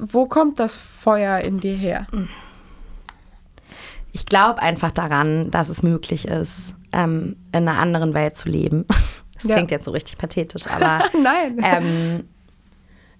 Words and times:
wo 0.00 0.26
kommt 0.26 0.58
das 0.58 0.76
Feuer 0.76 1.38
in 1.40 1.60
dir 1.60 1.74
her? 1.74 2.06
Ich 4.12 4.26
glaube 4.26 4.60
einfach 4.62 4.90
daran, 4.90 5.50
dass 5.50 5.68
es 5.68 5.82
möglich 5.82 6.26
ist, 6.26 6.74
ähm, 6.92 7.36
in 7.52 7.68
einer 7.68 7.78
anderen 7.78 8.14
Welt 8.14 8.36
zu 8.36 8.48
leben. 8.48 8.84
Das 9.40 9.44
Ja. 9.48 9.54
klingt 9.54 9.70
jetzt 9.70 9.84
so 9.84 9.92
richtig 9.92 10.18
pathetisch, 10.18 10.66
aber 10.66 10.98
Nein. 11.22 11.58
ähm, 11.62 12.24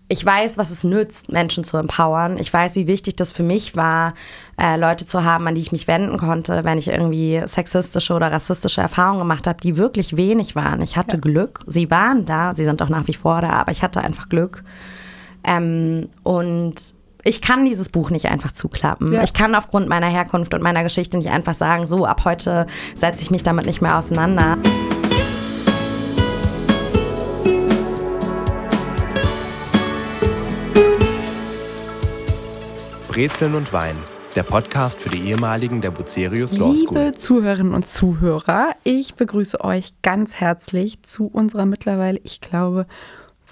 ich 0.08 0.24
weiß, 0.26 0.58
was 0.58 0.70
es 0.70 0.82
nützt, 0.82 1.30
Menschen 1.30 1.62
zu 1.62 1.76
empowern. 1.76 2.38
Ich 2.38 2.52
weiß, 2.52 2.74
wie 2.74 2.88
wichtig 2.88 3.14
das 3.14 3.30
für 3.30 3.44
mich 3.44 3.76
war, 3.76 4.14
äh, 4.60 4.76
Leute 4.76 5.06
zu 5.06 5.22
haben, 5.22 5.46
an 5.46 5.54
die 5.54 5.60
ich 5.60 5.70
mich 5.70 5.86
wenden 5.86 6.18
konnte, 6.18 6.64
wenn 6.64 6.76
ich 6.76 6.88
irgendwie 6.88 7.40
sexistische 7.46 8.14
oder 8.14 8.32
rassistische 8.32 8.80
Erfahrungen 8.80 9.20
gemacht 9.20 9.46
habe, 9.46 9.60
die 9.60 9.76
wirklich 9.76 10.16
wenig 10.16 10.56
waren. 10.56 10.82
Ich 10.82 10.96
hatte 10.96 11.20
Glück. 11.20 11.60
Sie 11.68 11.88
waren 11.88 12.24
da, 12.24 12.52
sie 12.52 12.64
sind 12.64 12.82
auch 12.82 12.88
nach 12.88 13.06
wie 13.06 13.14
vor 13.14 13.40
da, 13.40 13.50
aber 13.50 13.70
ich 13.70 13.82
hatte 13.84 14.00
einfach 14.00 14.28
Glück. 14.28 14.64
Ähm, 15.44 16.08
und 16.22 16.94
ich 17.24 17.42
kann 17.42 17.64
dieses 17.64 17.88
Buch 17.88 18.10
nicht 18.10 18.26
einfach 18.26 18.52
zuklappen. 18.52 19.12
Ja. 19.12 19.22
Ich 19.22 19.34
kann 19.34 19.54
aufgrund 19.54 19.88
meiner 19.88 20.08
Herkunft 20.08 20.54
und 20.54 20.62
meiner 20.62 20.82
Geschichte 20.82 21.18
nicht 21.18 21.30
einfach 21.30 21.54
sagen, 21.54 21.86
so 21.86 22.06
ab 22.06 22.24
heute 22.24 22.66
setze 22.94 23.22
ich 23.22 23.30
mich 23.30 23.42
damit 23.42 23.66
nicht 23.66 23.82
mehr 23.82 23.98
auseinander. 23.98 24.56
Brezeln 33.08 33.56
und 33.56 33.72
Wein, 33.72 33.96
der 34.36 34.44
Podcast 34.44 35.00
für 35.00 35.08
die 35.08 35.28
ehemaligen 35.28 35.80
der 35.80 35.90
Bucerius 35.90 36.56
Law 36.56 36.72
School. 36.76 36.98
Liebe 36.98 37.16
Zuhörerinnen 37.16 37.74
und 37.74 37.88
Zuhörer, 37.88 38.76
ich 38.84 39.16
begrüße 39.16 39.60
euch 39.60 39.92
ganz 40.02 40.36
herzlich 40.36 41.02
zu 41.02 41.26
unserer 41.26 41.66
mittlerweile, 41.66 42.20
ich 42.22 42.40
glaube, 42.40 42.86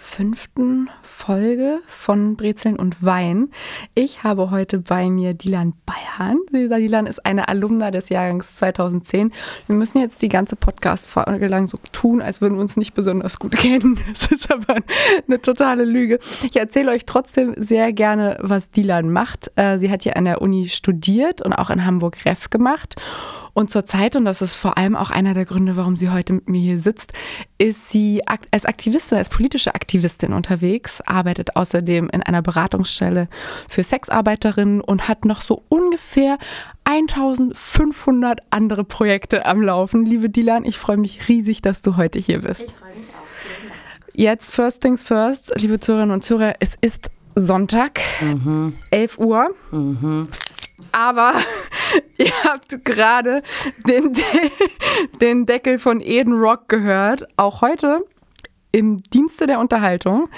fünften 0.06 0.88
Folge 1.02 1.80
von 1.86 2.36
Brezeln 2.36 2.76
und 2.76 3.04
Wein. 3.04 3.50
Ich 3.94 4.22
habe 4.22 4.50
heute 4.50 4.78
bei 4.78 5.10
mir 5.10 5.34
Dilan 5.34 5.74
Bayern. 5.84 6.38
Dilan 6.52 7.06
ist 7.06 7.26
eine 7.26 7.48
Alumna 7.48 7.90
des 7.90 8.08
Jahrgangs 8.08 8.56
2010. 8.56 9.32
Wir 9.66 9.76
müssen 9.76 10.00
jetzt 10.00 10.22
die 10.22 10.28
ganze 10.28 10.54
Podcast-Folge 10.54 11.48
lang 11.48 11.66
so 11.66 11.78
tun, 11.92 12.22
als 12.22 12.40
würden 12.40 12.54
wir 12.54 12.60
uns 12.60 12.76
nicht 12.76 12.94
besonders 12.94 13.38
gut 13.38 13.52
kennen. 13.56 13.98
Das 14.12 14.30
ist 14.30 14.50
aber 14.50 14.76
eine 15.26 15.40
totale 15.42 15.84
Lüge. 15.84 16.18
Ich 16.44 16.56
erzähle 16.56 16.92
euch 16.92 17.04
trotzdem 17.04 17.54
sehr 17.56 17.92
gerne, 17.92 18.38
was 18.40 18.70
Dilan 18.70 19.10
macht. 19.10 19.50
Äh, 19.56 19.78
Sie 19.78 19.90
hat 19.90 20.04
hier 20.04 20.16
an 20.16 20.24
der 20.24 20.40
Uni 20.40 20.68
studiert 20.68 21.42
und 21.42 21.52
auch 21.52 21.68
in 21.68 21.84
Hamburg 21.84 22.24
Ref 22.24 22.48
gemacht. 22.48 22.94
Und 23.56 23.70
zurzeit, 23.70 24.16
und 24.16 24.26
das 24.26 24.42
ist 24.42 24.54
vor 24.54 24.76
allem 24.76 24.94
auch 24.94 25.08
einer 25.08 25.32
der 25.32 25.46
Gründe, 25.46 25.76
warum 25.76 25.96
sie 25.96 26.10
heute 26.10 26.34
mit 26.34 26.46
mir 26.46 26.60
hier 26.60 26.78
sitzt, 26.78 27.14
ist 27.56 27.88
sie 27.88 28.20
als 28.50 28.66
Aktivistin, 28.66 29.16
als 29.16 29.30
politische 29.30 29.74
Aktivistin 29.74 30.34
unterwegs, 30.34 31.00
arbeitet 31.00 31.56
außerdem 31.56 32.10
in 32.10 32.22
einer 32.22 32.42
Beratungsstelle 32.42 33.28
für 33.66 33.82
Sexarbeiterinnen 33.82 34.82
und 34.82 35.08
hat 35.08 35.24
noch 35.24 35.40
so 35.40 35.62
ungefähr 35.70 36.36
1500 36.84 38.40
andere 38.50 38.84
Projekte 38.84 39.46
am 39.46 39.62
Laufen. 39.62 40.04
Liebe 40.04 40.28
Dilan, 40.28 40.66
ich 40.66 40.76
freue 40.76 40.98
mich 40.98 41.26
riesig, 41.26 41.62
dass 41.62 41.80
du 41.80 41.96
heute 41.96 42.18
hier 42.18 42.42
bist. 42.42 42.66
Jetzt, 44.12 44.54
first 44.54 44.82
things 44.82 45.02
first, 45.02 45.58
liebe 45.58 45.80
Zuhörerinnen 45.80 46.12
und 46.12 46.22
Zuhörer, 46.22 46.56
es 46.60 46.76
ist 46.78 47.08
Sonntag, 47.34 48.00
11 48.90 49.16
Uhr. 49.16 49.48
Aber 50.92 51.32
ihr 52.18 52.32
habt 52.44 52.84
gerade 52.84 53.42
den, 53.86 54.12
De 54.12 54.22
den 55.20 55.46
Deckel 55.46 55.78
von 55.78 56.00
Eden 56.00 56.34
Rock 56.34 56.68
gehört. 56.68 57.26
Auch 57.36 57.62
heute 57.62 58.04
im 58.72 58.98
Dienste 58.98 59.46
der 59.46 59.60
Unterhaltung 59.60 60.28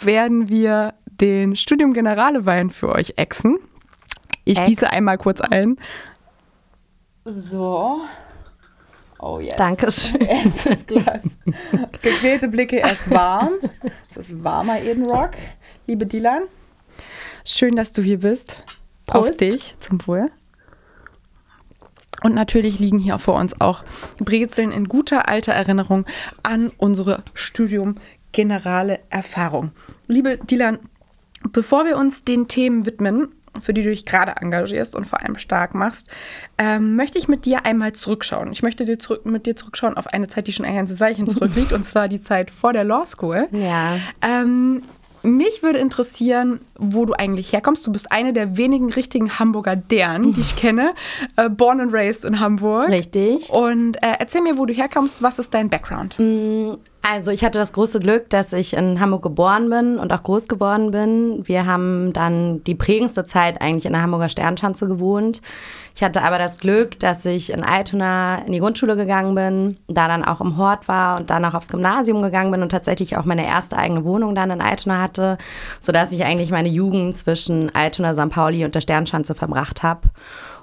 werden 0.00 0.48
wir 0.48 0.94
den 1.06 1.56
Studium 1.56 1.92
Generale 1.92 2.44
Wein 2.46 2.70
für 2.70 2.90
euch 2.90 3.14
exen. 3.16 3.58
Ich 4.44 4.58
Ex. 4.58 4.68
gieße 4.68 4.90
einmal 4.90 5.18
kurz 5.18 5.40
ein. 5.40 5.76
So. 7.24 8.00
Oh 9.18 9.40
yes. 9.40 9.56
Dankeschön. 9.56 10.20
Erstes 10.20 10.86
Glas. 10.86 11.24
Gequälte 12.02 12.48
Blicke, 12.48 12.80
er 12.80 12.92
ist 12.92 13.10
warm. 13.10 13.54
Es 14.10 14.16
ist 14.16 14.44
warmer 14.44 14.80
Eden 14.80 15.06
Rock. 15.10 15.30
Liebe 15.86 16.06
Dilan, 16.06 16.42
schön, 17.44 17.76
dass 17.76 17.92
du 17.92 18.02
hier 18.02 18.20
bist. 18.20 18.56
Auf 19.06 19.26
Prost. 19.26 19.40
dich, 19.40 19.76
zum 19.78 20.04
Wohl. 20.06 20.30
Und 22.22 22.34
natürlich 22.34 22.78
liegen 22.78 22.98
hier 22.98 23.18
vor 23.18 23.34
uns 23.34 23.60
auch 23.60 23.82
Brezeln 24.18 24.70
in 24.70 24.88
guter 24.88 25.28
alter 25.28 25.52
Erinnerung 25.52 26.06
an 26.42 26.70
unsere 26.76 27.22
Studium 27.34 27.96
Generale 28.32 29.00
Erfahrung. 29.08 29.70
Liebe 30.08 30.38
Dilan, 30.38 30.78
bevor 31.52 31.86
wir 31.86 31.96
uns 31.96 32.22
den 32.22 32.48
Themen 32.48 32.84
widmen, 32.84 33.28
für 33.60 33.72
die 33.72 33.82
du 33.82 33.90
dich 33.90 34.04
gerade 34.04 34.32
engagierst 34.36 34.94
und 34.94 35.06
vor 35.06 35.22
allem 35.22 35.38
stark 35.38 35.74
machst, 35.74 36.08
ähm, 36.58 36.96
möchte 36.96 37.18
ich 37.18 37.28
mit 37.28 37.44
dir 37.44 37.64
einmal 37.64 37.92
zurückschauen. 37.92 38.52
Ich 38.52 38.62
möchte 38.62 38.84
dir 38.84 38.98
zurück, 38.98 39.24
mit 39.26 39.46
dir 39.46 39.56
zurückschauen 39.56 39.96
auf 39.96 40.06
eine 40.08 40.28
Zeit, 40.28 40.46
die 40.46 40.52
schon 40.52 40.66
ein 40.66 40.74
ganzes 40.74 41.00
Weilchen 41.00 41.26
zurückliegt, 41.26 41.72
und 41.74 41.84
zwar 41.84 42.08
die 42.08 42.20
Zeit 42.20 42.50
vor 42.50 42.72
der 42.72 42.84
Law 42.84 43.06
School. 43.06 43.48
Ja. 43.52 43.98
Ähm, 44.22 44.82
mich 45.26 45.62
würde 45.62 45.78
interessieren, 45.78 46.60
wo 46.78 47.04
du 47.04 47.12
eigentlich 47.12 47.52
herkommst. 47.52 47.86
Du 47.86 47.92
bist 47.92 48.10
eine 48.12 48.32
der 48.32 48.56
wenigen 48.56 48.92
richtigen 48.92 49.38
Hamburger 49.38 49.76
Deren, 49.76 50.32
die 50.32 50.40
ich 50.40 50.56
kenne. 50.56 50.94
Äh, 51.36 51.50
born 51.50 51.80
and 51.80 51.92
raised 51.92 52.24
in 52.24 52.40
Hamburg. 52.40 52.88
Richtig. 52.88 53.50
Und 53.50 53.96
äh, 53.96 54.14
erzähl 54.18 54.42
mir, 54.42 54.56
wo 54.56 54.66
du 54.66 54.72
herkommst. 54.72 55.22
Was 55.22 55.38
ist 55.38 55.52
dein 55.52 55.68
Background? 55.68 56.16
Also 57.08 57.30
ich 57.30 57.44
hatte 57.44 57.60
das 57.60 57.72
große 57.72 58.00
Glück, 58.00 58.30
dass 58.30 58.52
ich 58.52 58.74
in 58.74 58.98
Hamburg 58.98 59.22
geboren 59.22 59.70
bin 59.70 59.96
und 59.98 60.12
auch 60.12 60.24
groß 60.24 60.48
geworden 60.48 60.90
bin. 60.90 61.46
Wir 61.46 61.64
haben 61.64 62.12
dann 62.12 62.64
die 62.64 62.74
prägendste 62.74 63.24
Zeit 63.24 63.60
eigentlich 63.60 63.86
in 63.86 63.92
der 63.92 64.02
Hamburger 64.02 64.28
Sternschanze 64.28 64.88
gewohnt. 64.88 65.40
Ich 65.94 66.02
hatte 66.02 66.22
aber 66.22 66.36
das 66.36 66.58
Glück, 66.58 66.98
dass 66.98 67.24
ich 67.24 67.52
in 67.52 67.62
Altona 67.62 68.38
in 68.44 68.52
die 68.52 68.58
Grundschule 68.58 68.96
gegangen 68.96 69.34
bin, 69.36 69.76
da 69.86 70.08
dann 70.08 70.24
auch 70.24 70.40
im 70.40 70.56
Hort 70.56 70.88
war 70.88 71.18
und 71.18 71.30
dann 71.30 71.44
auch 71.44 71.54
aufs 71.54 71.68
Gymnasium 71.68 72.20
gegangen 72.22 72.50
bin 72.50 72.62
und 72.62 72.70
tatsächlich 72.70 73.16
auch 73.16 73.24
meine 73.24 73.46
erste 73.46 73.76
eigene 73.76 74.04
Wohnung 74.04 74.34
dann 74.34 74.50
in 74.50 74.60
Altona 74.60 75.00
hatte, 75.00 75.15
sodass 75.80 76.12
ich 76.12 76.24
eigentlich 76.24 76.50
meine 76.50 76.68
Jugend 76.68 77.16
zwischen 77.16 77.74
Altona, 77.74 78.14
St. 78.14 78.30
Pauli 78.30 78.64
und 78.64 78.74
der 78.74 78.80
Sternschanze 78.80 79.34
verbracht 79.34 79.82
habe. 79.82 80.02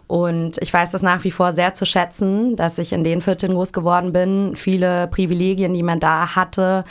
Und 0.08 0.58
ich 0.62 0.74
weiß 0.74 0.92
das 0.92 1.02
nach 1.02 1.24
wie 1.24 1.32
vor 1.32 1.54
sehr 1.54 1.74
zu 1.74 1.86
schätzen, 1.86 2.56
dass 2.56 2.78
ich 2.78 2.94
in 2.94 3.04
den 3.04 3.22
Vierteln 3.22 3.54
groß 3.54 3.74
geworden 3.74 4.14
bin. 4.14 4.56
Viele 4.56 5.08
Privilegien, 5.08 5.74
die 5.74 5.84
man 5.84 6.00
da 6.00 6.36
hatte 6.36 6.84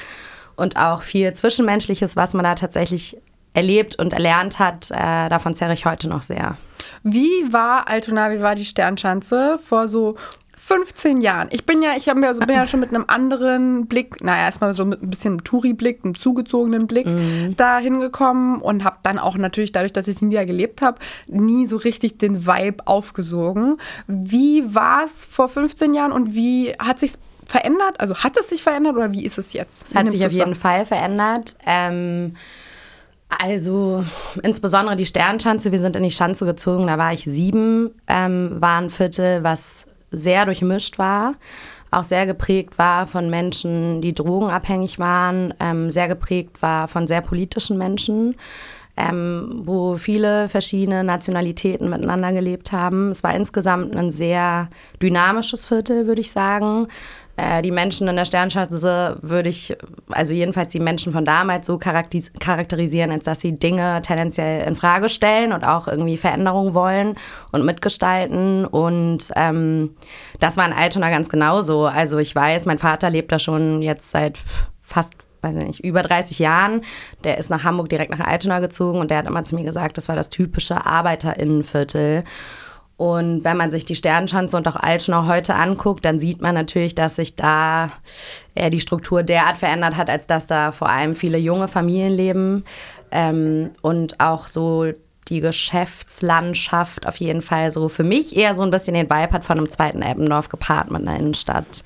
und 0.56 0.76
auch 0.76 1.02
viel 1.02 1.32
Zwischenmenschliches, 1.32 2.16
was 2.16 2.34
man 2.34 2.44
da 2.44 2.54
tatsächlich 2.54 3.16
erlebt 3.54 3.98
und 3.98 4.12
erlernt 4.12 4.58
hat, 4.58 4.90
äh, 4.90 5.28
davon 5.28 5.54
zerre 5.54 5.74
ich 5.74 5.84
heute 5.84 6.08
noch 6.08 6.22
sehr. 6.22 6.56
Wie 7.02 7.52
war 7.52 7.88
Altona, 7.88 8.30
wie 8.30 8.40
war 8.40 8.54
die 8.54 8.64
Sternschanze 8.64 9.58
vor 9.62 9.88
so 9.88 10.16
15 10.64 11.20
Jahren? 11.20 11.48
Ich 11.50 11.66
bin 11.66 11.82
ja, 11.82 11.94
ich 11.96 12.08
hab 12.08 12.16
mir, 12.16 12.32
so, 12.36 12.40
bin 12.40 12.54
ja 12.54 12.68
schon 12.68 12.78
mit 12.78 12.90
einem 12.90 13.04
anderen 13.08 13.86
Blick, 13.86 14.22
naja, 14.22 14.44
erstmal 14.44 14.72
so 14.74 14.84
mit 14.84 15.02
ein 15.02 15.10
bisschen 15.10 15.42
Touri-Blick, 15.42 16.04
einem 16.04 16.16
zugezogenen 16.16 16.86
Blick 16.86 17.08
da 17.56 17.78
hingekommen 17.78 18.62
und 18.62 18.84
habe 18.84 18.98
dann 19.02 19.18
auch 19.18 19.36
natürlich 19.36 19.72
dadurch, 19.72 19.92
dass 19.92 20.06
ich 20.06 20.22
nie 20.22 20.36
da 20.36 20.44
gelebt 20.44 20.80
habe, 20.80 21.00
nie 21.26 21.66
so 21.66 21.78
richtig 21.78 22.18
den 22.18 22.46
Vibe 22.46 22.86
aufgesogen. 22.86 23.78
Wie 24.06 24.72
war 24.72 25.02
es 25.02 25.24
vor 25.24 25.48
15 25.48 25.94
Jahren 25.94 26.12
und 26.12 26.36
wie 26.36 26.72
hat 26.78 27.00
sich 27.00 27.14
verändert? 27.44 27.98
Also 27.98 28.18
hat 28.18 28.36
es 28.36 28.50
sich 28.50 28.62
verändert 28.62 28.94
oder 28.94 29.12
wie 29.12 29.24
ist 29.24 29.38
es 29.38 29.52
jetzt? 29.52 29.88
Es 29.88 29.94
hat 29.96 30.08
sich 30.12 30.24
auf 30.24 30.30
jeden 30.30 30.54
Fall 30.54 30.86
verändert. 30.86 31.56
Ähm, 31.66 32.36
also 33.28 34.04
insbesondere 34.44 34.94
die 34.94 35.06
Sternschanze, 35.06 35.72
wir 35.72 35.80
sind 35.80 35.96
in 35.96 36.04
die 36.04 36.12
Schanze 36.12 36.46
gezogen, 36.46 36.86
da 36.86 36.98
war 36.98 37.12
ich 37.12 37.24
sieben, 37.24 37.90
ähm, 38.06 38.60
war 38.60 38.80
ein 38.80 38.90
Viertel, 38.90 39.42
was 39.42 39.86
sehr 40.12 40.44
durchmischt 40.44 40.98
war, 40.98 41.34
auch 41.90 42.04
sehr 42.04 42.26
geprägt 42.26 42.78
war 42.78 43.06
von 43.06 43.28
Menschen, 43.28 44.00
die 44.00 44.14
drogenabhängig 44.14 44.98
waren, 44.98 45.52
ähm, 45.60 45.90
sehr 45.90 46.08
geprägt 46.08 46.62
war 46.62 46.88
von 46.88 47.06
sehr 47.06 47.20
politischen 47.20 47.78
Menschen. 47.78 48.36
Ähm, 48.94 49.62
wo 49.64 49.96
viele 49.96 50.50
verschiedene 50.50 51.02
Nationalitäten 51.02 51.88
miteinander 51.88 52.30
gelebt 52.30 52.72
haben. 52.72 53.08
Es 53.08 53.24
war 53.24 53.34
insgesamt 53.34 53.96
ein 53.96 54.10
sehr 54.10 54.68
dynamisches 55.00 55.64
Viertel, 55.64 56.06
würde 56.06 56.20
ich 56.20 56.30
sagen. 56.30 56.88
Äh, 57.42 57.62
die 57.62 57.70
Menschen 57.70 58.06
in 58.06 58.14
der 58.14 58.24
Sternschanze 58.24 59.18
würde 59.20 59.48
ich, 59.48 59.76
also 60.10 60.32
jedenfalls 60.32 60.72
die 60.72 60.80
Menschen 60.80 61.12
von 61.12 61.24
damals 61.24 61.66
so 61.66 61.76
charakteris 61.76 62.32
charakterisieren, 62.38 63.10
als 63.10 63.24
dass 63.24 63.40
sie 63.40 63.58
Dinge 63.58 64.00
tendenziell 64.02 64.66
in 64.66 64.76
Frage 64.76 65.08
stellen 65.08 65.52
und 65.52 65.64
auch 65.64 65.88
irgendwie 65.88 66.16
Veränderungen 66.16 66.74
wollen 66.74 67.16
und 67.50 67.64
mitgestalten. 67.64 68.64
Und 68.64 69.32
ähm, 69.34 69.96
das 70.38 70.56
war 70.56 70.66
in 70.66 70.72
Altona 70.72 71.10
ganz 71.10 71.28
genauso. 71.28 71.86
Also 71.86 72.18
ich 72.18 72.34
weiß, 72.34 72.66
mein 72.66 72.78
Vater 72.78 73.10
lebt 73.10 73.32
da 73.32 73.38
schon 73.38 73.82
jetzt 73.82 74.10
seit 74.10 74.38
fast 74.82 75.14
weiß 75.40 75.56
ich 75.56 75.64
nicht, 75.64 75.80
über 75.84 76.02
30 76.02 76.38
Jahren. 76.38 76.82
Der 77.24 77.38
ist 77.38 77.50
nach 77.50 77.64
Hamburg 77.64 77.88
direkt 77.88 78.12
nach 78.12 78.20
Altona 78.20 78.60
gezogen 78.60 79.00
und 79.00 79.10
der 79.10 79.18
hat 79.18 79.26
immer 79.26 79.42
zu 79.42 79.56
mir 79.56 79.64
gesagt, 79.64 79.98
das 79.98 80.08
war 80.08 80.14
das 80.14 80.30
typische 80.30 80.86
ArbeiterInnenviertel. 80.86 82.22
Und 83.02 83.42
wenn 83.42 83.56
man 83.56 83.72
sich 83.72 83.84
die 83.84 83.96
Sternschanze 83.96 84.56
und 84.56 84.68
auch 84.68 84.76
Altona 84.76 85.26
heute 85.26 85.56
anguckt, 85.56 86.04
dann 86.04 86.20
sieht 86.20 86.40
man 86.40 86.54
natürlich, 86.54 86.94
dass 86.94 87.16
sich 87.16 87.34
da 87.34 87.90
eher 88.54 88.70
die 88.70 88.78
Struktur 88.78 89.24
derart 89.24 89.58
verändert 89.58 89.96
hat, 89.96 90.08
als 90.08 90.28
dass 90.28 90.46
da 90.46 90.70
vor 90.70 90.88
allem 90.88 91.16
viele 91.16 91.38
junge 91.38 91.66
Familien 91.66 92.12
leben. 92.12 92.64
ähm, 93.10 93.72
und 93.80 94.20
auch 94.20 94.46
so 94.46 94.92
die 95.28 95.40
Geschäftslandschaft 95.40 97.08
auf 97.08 97.16
jeden 97.16 97.42
Fall 97.42 97.72
so 97.72 97.88
für 97.88 98.04
mich 98.04 98.36
eher 98.36 98.54
so 98.54 98.62
ein 98.62 98.70
bisschen 98.70 98.94
den 98.94 99.10
Vibe 99.10 99.32
hat 99.32 99.44
von 99.44 99.58
einem 99.58 99.68
zweiten 99.68 100.00
Eppendorf 100.00 100.48
gepaart 100.48 100.92
mit 100.92 101.02
einer 101.02 101.18
Innenstadt. 101.18 101.82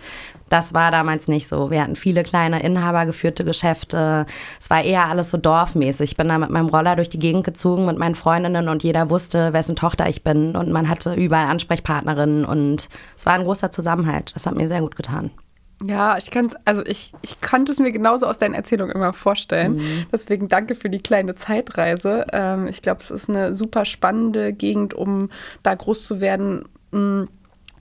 Das 0.48 0.74
war 0.74 0.90
damals 0.90 1.26
nicht 1.28 1.48
so. 1.48 1.70
Wir 1.70 1.82
hatten 1.82 1.96
viele 1.96 2.22
kleine 2.22 2.62
inhabergeführte 2.62 3.44
Geschäfte. 3.44 4.26
Es 4.60 4.70
war 4.70 4.82
eher 4.82 5.06
alles 5.06 5.30
so 5.30 5.38
dorfmäßig. 5.38 6.12
Ich 6.12 6.16
bin 6.16 6.28
da 6.28 6.38
mit 6.38 6.50
meinem 6.50 6.68
Roller 6.68 6.94
durch 6.94 7.08
die 7.08 7.18
Gegend 7.18 7.44
gezogen 7.44 7.86
mit 7.86 7.98
meinen 7.98 8.14
Freundinnen 8.14 8.68
und 8.68 8.84
jeder 8.84 9.10
wusste, 9.10 9.52
wessen 9.52 9.76
Tochter 9.76 10.08
ich 10.08 10.22
bin. 10.22 10.54
Und 10.54 10.70
man 10.70 10.88
hatte 10.88 11.14
überall 11.14 11.48
Ansprechpartnerinnen 11.48 12.44
und 12.44 12.88
es 13.16 13.26
war 13.26 13.32
ein 13.32 13.42
großer 13.42 13.70
Zusammenhalt. 13.70 14.32
Das 14.34 14.46
hat 14.46 14.54
mir 14.54 14.68
sehr 14.68 14.80
gut 14.80 14.96
getan. 14.96 15.30
Ja, 15.84 16.16
ich 16.16 16.30
kann 16.30 16.48
also 16.64 16.82
ich, 16.86 17.12
ich 17.20 17.40
konnte 17.42 17.70
es 17.70 17.78
mir 17.78 17.92
genauso 17.92 18.26
aus 18.26 18.38
deinen 18.38 18.54
Erzählungen 18.54 18.94
immer 18.94 19.12
vorstellen. 19.12 19.74
Mhm. 19.74 20.06
Deswegen 20.10 20.48
danke 20.48 20.74
für 20.74 20.88
die 20.88 21.00
kleine 21.00 21.34
Zeitreise. 21.34 22.26
Ähm, 22.32 22.66
ich 22.66 22.80
glaube, 22.80 23.00
es 23.02 23.10
ist 23.10 23.28
eine 23.28 23.54
super 23.54 23.84
spannende 23.84 24.52
Gegend, 24.52 24.94
um 24.94 25.28
da 25.62 25.74
groß 25.74 26.06
zu 26.06 26.20
werden. 26.20 26.64
Mhm 26.92 27.28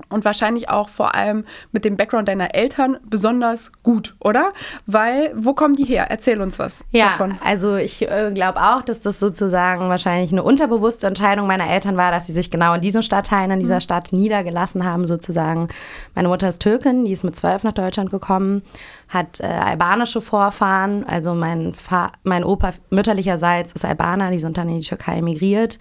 und 0.09 0.25
wahrscheinlich 0.25 0.69
auch 0.69 0.89
vor 0.89 1.15
allem 1.15 1.45
mit 1.71 1.85
dem 1.85 1.97
Background 1.97 2.27
deiner 2.27 2.55
Eltern 2.55 2.97
besonders 3.09 3.71
gut, 3.83 4.15
oder? 4.19 4.53
Weil, 4.85 5.31
wo 5.35 5.53
kommen 5.53 5.75
die 5.75 5.85
her? 5.85 6.07
Erzähl 6.09 6.41
uns 6.41 6.59
was 6.59 6.83
ja, 6.91 7.05
davon. 7.05 7.37
also 7.43 7.75
ich 7.75 8.01
äh, 8.09 8.31
glaube 8.33 8.61
auch, 8.61 8.81
dass 8.81 8.99
das 8.99 9.19
sozusagen 9.19 9.89
wahrscheinlich 9.89 10.31
eine 10.31 10.43
unterbewusste 10.43 11.07
Entscheidung 11.07 11.47
meiner 11.47 11.69
Eltern 11.69 11.97
war, 11.97 12.11
dass 12.11 12.27
sie 12.27 12.33
sich 12.33 12.51
genau 12.51 12.73
in 12.73 12.81
diesen 12.81 13.01
Stadtteilen, 13.01 13.51
in 13.51 13.59
dieser 13.59 13.75
mhm. 13.75 13.81
Stadt 13.81 14.13
niedergelassen 14.13 14.85
haben, 14.85 15.07
sozusagen. 15.07 15.69
Meine 16.13 16.27
Mutter 16.27 16.47
ist 16.47 16.61
Türkin, 16.61 17.05
die 17.05 17.11
ist 17.11 17.23
mit 17.23 17.35
zwölf 17.35 17.63
nach 17.63 17.73
Deutschland 17.73 18.11
gekommen, 18.11 18.61
hat 19.09 19.39
äh, 19.39 19.45
albanische 19.45 20.21
Vorfahren, 20.21 21.03
also 21.07 21.33
mein, 21.33 21.73
Fa 21.73 22.11
mein 22.23 22.43
Opa 22.43 22.73
mütterlicherseits 22.89 23.73
ist 23.73 23.85
Albaner, 23.85 24.31
die 24.31 24.39
sind 24.39 24.57
dann 24.57 24.69
in 24.69 24.79
die 24.79 24.87
Türkei 24.87 25.17
emigriert. 25.17 25.79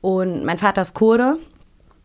Und 0.00 0.44
mein 0.44 0.58
Vater 0.58 0.82
ist 0.82 0.94
Kurde, 0.94 1.36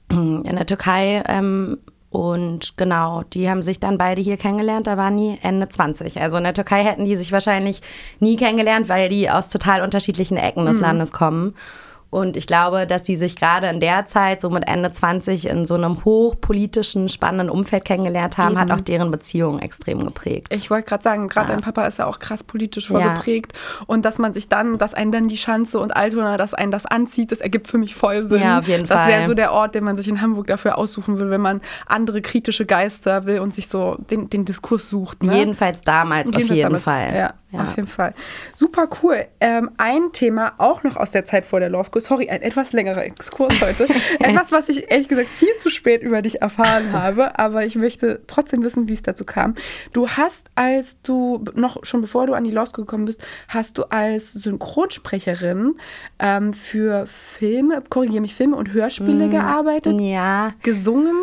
in 0.10 0.44
der 0.44 0.66
Türkei. 0.66 1.24
Ähm, 1.28 1.78
und 2.10 2.78
genau, 2.78 3.24
die 3.24 3.50
haben 3.50 3.62
sich 3.62 3.82
dann 3.82 3.98
beide 3.98 4.22
hier 4.22 4.38
kennengelernt, 4.38 4.88
da 4.88 4.96
waren 4.96 5.18
die 5.18 5.38
Ende 5.42 5.68
20. 5.68 6.22
Also 6.22 6.38
in 6.38 6.46
der 6.46 6.54
Türkei 6.54 6.82
hätten 6.82 7.04
die 7.04 7.16
sich 7.16 7.34
wahrscheinlich 7.34 7.82
nie 8.22 8.38
kennengelernt, 8.38 8.88
weil 8.88 9.10
die 9.10 9.30
aus 9.30 9.50
total 9.50 9.82
unterschiedlichen 9.82 10.38
Ecken 10.38 10.66
des 10.66 10.78
mhm. 10.78 10.82
Landes 10.82 11.12
kommen. 11.12 11.56
Und 12.10 12.38
ich 12.38 12.48
glaube, 12.48 12.88
dass 12.88 13.04
die 13.04 13.16
sich 13.16 13.36
gerade 13.36 13.68
in 13.68 13.80
der 13.80 14.06
Zeit, 14.06 14.40
so 14.40 14.50
mit 14.50 14.68
Ende 14.68 14.92
20, 14.92 15.48
in 15.48 15.66
so 15.66 15.74
einem 15.74 16.06
hochpolitischen, 16.06 17.10
spannenden 17.10 17.50
Umfeld 17.50 17.84
kennengelernt 17.84 18.38
haben, 18.38 18.52
Eben. 18.52 18.62
hat 18.62 18.72
auch 18.72 18.82
deren 18.82 19.12
Beziehung 19.12 19.60
extrem 19.60 20.04
geprägt. 20.04 20.48
Ich 20.50 20.70
wollte 20.70 20.88
gerade 20.88 21.04
sagen, 21.04 21.28
gerade 21.28 21.50
ja. 21.50 21.56
dein 21.56 21.64
Papa 21.64 21.86
ist 21.88 22.00
ja 22.00 22.06
auch 22.06 22.20
krass 22.20 22.44
politisch 22.44 22.88
vorgeprägt. 22.88 23.54
Ja. 23.54 23.86
Und 23.88 24.06
dass 24.06 24.18
man 24.18 24.34
sich 24.34 24.48
dann, 24.48 24.78
dass 24.78 24.94
einen 24.94 25.12
dann 25.12 25.28
die 25.28 25.38
Schanze 25.38 25.80
und 25.80 25.96
Altona, 25.96 26.38
dass 26.38 26.54
einen 26.54 26.72
das 26.72 26.86
anzieht, 26.86 27.32
das 27.32 27.42
ergibt 27.42 27.68
für 27.68 27.78
mich 27.78 27.96
voll 27.96 28.24
Sinn. 28.24 28.42
Ja, 28.42 28.60
auf 28.60 28.68
jeden 28.68 28.88
das 28.88 28.98
Fall. 28.98 29.08
Das 29.10 29.18
wäre 29.18 29.26
so 29.26 29.34
der 29.34 29.52
Ort, 29.52 29.76
den 29.76 29.84
man 29.84 29.98
sich 29.98 30.08
in 30.08 30.22
Hamburg 30.22 30.48
dafür 30.48 30.78
aussuchen 30.78 31.20
will, 31.20 31.30
wenn 31.30 31.42
man 31.42 31.62
andere 31.86 32.22
kritische 32.22 32.66
Geister 32.66 33.26
will 33.26 33.40
und 33.40 33.54
sich 33.54 33.68
so 33.68 33.98
den, 34.10 34.30
den 34.30 34.46
Diskurs 34.46 34.90
sucht. 34.90 35.24
Ne? 35.24 35.38
Jedenfalls 35.38 35.82
damals, 35.82 36.32
Jedenfalls 36.32 36.50
auf 36.50 36.56
jeden 36.56 36.64
damals. 36.64 36.84
Fall. 36.84 37.16
Ja. 37.16 37.34
Ja. 37.56 37.64
Auf 37.64 37.76
jeden 37.76 37.88
Fall. 37.88 38.14
Super 38.54 38.88
cool. 39.02 39.26
Ähm, 39.40 39.72
ein 39.78 40.12
Thema 40.12 40.54
auch 40.58 40.84
noch 40.84 40.96
aus 40.98 41.12
der 41.12 41.26
Zeit 41.26 41.46
vor 41.46 41.60
der 41.60 41.70
Law 41.70 41.84
School. 41.84 42.02
Sorry, 42.02 42.30
ein 42.30 42.42
etwas 42.42 42.74
längerer 42.74 43.06
Exkurs 43.06 43.60
heute. 43.62 43.88
etwas, 44.20 44.52
was 44.52 44.70
ich 44.70 44.92
ehrlich 44.92 45.08
gesagt 45.08 45.30
viel 45.30 45.56
zu 45.58 45.70
spät 45.70 46.02
über 46.04 46.22
dich 46.22 46.42
erfahren 46.42 46.94
habe, 46.94 47.40
aber 47.40 47.66
ich 47.66 47.76
möchte 47.76 48.22
trotzdem 48.28 48.64
wissen, 48.64 48.88
wie 48.88 48.94
es 48.94 49.04
dazu 49.04 49.26
kam. 49.26 49.56
Du 49.94 50.10
hast, 50.10 50.48
als 50.56 50.98
du 51.02 51.44
noch 51.56 51.86
schon 51.86 52.02
bevor 52.02 52.28
du 52.28 52.34
an 52.34 52.44
die 52.44 52.52
Law 52.52 52.66
School 52.66 52.86
gekommen 52.86 53.06
bist, 53.06 53.26
hast 53.48 53.78
du 53.78 53.84
als 53.84 54.34
Synchronsprecherin 54.34 55.76
ähm, 56.20 56.54
für 56.54 57.08
Filme, 57.08 57.84
korrigiere 57.90 58.22
mich, 58.22 58.36
Filme 58.36 58.56
und 58.56 58.74
Hörspiele 58.74 59.28
mm, 59.28 59.32
gearbeitet. 59.32 60.00
Ja. 60.00 60.54
Gesungen. 60.62 61.16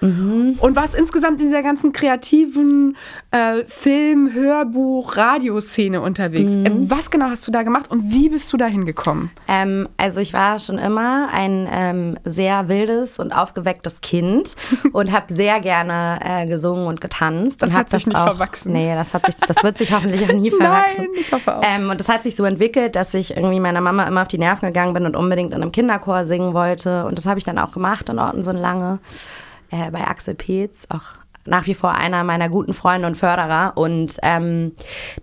Mhm. 0.00 0.56
Und 0.60 0.76
warst 0.76 0.94
insgesamt 0.94 1.40
in 1.40 1.48
dieser 1.48 1.62
ganzen 1.62 1.92
kreativen 1.92 2.96
äh, 3.30 3.64
Film-, 3.66 4.32
Hörbuch-, 4.32 5.16
Radioszene 5.16 6.00
unterwegs. 6.00 6.52
Mhm. 6.52 6.66
Ähm, 6.66 6.90
was 6.90 7.10
genau 7.10 7.26
hast 7.26 7.46
du 7.46 7.50
da 7.50 7.62
gemacht 7.62 7.90
und 7.90 8.10
wie 8.10 8.28
bist 8.28 8.52
du 8.52 8.56
da 8.56 8.66
hingekommen? 8.66 9.30
Ähm, 9.48 9.88
also 9.96 10.20
ich 10.20 10.32
war 10.32 10.58
schon 10.58 10.78
immer 10.78 11.28
ein 11.32 11.68
ähm, 11.70 12.14
sehr 12.24 12.68
wildes 12.68 13.18
und 13.18 13.32
aufgewecktes 13.32 14.00
Kind 14.00 14.56
und 14.92 15.12
habe 15.12 15.32
sehr 15.32 15.60
gerne 15.60 16.18
äh, 16.24 16.46
gesungen 16.46 16.86
und 16.86 17.00
getanzt. 17.00 17.62
Das 17.62 17.70
und 17.70 17.76
hat 17.76 17.90
sich 17.90 18.04
das 18.04 18.06
nicht 18.08 18.18
auch, 18.18 18.24
verwachsen. 18.24 18.72
Nee, 18.72 18.94
das, 18.94 19.14
hat 19.14 19.26
sich, 19.26 19.36
das 19.36 19.62
wird 19.62 19.78
sich 19.78 19.92
hoffentlich 19.92 20.28
auch 20.28 20.34
nie 20.34 20.50
verwachsen. 20.50 20.94
Nein, 20.98 21.08
ich 21.18 21.32
hoffe 21.32 21.56
auch. 21.56 21.62
Ähm, 21.64 21.90
und 21.90 22.00
das 22.00 22.08
hat 22.08 22.22
sich 22.22 22.36
so 22.36 22.44
entwickelt, 22.44 22.96
dass 22.96 23.14
ich 23.14 23.36
irgendwie 23.36 23.60
meiner 23.60 23.80
Mama 23.80 24.04
immer 24.04 24.22
auf 24.22 24.28
die 24.28 24.38
Nerven 24.38 24.66
gegangen 24.66 24.94
bin 24.94 25.06
und 25.06 25.16
unbedingt 25.16 25.52
in 25.52 25.62
einem 25.62 25.72
Kinderchor 25.72 26.24
singen 26.24 26.54
wollte. 26.54 27.04
Und 27.06 27.18
das 27.18 27.26
habe 27.26 27.38
ich 27.38 27.44
dann 27.44 27.58
auch 27.58 27.72
gemacht 27.72 28.08
in 28.08 28.18
Orten 28.18 28.42
lange 28.54 28.98
äh, 29.70 29.90
bei 29.90 30.06
Axel 30.06 30.34
Peetz, 30.34 30.86
auch 30.88 31.24
nach 31.46 31.66
wie 31.66 31.74
vor 31.74 31.92
einer 31.92 32.24
meiner 32.24 32.48
guten 32.48 32.72
Freunde 32.72 33.06
und 33.06 33.16
Förderer. 33.16 33.72
Und 33.76 34.18
ähm, 34.22 34.72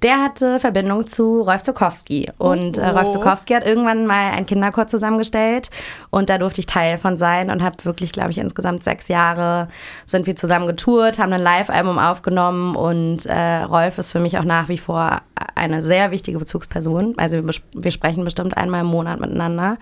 der 0.03 0.21
hatte 0.21 0.59
Verbindung 0.59 1.07
zu 1.07 1.41
Rolf 1.41 1.63
Zukowski. 1.63 2.29
Und 2.38 2.77
äh, 2.77 2.88
Rolf 2.89 3.07
oh. 3.07 3.11
Zukowski 3.11 3.53
hat 3.53 3.65
irgendwann 3.65 4.05
mal 4.05 4.31
ein 4.31 4.45
Kinderchor 4.45 4.88
zusammengestellt. 4.88 5.71
Und 6.09 6.29
da 6.29 6.38
durfte 6.38 6.61
ich 6.61 6.67
Teil 6.67 6.97
von 6.97 7.17
sein 7.17 7.49
und 7.49 7.63
habe 7.63 7.83
wirklich, 7.83 8.11
glaube 8.11 8.31
ich, 8.31 8.38
insgesamt 8.38 8.83
sechs 8.83 9.07
Jahre 9.07 9.67
sind 10.05 10.27
wir 10.27 10.35
zusammen 10.35 10.67
getourt, 10.67 11.17
haben 11.17 11.33
ein 11.33 11.41
Live-Album 11.41 11.97
aufgenommen. 11.97 12.75
Und 12.75 13.25
äh, 13.25 13.63
Rolf 13.63 13.97
ist 13.97 14.11
für 14.11 14.19
mich 14.19 14.38
auch 14.38 14.43
nach 14.43 14.69
wie 14.69 14.77
vor 14.77 15.21
eine 15.55 15.81
sehr 15.81 16.11
wichtige 16.11 16.38
Bezugsperson. 16.38 17.15
Also 17.17 17.43
wir, 17.43 17.53
wir 17.73 17.91
sprechen 17.91 18.23
bestimmt 18.23 18.57
einmal 18.57 18.81
im 18.81 18.88
Monat 18.88 19.19
miteinander. 19.19 19.77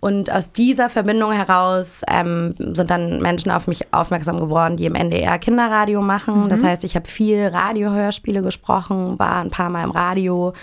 Und 0.00 0.32
aus 0.32 0.52
dieser 0.52 0.88
Verbindung 0.88 1.32
heraus 1.32 2.02
ähm, 2.08 2.54
sind 2.56 2.90
dann 2.90 3.20
Menschen 3.20 3.50
auf 3.50 3.66
mich 3.66 3.92
aufmerksam 3.92 4.40
geworden, 4.40 4.78
die 4.78 4.86
im 4.86 4.94
NDR 4.94 5.38
Kinderradio 5.38 6.00
machen. 6.00 6.44
Mhm. 6.44 6.48
Das 6.48 6.64
heißt, 6.64 6.84
ich 6.84 6.96
habe 6.96 7.06
viel 7.06 7.48
Radiohörspiele 7.48 8.42
gesprochen, 8.42 9.18
war 9.18 9.36
ein 9.36 9.50
paar 9.50 9.68
Mal 9.68 9.84
im 9.84 9.90
Radio, 9.90 10.54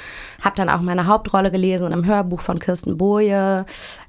habe 0.42 0.56
dann 0.56 0.70
auch 0.70 0.82
meine 0.82 1.06
Hauptrolle 1.06 1.52
gelesen 1.52 1.86
in 1.86 1.94
einem 1.94 2.06
Hörbuch 2.06 2.42
von 2.42 2.58
Kirsten 2.58 2.98
Boje, 2.98 3.68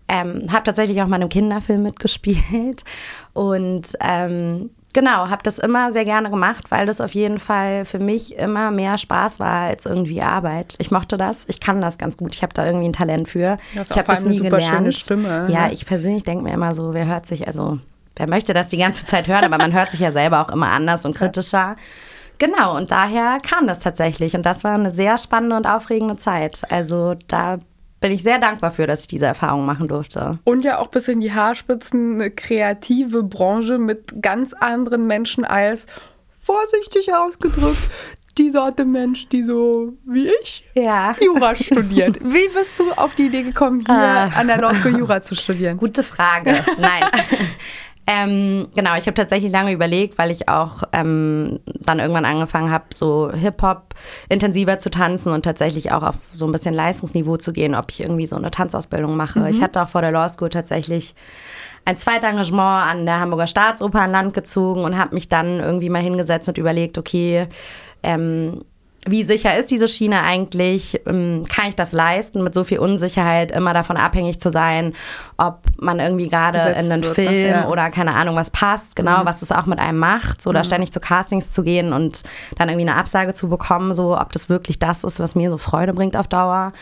ähm, 0.09 0.47
habe 0.51 0.65
tatsächlich 0.65 1.03
auch 1.03 1.07
mal 1.07 1.17
in 1.17 1.23
einem 1.23 1.29
Kinderfilm 1.29 1.83
mitgespielt 1.83 2.85
und 3.35 3.99
ähm, 4.01 4.71
Genau, 4.95 5.29
habe 5.29 5.43
das 5.43 5.59
immer 5.59 5.93
sehr 5.93 6.05
gerne 6.05 6.31
gemacht, 6.31 6.71
weil 6.71 6.87
das 6.87 7.01
auf 7.01 7.13
jeden 7.15 7.39
Fall 7.39 7.85
für 7.85 7.99
mich 7.99 8.37
immer 8.37 8.71
mehr 8.71 8.97
Spaß 8.97 9.39
war 9.39 9.65
als 9.65 9.85
irgendwie 9.85 10.23
Arbeit. 10.23 10.77
Ich 10.79 10.91
mochte 10.91 11.19
das, 11.19 11.45
ich 11.49 11.61
kann 11.61 11.81
das 11.81 11.99
ganz 11.99 12.17
gut, 12.17 12.35
ich 12.35 12.43
habe 12.43 12.55
da 12.55 12.65
irgendwie 12.65 12.89
ein 12.89 12.95
Talent 12.95 13.29
für. 13.29 13.59
Das 13.75 13.91
ich 13.91 13.97
habe 13.99 14.09
das 14.09 14.25
nie 14.25 14.41
eine 14.41 14.49
gelernt. 14.49 14.77
Schöne 14.77 14.93
Stimme. 14.93 15.47
Ja, 15.51 15.71
ich 15.71 15.85
persönlich 15.85 16.25
denke 16.25 16.43
mir 16.43 16.55
immer 16.55 16.75
so, 16.75 16.95
wer 16.95 17.07
hört 17.07 17.27
sich, 17.27 17.47
also 17.47 17.79
wer 18.17 18.29
möchte 18.29 18.55
das 18.55 18.69
die 18.69 18.79
ganze 18.79 19.05
Zeit 19.05 19.29
hören, 19.29 19.45
aber 19.45 19.59
man 19.59 19.73
hört 19.73 19.91
sich 19.91 20.01
ja 20.01 20.11
selber 20.11 20.41
auch 20.41 20.49
immer 20.49 20.71
anders 20.71 21.05
und 21.05 21.15
kritischer. 21.15 21.77
Genau, 22.39 22.77
und 22.77 22.91
daher 22.91 23.39
kam 23.43 23.67
das 23.67 23.81
tatsächlich. 23.81 24.35
Und 24.35 24.47
das 24.47 24.65
war 24.65 24.75
eine 24.75 24.91
sehr 24.91 25.19
spannende 25.19 25.57
und 25.57 25.67
aufregende 25.67 26.17
Zeit. 26.17 26.63
Also 26.71 27.17
da 27.27 27.59
bin 28.01 28.13
ich 28.13 28.23
sehr 28.23 28.39
dankbar 28.39 28.71
für, 28.71 28.87
dass 28.87 29.03
ich 29.03 29.09
diese 29.09 29.27
Erfahrung 29.27 29.67
machen 29.67 29.89
durfte. 29.89 30.39
Und 30.45 30.65
ja 30.65 30.79
auch 30.79 30.89
bis 30.89 31.09
in 31.09 31.21
die 31.21 31.33
Haarspitzen 31.33 32.15
eine 32.15 32.31
kreative 32.31 33.23
Branche 33.23 33.79
mit 33.79 34.23
ganz 34.23 34.53
anderen 34.55 35.07
Menschen 35.07 35.45
als, 35.45 35.87
vorsichtig 36.41 37.13
ausgedrückt, 37.15 37.91
die 38.39 38.51
Sorte 38.51 38.85
Mensch, 38.85 39.29
die 39.29 39.43
so 39.43 39.95
wie 40.07 40.31
ich 40.41 40.65
ja. 40.75 41.15
Jura 41.21 41.55
studiert. 41.55 42.19
Wie 42.23 42.49
bist 42.49 42.79
du 42.79 42.93
auf 42.93 43.15
die 43.17 43.27
Idee 43.27 43.43
gekommen, 43.43 43.81
hier 43.81 43.95
ah. 43.95 44.29
an 44.37 44.47
der 44.47 44.59
Law 44.59 44.73
School 44.75 44.97
Jura 44.97 45.21
zu 45.21 45.35
studieren? 45.35 45.77
Gute 45.77 46.03
Frage. 46.03 46.65
Nein. 46.79 47.03
Ähm, 48.11 48.69
genau, 48.75 48.97
ich 48.97 49.05
habe 49.05 49.13
tatsächlich 49.13 49.53
lange 49.53 49.71
überlegt, 49.71 50.17
weil 50.17 50.31
ich 50.31 50.49
auch 50.49 50.83
ähm, 50.95 51.61
dann 51.67 51.99
irgendwann 51.99 52.25
angefangen 52.25 52.71
habe, 52.71 52.87
so 52.95 53.31
Hip-Hop 53.31 53.95
intensiver 54.31 54.79
zu 54.79 54.89
tanzen 54.89 55.31
und 55.31 55.43
tatsächlich 55.43 55.93
auch 55.93 56.03
auf 56.03 56.17
so 56.33 56.47
ein 56.47 56.53
bisschen 56.53 56.75
Leistungsniveau 56.75 57.37
zu 57.37 57.53
gehen, 57.53 57.75
ob 57.75 57.91
ich 57.91 58.01
irgendwie 58.01 58.25
so 58.25 58.37
eine 58.37 58.51
Tanzausbildung 58.51 59.15
mache. 59.15 59.41
Mhm. 59.41 59.47
Ich 59.49 59.61
hatte 59.61 59.83
auch 59.83 59.91
vor 59.91 60.01
der 60.01 60.11
Law 60.11 60.27
School 60.27 60.49
tatsächlich 60.49 61.15
ein 61.85 61.99
Zweitengagement 61.99 62.91
an 62.91 63.05
der 63.05 63.21
Hamburger 63.21 63.47
Staatsoper 63.47 64.01
an 64.01 64.13
Land 64.13 64.33
gezogen 64.33 64.85
und 64.85 64.97
habe 64.97 65.15
mich 65.15 65.29
dann 65.29 65.61
irgendwie 65.61 65.91
mal 65.91 66.03
hingesetzt 66.03 66.49
und 66.49 66.57
überlegt, 66.57 66.97
okay, 66.97 67.47
ähm, 68.03 68.63
wie 69.07 69.23
sicher 69.23 69.57
ist 69.57 69.71
diese 69.71 69.89
Schiene 69.89 70.23
eigentlich? 70.23 71.01
Ähm, 71.07 71.45
kann 71.49 71.69
ich 71.69 71.77
das 71.77 71.93
leisten, 71.93 72.43
mit 72.43 72.55
so 72.55 72.65
viel 72.65 72.79
Unsicherheit 72.79 73.51
immer 73.53 73.73
davon 73.73 73.97
abhängig 73.97 74.41
zu 74.41 74.51
sein, 74.51 74.95
ob 75.37 75.61
man 75.79 76.01
irgendwie 76.01 76.29
gerade 76.29 76.59
in 76.59 76.91
einen 76.91 77.05
wird, 77.05 77.19
ne? 77.19 77.25
Film 77.27 77.51
ja. 77.51 77.69
oder 77.69 77.91
keine 77.91 78.15
Ahnung 78.15 78.37
was 78.37 78.51
passt, 78.51 78.97
genau, 78.97 79.23
mhm. 79.23 79.27
was 79.27 79.41
das 79.41 79.53
auch 79.53 79.67
mit 79.67 79.79
einem 79.79 79.99
macht, 79.99 80.43
so 80.43 80.51
mhm. 80.51 80.55
da 80.55 80.65
ständig 80.65 80.93
zu 80.93 81.01
Castings 81.01 81.53
zu 81.53 81.63
gehen 81.63 81.93
und 81.93 82.23
dann 82.57 82.69
irgendwie 82.69 82.89
eine 82.89 82.99
Absage 82.99 83.35
zu 83.35 83.49
bekommen, 83.49 83.95
so 83.95 84.19
ob 84.19 84.33
das 84.33 84.49
wirklich 84.49 84.79
das 84.79 85.05
ist, 85.05 85.21
was 85.21 85.35
mir 85.35 85.51
so 85.51 85.59
Freude 85.59 85.95
bringt 85.95 86.17
auf 86.17 86.27
Dauer. 86.27 86.73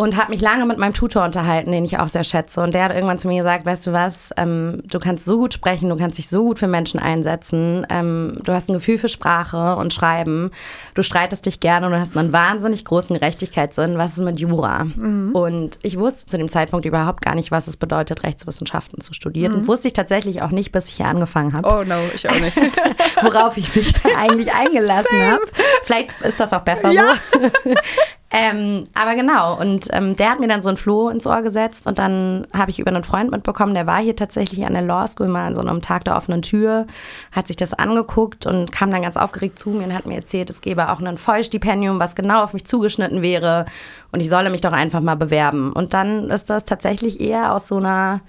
Und 0.00 0.16
habe 0.16 0.30
mich 0.30 0.40
lange 0.40 0.64
mit 0.64 0.78
meinem 0.78 0.94
Tutor 0.94 1.26
unterhalten, 1.26 1.72
den 1.72 1.84
ich 1.84 1.98
auch 1.98 2.08
sehr 2.08 2.24
schätze. 2.24 2.62
Und 2.62 2.72
der 2.72 2.84
hat 2.84 2.94
irgendwann 2.94 3.18
zu 3.18 3.28
mir 3.28 3.36
gesagt, 3.36 3.66
weißt 3.66 3.86
du 3.86 3.92
was, 3.92 4.32
ähm, 4.38 4.80
du 4.90 4.98
kannst 4.98 5.26
so 5.26 5.36
gut 5.36 5.52
sprechen, 5.52 5.90
du 5.90 5.96
kannst 5.96 6.16
dich 6.16 6.30
so 6.30 6.42
gut 6.42 6.58
für 6.58 6.68
Menschen 6.68 6.98
einsetzen, 6.98 7.86
ähm, 7.90 8.38
du 8.42 8.54
hast 8.54 8.70
ein 8.70 8.72
Gefühl 8.72 8.96
für 8.96 9.10
Sprache 9.10 9.76
und 9.76 9.92
Schreiben, 9.92 10.52
du 10.94 11.02
streitest 11.02 11.44
dich 11.44 11.60
gerne 11.60 11.84
und 11.84 11.92
du 11.92 12.00
hast 12.00 12.16
einen 12.16 12.32
wahnsinnig 12.32 12.86
großen 12.86 13.14
Gerechtigkeitssinn. 13.14 13.98
Was 13.98 14.12
ist 14.12 14.24
mit 14.24 14.40
Jura? 14.40 14.84
Mhm. 14.84 15.32
Und 15.34 15.78
ich 15.82 15.98
wusste 15.98 16.30
zu 16.30 16.38
dem 16.38 16.48
Zeitpunkt 16.48 16.86
überhaupt 16.86 17.20
gar 17.20 17.34
nicht, 17.34 17.50
was 17.50 17.68
es 17.68 17.76
bedeutet, 17.76 18.22
Rechtswissenschaften 18.22 19.02
zu 19.02 19.12
studieren. 19.12 19.52
Mhm. 19.52 19.68
Wusste 19.68 19.88
ich 19.88 19.92
tatsächlich 19.92 20.40
auch 20.40 20.50
nicht, 20.50 20.72
bis 20.72 20.88
ich 20.88 20.94
hier 20.94 21.08
angefangen 21.08 21.52
habe. 21.52 21.68
Oh 21.68 21.84
no, 21.84 21.98
ich 22.14 22.26
auch 22.26 22.40
nicht. 22.40 22.56
Worauf 23.22 23.54
ich 23.58 23.76
mich 23.76 23.92
da 23.92 24.08
eigentlich 24.16 24.50
eingelassen 24.54 25.20
habe. 25.20 25.42
Vielleicht 25.82 26.22
ist 26.22 26.40
das 26.40 26.54
auch 26.54 26.62
besser 26.62 26.90
ja. 26.90 27.16
so. 27.64 27.74
Ähm, 28.32 28.84
aber 28.94 29.16
genau, 29.16 29.58
und 29.58 29.88
ähm, 29.90 30.14
der 30.14 30.30
hat 30.30 30.38
mir 30.38 30.46
dann 30.46 30.62
so 30.62 30.68
ein 30.68 30.76
Floh 30.76 31.08
ins 31.08 31.26
Ohr 31.26 31.42
gesetzt 31.42 31.88
und 31.88 31.98
dann 31.98 32.46
habe 32.54 32.70
ich 32.70 32.78
über 32.78 32.92
einen 32.92 33.02
Freund 33.02 33.32
mitbekommen, 33.32 33.74
der 33.74 33.88
war 33.88 34.00
hier 34.00 34.14
tatsächlich 34.14 34.64
an 34.64 34.74
der 34.74 34.82
Law 34.82 35.04
School 35.08 35.26
mal 35.26 35.48
an 35.48 35.56
so 35.56 35.60
einem 35.60 35.82
Tag 35.82 36.04
der 36.04 36.16
offenen 36.16 36.42
Tür, 36.42 36.86
hat 37.32 37.48
sich 37.48 37.56
das 37.56 37.74
angeguckt 37.74 38.46
und 38.46 38.70
kam 38.70 38.92
dann 38.92 39.02
ganz 39.02 39.16
aufgeregt 39.16 39.58
zu 39.58 39.70
mir 39.70 39.84
und 39.84 39.94
hat 39.94 40.06
mir 40.06 40.14
erzählt, 40.14 40.48
es 40.48 40.60
gäbe 40.60 40.90
auch 40.90 41.00
ein 41.00 41.16
Vollstipendium, 41.16 41.98
was 41.98 42.14
genau 42.14 42.44
auf 42.44 42.52
mich 42.52 42.64
zugeschnitten 42.66 43.20
wäre 43.20 43.66
und 44.12 44.20
ich 44.20 44.30
solle 44.30 44.50
mich 44.50 44.60
doch 44.60 44.72
einfach 44.72 45.00
mal 45.00 45.16
bewerben. 45.16 45.72
Und 45.72 45.92
dann 45.92 46.30
ist 46.30 46.50
das 46.50 46.64
tatsächlich 46.64 47.20
eher 47.20 47.52
aus 47.52 47.66
so 47.66 47.78
einer 47.78 48.20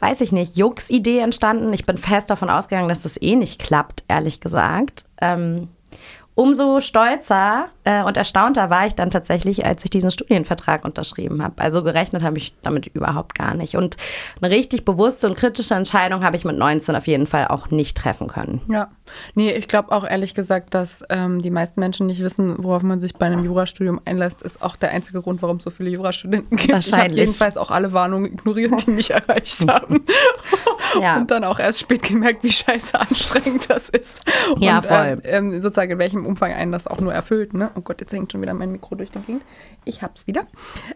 weiß 0.00 0.20
ich 0.20 0.32
nicht, 0.32 0.56
Jux-Idee 0.56 1.20
entstanden. 1.20 1.72
Ich 1.72 1.86
bin 1.86 1.96
fest 1.96 2.28
davon 2.28 2.50
ausgegangen, 2.50 2.90
dass 2.90 3.00
das 3.00 3.20
eh 3.22 3.36
nicht 3.36 3.58
klappt, 3.58 4.04
ehrlich 4.08 4.40
gesagt. 4.40 5.06
Ähm, 5.20 5.68
umso 6.34 6.80
stolzer 6.80 7.68
äh, 7.84 8.02
und 8.02 8.16
erstaunter 8.16 8.70
war 8.70 8.86
ich 8.86 8.94
dann 8.94 9.10
tatsächlich, 9.10 9.64
als 9.64 9.84
ich 9.84 9.90
diesen 9.90 10.10
Studienvertrag 10.10 10.84
unterschrieben 10.84 11.42
habe. 11.42 11.62
Also 11.62 11.84
gerechnet 11.84 12.22
habe 12.22 12.38
ich 12.38 12.54
damit 12.62 12.86
überhaupt 12.88 13.36
gar 13.36 13.54
nicht. 13.54 13.76
Und 13.76 13.96
eine 14.40 14.54
richtig 14.54 14.84
bewusste 14.84 15.28
und 15.28 15.36
kritische 15.36 15.74
Entscheidung 15.74 16.24
habe 16.24 16.36
ich 16.36 16.44
mit 16.44 16.56
19 16.56 16.96
auf 16.96 17.06
jeden 17.06 17.26
Fall 17.26 17.48
auch 17.48 17.70
nicht 17.70 17.96
treffen 17.96 18.26
können. 18.26 18.62
Ja, 18.68 18.88
nee, 19.34 19.52
ich 19.52 19.68
glaube 19.68 19.92
auch 19.92 20.04
ehrlich 20.04 20.34
gesagt, 20.34 20.74
dass 20.74 21.04
ähm, 21.08 21.40
die 21.40 21.50
meisten 21.50 21.78
Menschen 21.78 22.06
nicht 22.06 22.22
wissen, 22.22 22.56
worauf 22.64 22.82
man 22.82 22.98
sich 22.98 23.14
bei 23.14 23.26
einem 23.26 23.44
Jurastudium 23.44 24.00
einlässt, 24.04 24.42
ist 24.42 24.60
auch 24.62 24.74
der 24.76 24.90
einzige 24.90 25.22
Grund, 25.22 25.40
warum 25.42 25.58
es 25.58 25.64
so 25.64 25.70
viele 25.70 25.90
Jurastudenten 25.90 26.56
gibt. 26.56 26.72
Wahrscheinlich. 26.72 27.06
Ich 27.06 27.10
habe 27.10 27.20
jedenfalls 27.20 27.56
auch 27.56 27.70
alle 27.70 27.92
Warnungen 27.92 28.32
ignoriert, 28.32 28.86
die 28.86 28.90
mich 28.90 29.10
erreicht 29.10 29.68
haben. 29.68 30.04
ja. 31.00 31.18
Und 31.18 31.30
dann 31.30 31.44
auch 31.44 31.60
erst 31.60 31.80
spät 31.80 32.02
gemerkt, 32.02 32.42
wie 32.42 32.52
scheiße 32.52 32.98
anstrengend 32.98 33.70
das 33.70 33.88
ist. 33.88 34.22
Ja, 34.58 34.82
voll. 34.82 35.20
Ähm, 35.24 35.60
sozusagen 35.60 35.92
in 35.92 35.98
welchem 35.98 36.23
Umfang 36.26 36.52
einen 36.52 36.72
das 36.72 36.86
auch 36.86 37.00
nur 37.00 37.12
erfüllt. 37.12 37.54
Ne? 37.54 37.70
Oh 37.76 37.80
Gott, 37.80 38.00
jetzt 38.00 38.12
hängt 38.12 38.32
schon 38.32 38.42
wieder 38.42 38.54
mein 38.54 38.72
Mikro 38.72 38.94
durch 38.94 39.10
den 39.10 39.24
Gegend. 39.24 39.42
Ich 39.86 40.02
hab's 40.02 40.26
wieder. 40.26 40.44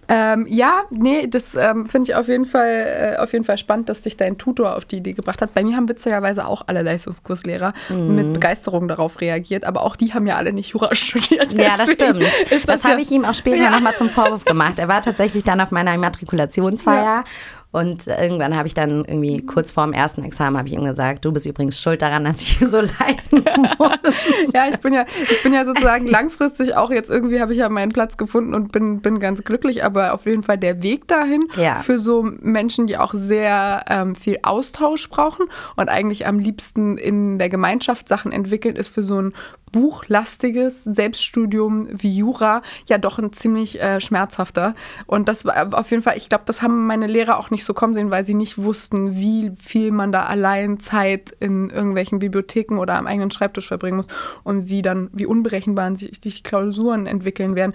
Ähm, 0.08 0.46
ja, 0.48 0.82
nee, 0.90 1.26
das 1.26 1.54
ähm, 1.54 1.86
finde 1.86 2.10
ich 2.10 2.16
auf 2.16 2.28
jeden, 2.28 2.46
Fall, 2.46 3.16
äh, 3.16 3.16
auf 3.18 3.32
jeden 3.32 3.44
Fall 3.44 3.58
spannend, 3.58 3.88
dass 3.90 4.02
sich 4.02 4.16
dein 4.16 4.38
Tutor 4.38 4.76
auf 4.76 4.86
die 4.86 4.96
Idee 4.96 5.12
gebracht 5.12 5.42
hat. 5.42 5.52
Bei 5.52 5.62
mir 5.62 5.76
haben 5.76 5.88
witzigerweise 5.88 6.46
auch 6.46 6.62
alle 6.66 6.82
Leistungskurslehrer 6.82 7.74
mhm. 7.90 8.14
mit 8.16 8.32
Begeisterung 8.32 8.88
darauf 8.88 9.20
reagiert, 9.20 9.64
aber 9.64 9.82
auch 9.82 9.94
die 9.94 10.14
haben 10.14 10.26
ja 10.26 10.36
alle 10.36 10.52
nicht 10.52 10.70
Jura 10.70 10.94
studiert. 10.94 11.52
Ja, 11.52 11.76
das 11.76 11.92
stimmt. 11.92 12.22
Das, 12.50 12.62
das 12.62 12.84
habe 12.84 13.02
ich 13.02 13.10
ihm 13.10 13.24
auch 13.24 13.34
später 13.34 13.64
ja. 13.64 13.70
nochmal 13.70 13.94
zum 13.94 14.08
Vorwurf 14.08 14.44
gemacht. 14.46 14.78
Er 14.78 14.88
war 14.88 15.02
tatsächlich 15.02 15.44
dann 15.44 15.60
auf 15.60 15.70
meiner 15.70 15.94
Immatrikulationsfeier 15.94 17.02
ja. 17.02 17.24
Und 17.70 18.06
irgendwann 18.06 18.56
habe 18.56 18.66
ich 18.66 18.72
dann 18.72 19.04
irgendwie 19.04 19.44
kurz 19.44 19.72
vor 19.72 19.84
dem 19.84 19.92
ersten 19.92 20.24
Examen 20.24 20.56
habe 20.56 20.68
ich 20.68 20.74
ihm 20.74 20.84
gesagt, 20.84 21.24
du 21.24 21.32
bist 21.32 21.44
übrigens 21.44 21.80
schuld 21.80 22.00
daran, 22.00 22.24
dass 22.24 22.40
ich 22.40 22.58
so 22.66 22.78
leiden 22.78 23.44
muss. 23.78 24.52
ja, 24.54 24.68
ich 24.70 24.78
bin 24.78 24.94
ja, 24.94 25.04
ich 25.30 25.42
bin 25.42 25.52
ja 25.52 25.66
sozusagen 25.66 26.06
langfristig 26.06 26.74
auch 26.74 26.90
jetzt 26.90 27.10
irgendwie 27.10 27.40
habe 27.40 27.52
ich 27.52 27.58
ja 27.58 27.68
meinen 27.68 27.92
Platz 27.92 28.16
gefunden 28.16 28.54
und 28.54 28.72
bin, 28.72 29.00
bin 29.00 29.20
ganz 29.20 29.44
glücklich, 29.44 29.84
aber 29.84 30.14
auf 30.14 30.24
jeden 30.24 30.42
Fall 30.42 30.56
der 30.56 30.82
Weg 30.82 31.08
dahin 31.08 31.44
ja. 31.56 31.74
für 31.74 31.98
so 31.98 32.22
Menschen, 32.40 32.86
die 32.86 32.96
auch 32.96 33.12
sehr 33.12 33.84
ähm, 33.90 34.14
viel 34.14 34.38
Austausch 34.42 35.10
brauchen 35.10 35.46
und 35.76 35.90
eigentlich 35.90 36.26
am 36.26 36.38
liebsten 36.38 36.96
in 36.96 37.38
der 37.38 37.50
Gemeinschaft 37.50 38.08
Sachen 38.08 38.32
entwickeln, 38.32 38.76
ist 38.76 38.94
für 38.94 39.02
so 39.02 39.20
ein 39.20 39.34
buchlastiges 39.72 40.84
Selbststudium 40.84 41.88
wie 41.90 42.16
Jura 42.16 42.62
ja 42.86 42.98
doch 42.98 43.18
ein 43.18 43.32
ziemlich 43.32 43.80
äh, 43.80 44.00
schmerzhafter. 44.00 44.74
Und 45.06 45.28
das 45.28 45.44
war 45.44 45.78
auf 45.78 45.90
jeden 45.90 46.02
Fall, 46.02 46.16
ich 46.16 46.28
glaube, 46.28 46.44
das 46.46 46.62
haben 46.62 46.86
meine 46.86 47.06
Lehrer 47.06 47.38
auch 47.38 47.50
nicht 47.50 47.64
so 47.64 47.74
kommen 47.74 47.94
sehen, 47.94 48.10
weil 48.10 48.24
sie 48.24 48.34
nicht 48.34 48.58
wussten, 48.58 49.16
wie 49.16 49.52
viel 49.58 49.92
man 49.92 50.12
da 50.12 50.24
allein 50.24 50.80
Zeit 50.80 51.34
in 51.40 51.70
irgendwelchen 51.70 52.18
Bibliotheken 52.18 52.78
oder 52.78 52.96
am 52.98 53.06
eigenen 53.06 53.30
Schreibtisch 53.30 53.68
verbringen 53.68 53.96
muss 53.96 54.08
und 54.44 54.68
wie 54.68 54.82
dann, 54.82 55.10
wie 55.12 55.26
unberechenbar 55.26 55.94
sich 55.96 56.20
die 56.20 56.42
Klausuren 56.42 57.06
entwickeln 57.06 57.54
werden. 57.54 57.74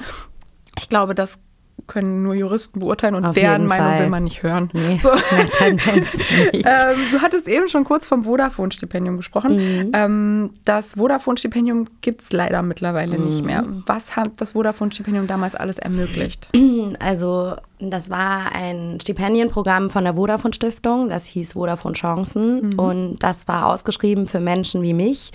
Ich 0.77 0.89
glaube, 0.89 1.15
das 1.15 1.39
können 1.87 2.23
nur 2.23 2.33
Juristen 2.33 2.79
beurteilen 2.79 3.15
und 3.15 3.25
Auf 3.25 3.35
deren 3.35 3.65
Meinung 3.67 3.87
Fall. 3.87 3.99
will 3.99 4.09
man 4.09 4.23
nicht 4.23 4.43
hören. 4.43 4.69
Nee, 4.73 4.97
so. 4.99 5.09
nicht. 5.71 6.65
ähm, 6.65 6.97
du 7.11 7.21
hattest 7.21 7.47
eben 7.47 7.67
schon 7.69 7.83
kurz 7.83 8.05
vom 8.05 8.23
Vodafone-Stipendium 8.23 9.17
gesprochen. 9.17 9.55
Mhm. 9.55 9.91
Ähm, 9.93 10.49
das 10.65 10.95
Vodafone-Stipendium 10.95 11.87
gibt 12.01 12.21
es 12.21 12.31
leider 12.31 12.61
mittlerweile 12.61 13.17
mhm. 13.17 13.25
nicht 13.25 13.43
mehr. 13.43 13.65
Was 13.85 14.15
hat 14.15 14.31
das 14.37 14.53
Vodafone-Stipendium 14.53 15.27
damals 15.27 15.55
alles 15.55 15.77
ermöglicht? 15.77 16.49
Also 16.99 17.55
das 17.79 18.09
war 18.09 18.53
ein 18.53 18.99
Stipendienprogramm 19.01 19.89
von 19.89 20.03
der 20.03 20.13
Vodafone 20.13 20.53
Stiftung, 20.53 21.09
das 21.09 21.25
hieß 21.25 21.53
Vodafone 21.53 21.95
Chancen 21.95 22.61
mhm. 22.61 22.79
und 22.79 23.17
das 23.19 23.47
war 23.47 23.67
ausgeschrieben 23.67 24.27
für 24.27 24.39
Menschen 24.39 24.81
wie 24.81 24.93
mich, 24.93 25.31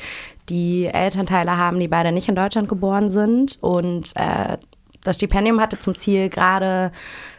die 0.48 0.86
Elternteile 0.86 1.56
haben, 1.56 1.78
die 1.78 1.88
beide 1.88 2.12
nicht 2.12 2.28
in 2.28 2.34
Deutschland 2.34 2.68
geboren 2.68 3.10
sind 3.10 3.58
und 3.60 4.12
äh, 4.16 4.56
das 5.04 5.16
Stipendium 5.16 5.60
hatte 5.60 5.78
zum 5.78 5.94
Ziel, 5.94 6.28
gerade 6.28 6.92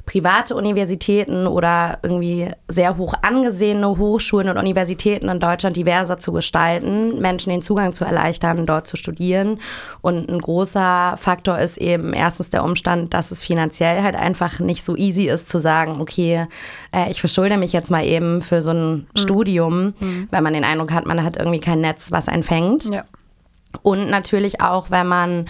private 0.10 0.56
Universitäten 0.56 1.46
oder 1.46 2.00
irgendwie 2.02 2.50
sehr 2.68 2.98
hoch 2.98 3.14
angesehene 3.22 3.88
Hochschulen 3.90 4.50
und 4.50 4.58
Universitäten 4.58 5.30
in 5.30 5.40
Deutschland 5.40 5.76
diverser 5.76 6.18
zu 6.18 6.32
gestalten, 6.32 7.22
Menschen 7.22 7.52
den 7.52 7.62
Zugang 7.62 7.94
zu 7.94 8.06
erleichtern, 8.06 8.66
dort 8.66 8.88
zu 8.88 8.98
studieren. 8.98 9.60
Und 10.02 10.28
ein 10.28 10.40
großer 10.40 11.14
Faktor 11.18 11.60
ist 11.60 11.78
eben 11.78 12.14
erstens 12.14 12.50
der 12.50 12.64
Umstand, 12.64 13.14
dass 13.14 13.30
es 13.30 13.44
finanziell 13.44 14.02
halt 14.02 14.16
einfach 14.16 14.60
nicht 14.60 14.84
so 14.84 14.96
easy 14.96 15.28
ist 15.28 15.48
zu 15.48 15.60
sagen, 15.60 16.02
okay, 16.02 16.48
äh, 16.92 17.12
ich 17.12 17.20
verschulde 17.20 17.58
mich 17.58 17.72
jetzt 17.72 17.92
mal 17.92 18.04
eben 18.04 18.42
für 18.42 18.64
so 18.64 18.72
ein 18.72 18.92
mhm. 18.94 19.08
Studium, 19.14 19.94
mhm. 20.00 20.28
weil 20.32 20.42
man 20.42 20.54
den 20.54 20.64
Eindruck 20.64 20.92
hat, 20.92 21.06
man 21.06 21.24
hat 21.24 21.38
irgendwie 21.38 21.60
kein 21.60 21.82
Netz, 21.82 22.12
was 22.12 22.30
einen 22.30 22.44
fängt. 22.44 22.86
Ja. 22.86 23.04
Und 23.82 24.10
natürlich 24.10 24.62
auch, 24.62 24.90
wenn 24.90 25.08
man 25.08 25.46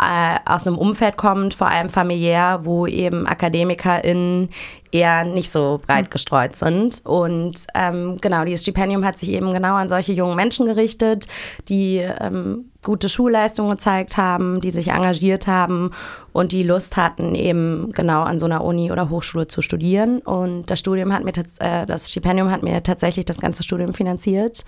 äh, 0.00 0.38
aus 0.46 0.66
einem 0.66 0.78
Umfeld 0.78 1.16
kommt, 1.16 1.54
vor 1.54 1.68
allem 1.68 1.88
familiär, 1.88 2.60
wo 2.62 2.86
eben 2.86 3.26
AkademikerInnen 3.26 4.48
eher 4.92 5.24
nicht 5.24 5.50
so 5.50 5.80
breit 5.84 6.10
gestreut 6.10 6.56
sind. 6.56 7.02
Und 7.04 7.66
ähm, 7.74 8.18
genau, 8.20 8.44
dieses 8.44 8.62
Stipendium 8.62 9.04
hat 9.04 9.18
sich 9.18 9.30
eben 9.30 9.52
genau 9.52 9.74
an 9.74 9.88
solche 9.88 10.12
jungen 10.12 10.36
Menschen 10.36 10.66
gerichtet, 10.66 11.26
die 11.68 11.96
ähm, 11.98 12.70
gute 12.84 13.08
Schulleistungen 13.08 13.72
gezeigt 13.72 14.16
haben, 14.16 14.60
die 14.60 14.70
sich 14.70 14.88
engagiert 14.88 15.46
haben 15.46 15.90
und 16.32 16.52
die 16.52 16.62
Lust 16.62 16.96
hatten, 16.96 17.34
eben 17.34 17.90
genau 17.92 18.22
an 18.22 18.38
so 18.38 18.46
einer 18.46 18.62
Uni 18.62 18.92
oder 18.92 19.10
Hochschule 19.10 19.48
zu 19.48 19.62
studieren. 19.62 20.18
Und 20.20 20.70
das 20.70 20.78
Studium 20.78 21.12
hat 21.12 21.24
mir 21.24 21.32
äh, 21.58 21.86
das 21.86 22.10
Stipendium 22.10 22.50
hat 22.50 22.62
mir 22.62 22.82
tatsächlich 22.82 23.24
das 23.24 23.40
ganze 23.40 23.62
Studium 23.62 23.94
finanziert 23.94 24.64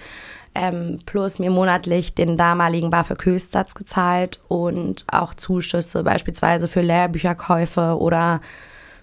ähm, 0.56 0.98
plus 1.06 1.38
mir 1.38 1.50
monatlich 1.50 2.14
den 2.14 2.36
damaligen 2.36 2.90
BAföG-Höchstsatz 2.90 3.74
gezahlt 3.74 4.40
und 4.48 5.04
auch 5.08 5.34
Zuschüsse 5.34 6.02
beispielsweise 6.02 6.66
für 6.66 6.80
Lehrbücherkäufe 6.80 7.98
oder 7.98 8.40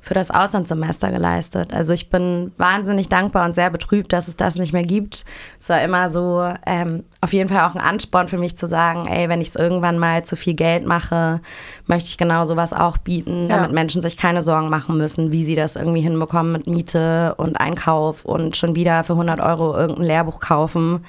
für 0.03 0.13
das 0.13 0.31
Auslandssemester 0.31 1.11
geleistet. 1.11 1.73
Also 1.73 1.93
ich 1.93 2.09
bin 2.09 2.51
wahnsinnig 2.57 3.07
dankbar 3.07 3.45
und 3.45 3.55
sehr 3.55 3.69
betrübt, 3.69 4.11
dass 4.11 4.27
es 4.27 4.35
das 4.35 4.57
nicht 4.57 4.73
mehr 4.73 4.83
gibt. 4.83 5.23
Es 5.61 5.69
war 5.69 5.81
immer 5.81 6.09
so 6.09 6.45
ähm, 6.65 7.05
auf 7.21 7.31
jeden 7.31 7.47
Fall 7.47 7.65
auch 7.65 7.73
ein 7.73 7.79
Ansporn 7.79 8.27
für 8.27 8.37
mich 8.37 8.57
zu 8.57 8.67
sagen, 8.67 9.07
ey, 9.07 9.29
wenn 9.29 9.39
ich 9.39 9.49
es 9.49 9.55
irgendwann 9.55 9.97
mal 9.97 10.25
zu 10.25 10.35
viel 10.35 10.55
Geld 10.55 10.85
mache, 10.85 11.39
möchte 11.87 12.09
ich 12.09 12.17
genau 12.17 12.43
sowas 12.43 12.73
auch 12.73 12.97
bieten, 12.97 13.47
damit 13.47 13.69
ja. 13.69 13.73
Menschen 13.73 14.01
sich 14.01 14.17
keine 14.17 14.41
Sorgen 14.41 14.67
machen 14.67 14.97
müssen, 14.97 15.31
wie 15.31 15.45
sie 15.45 15.55
das 15.55 15.77
irgendwie 15.77 16.01
hinbekommen 16.01 16.51
mit 16.51 16.67
Miete 16.67 17.35
und 17.37 17.55
Einkauf 17.55 18.25
und 18.25 18.57
schon 18.57 18.75
wieder 18.75 19.05
für 19.05 19.13
100 19.13 19.39
Euro 19.39 19.73
irgendein 19.73 20.05
Lehrbuch 20.05 20.41
kaufen 20.41 21.05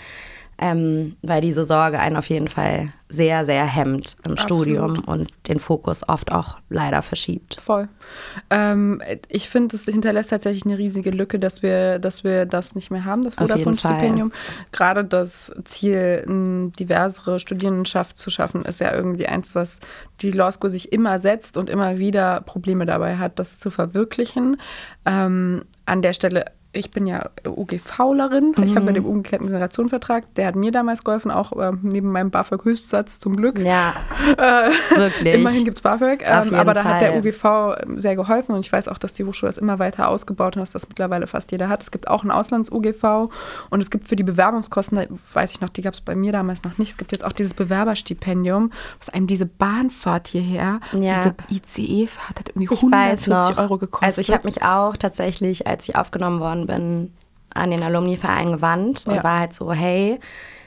ähm, 0.65 1.17
weil 1.21 1.43
diese 1.43 1.63
Sorge 1.63 1.99
einen 1.99 2.17
auf 2.17 2.31
jeden 2.31 2.49
Fall 2.49 2.91
sehr, 3.11 3.45
sehr 3.45 3.67
hemmt 3.67 4.17
im 4.25 4.33
Absolut. 4.33 4.63
Studium 4.63 5.05
und 5.05 5.31
den 5.47 5.59
Fokus 5.59 6.09
oft 6.09 6.33
auch 6.33 6.57
leider 6.71 7.03
verschiebt. 7.03 7.59
Voll. 7.61 7.87
Ähm, 8.49 9.03
ich 9.29 9.51
finde, 9.51 9.77
es 9.77 9.85
hinterlässt 9.85 10.31
tatsächlich 10.31 10.65
eine 10.65 10.79
riesige 10.79 11.11
Lücke, 11.11 11.39
dass 11.39 11.63
wir, 11.63 11.99
dass 11.99 12.25
wir 12.25 12.47
das 12.47 12.75
nicht 12.77 12.91
mehr 12.91 13.05
haben, 13.05 13.25
das 13.25 13.35
Vodafone-Stipendium. 13.35 14.33
Gerade 14.73 15.05
das 15.05 15.53
Ziel, 15.67 16.25
eine 16.27 16.71
diversere 16.71 17.41
Studierendenschaft 17.41 18.17
zu 18.17 18.31
schaffen, 18.31 18.65
ist 18.65 18.81
ja 18.81 18.95
irgendwie 18.95 19.27
eins, 19.27 19.55
was 19.55 19.81
die 20.23 20.31
Law 20.31 20.51
School 20.51 20.71
sich 20.71 20.93
immer 20.93 21.21
setzt 21.21 21.59
und 21.59 21.69
immer 21.69 21.99
wieder 21.99 22.41
Probleme 22.41 22.87
dabei 22.87 23.19
hat, 23.19 23.39
das 23.39 23.59
zu 23.61 23.71
verwirklichen. 23.71 24.57
Ähm, 25.05 25.67
an 25.85 26.01
der 26.01 26.15
Stelle 26.15 26.47
ich 26.75 26.91
bin 26.91 27.07
ja 27.07 27.31
UGVlerin. 27.47 28.55
Mhm. 28.57 28.63
Ich 28.65 28.75
habe 28.75 28.87
bei 28.87 28.93
dem 28.93 29.05
umgekehrten 29.05 29.47
Generationenvertrag, 29.47 30.35
der 30.35 30.47
hat 30.49 30.57
mir 30.57 30.73
damals 30.73 31.05
geholfen, 31.05 31.31
auch 31.31 31.53
äh, 31.53 31.73
neben 31.83 32.11
meinem 32.11 32.31
BAföG-Höchstsatz 32.31 33.19
zum 33.19 33.37
Glück. 33.37 33.59
Ja, 33.59 33.95
äh, 34.37 34.97
wirklich. 34.97 35.35
Immerhin 35.35 35.65
gibt 35.65 35.79
es 35.79 35.83
BAföG. 35.83 36.23
Ähm, 36.25 36.55
aber 36.55 36.75
da 36.75 36.83
Fall. 36.83 36.95
hat 36.95 37.01
der 37.01 37.17
UGV 37.17 37.99
sehr 38.01 38.17
geholfen 38.17 38.55
und 38.55 38.61
ich 38.61 38.73
weiß 38.73 38.89
auch, 38.89 38.99
dass 38.99 39.13
die 39.13 39.25
Hochschule 39.25 39.51
das 39.51 39.59
immer 39.59 39.79
weiter 39.79 40.09
ausgebaut 40.09 40.57
hat, 40.57 40.63
dass 40.63 40.73
das 40.73 40.89
mittlerweile 40.89 41.27
fast 41.27 41.53
jeder 41.53 41.69
hat. 41.69 41.83
Es 41.83 41.91
gibt 41.91 42.09
auch 42.09 42.23
einen 42.23 42.31
Auslands-UGV 42.31 43.31
und 43.71 43.81
es 43.81 43.91
gibt 43.91 44.09
für 44.09 44.17
die 44.17 44.25
Bewerbungskosten, 44.25 44.99
da 44.99 45.05
weiß 45.35 45.53
ich 45.53 45.61
noch, 45.61 45.69
die 45.69 45.83
gab 45.83 45.95
es 45.95 46.01
bei 46.01 46.15
mir 46.15 46.33
damals 46.33 46.65
noch 46.65 46.79
nicht. 46.79 46.91
Es 46.91 46.97
gibt 46.97 47.13
jetzt 47.13 47.25
auch 47.25 47.33
dieses 47.33 47.55
Bewerberstipendium, 47.55 48.73
was 48.99 49.11
einem 49.11 49.27
diese 49.27 49.47
Bahnfahrt 49.47 50.29
hierher, 50.29 50.81
ja. 50.93 50.99
diese 50.99 51.35
ICE-Fahrt 51.51 52.41
hat 52.41 52.49
irgendwie 52.51 52.75
140 52.75 53.59
Euro 53.59 53.79
gekostet. 53.79 54.07
Also 54.07 54.21
ich 54.21 54.31
habe 54.31 54.45
mich 54.45 54.63
auch 54.63 54.97
tatsächlich, 54.97 55.67
als 55.67 55.89
ich 55.89 55.97
aufgenommen 55.97 56.41
worden 56.41 56.64
bin, 56.67 57.13
an 57.55 57.71
den 57.71 57.83
Alumni-Verein 57.83 58.53
gewandt 58.53 59.07
und 59.07 59.15
ja. 59.15 59.25
war 59.25 59.41
halt 59.41 59.55
so, 59.55 59.73
hey, 59.73 60.19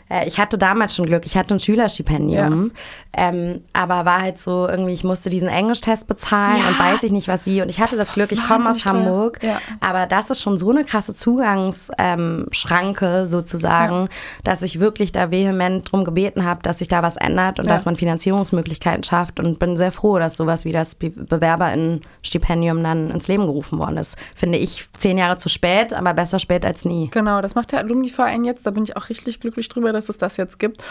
äh, 0.10 0.28
ich 0.28 0.40
hatte 0.40 0.58
damals 0.58 0.96
schon 0.96 1.06
Glück, 1.06 1.26
ich 1.26 1.38
hatte 1.38 1.54
ein 1.54 1.60
Schülerstipendium, 1.60 2.72
ja. 3.16 3.30
ähm, 3.30 3.62
aber 3.74 4.06
war 4.06 4.22
halt 4.22 4.40
so 4.40 4.68
irgendwie, 4.68 4.94
ich 4.94 5.04
musste 5.04 5.30
diesen 5.30 5.50
Englisch-Test 5.50 6.08
bezahlen 6.08 6.62
ja. 6.62 6.70
und 6.70 6.80
weiß 6.80 7.04
ich 7.04 7.12
nicht 7.12 7.28
was 7.28 7.46
wie. 7.46 7.62
Und 7.62 7.70
ich 7.70 7.80
hatte 7.80 7.96
das, 7.96 8.08
das 8.08 8.16
Glück, 8.16 8.32
ich 8.32 8.44
komme 8.44 8.70
aus 8.70 8.86
Hamburg, 8.86 9.40
ja. 9.44 9.60
aber 9.80 10.06
das 10.06 10.30
ist 10.30 10.42
schon 10.42 10.58
so 10.58 10.72
eine 10.72 10.86
krasse 10.86 11.16
Zugangsschranke 11.16 13.26
sozusagen, 13.26 14.08
dass 14.44 14.64
ich 14.64 14.80
wirklich 14.80 15.12
da 15.12 15.32
vehement 15.32 15.92
drum 15.92 16.04
gebeten 16.04 16.46
habe, 16.46 16.62
dass 16.64 16.80
sich 16.80 16.88
da 16.88 17.04
was 17.04 17.18
ändert 17.18 17.60
und 17.60 17.68
dass 17.68 17.86
man 17.86 17.96
Finanzierungsmöglichkeiten 17.96 19.04
schafft 19.04 19.40
und 19.40 19.60
bin 19.60 19.78
sehr 19.78 19.92
froh, 19.92 20.20
dass 20.20 20.38
sowas 20.38 20.66
wie 20.66 20.72
das 20.72 20.96
Be 20.96 21.10
Bewerberinnen-Stipendium 21.10 22.84
dann 22.84 23.12
ins 23.12 23.28
Leben 23.28 23.46
gerufen 23.46 23.80
worden 23.80 23.98
ist. 23.98 24.18
Finde 24.36 24.58
ich 24.58 24.86
zehn 24.94 25.18
Jahre 25.18 25.38
zu 25.38 25.50
spät, 25.50 25.94
aber 25.94 26.14
besser 26.14 26.40
spät 26.40 26.66
als 26.66 26.86
nie. 26.86 27.10
Genau, 27.12 27.42
das 27.42 27.56
macht 27.56 27.72
der 27.72 27.80
Alumni-Verein 27.80 28.44
jetzt, 28.44 28.66
da 28.66 28.72
bin 28.72 28.84
ich 28.84 28.96
auch 28.96 29.10
richtig 29.10 29.40
glücklich 29.40 29.70
drüber, 29.70 29.94
dass 29.98 30.10
es 30.10 30.18
das 30.18 30.38
jetzt 30.38 30.60
gibt. 30.60 30.84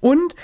Und 0.00 0.34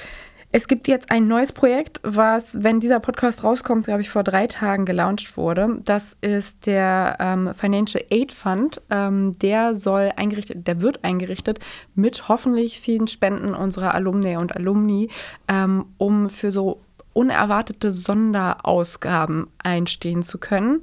es 0.53 0.67
gibt 0.67 0.89
jetzt 0.89 1.13
ein 1.13 1.29
neues 1.29 1.53
Projekt, 1.53 2.01
was, 2.03 2.65
wenn 2.65 2.81
dieser 2.81 2.99
Podcast 2.99 3.45
rauskommt, 3.45 3.85
glaube 3.85 4.01
ich, 4.01 4.11
vor 4.11 4.25
drei 4.25 4.49
Tagen 4.49 4.85
gelauncht 4.85 5.37
wurde. 5.37 5.79
Das 5.85 6.17
ist 6.23 6.67
der 6.67 7.17
ähm, 7.21 7.55
Financial 7.55 8.03
Aid 8.11 8.33
Fund. 8.33 8.83
Ähm, 8.91 9.39
der 9.39 9.77
soll 9.77 10.11
eingerichtet, 10.17 10.67
der 10.67 10.81
wird 10.81 11.05
eingerichtet 11.05 11.61
mit 11.95 12.29
hoffentlich 12.29 12.81
vielen 12.81 13.07
Spenden 13.07 13.55
unserer 13.55 13.95
Alumni 13.95 14.37
und 14.39 14.57
Alumni, 14.57 15.09
ähm, 15.47 15.87
um 15.99 16.29
für 16.29 16.51
so 16.51 16.81
unerwartete 17.13 17.93
Sonderausgaben 17.93 19.49
einstehen 19.65 20.23
zu 20.23 20.39
können. 20.39 20.81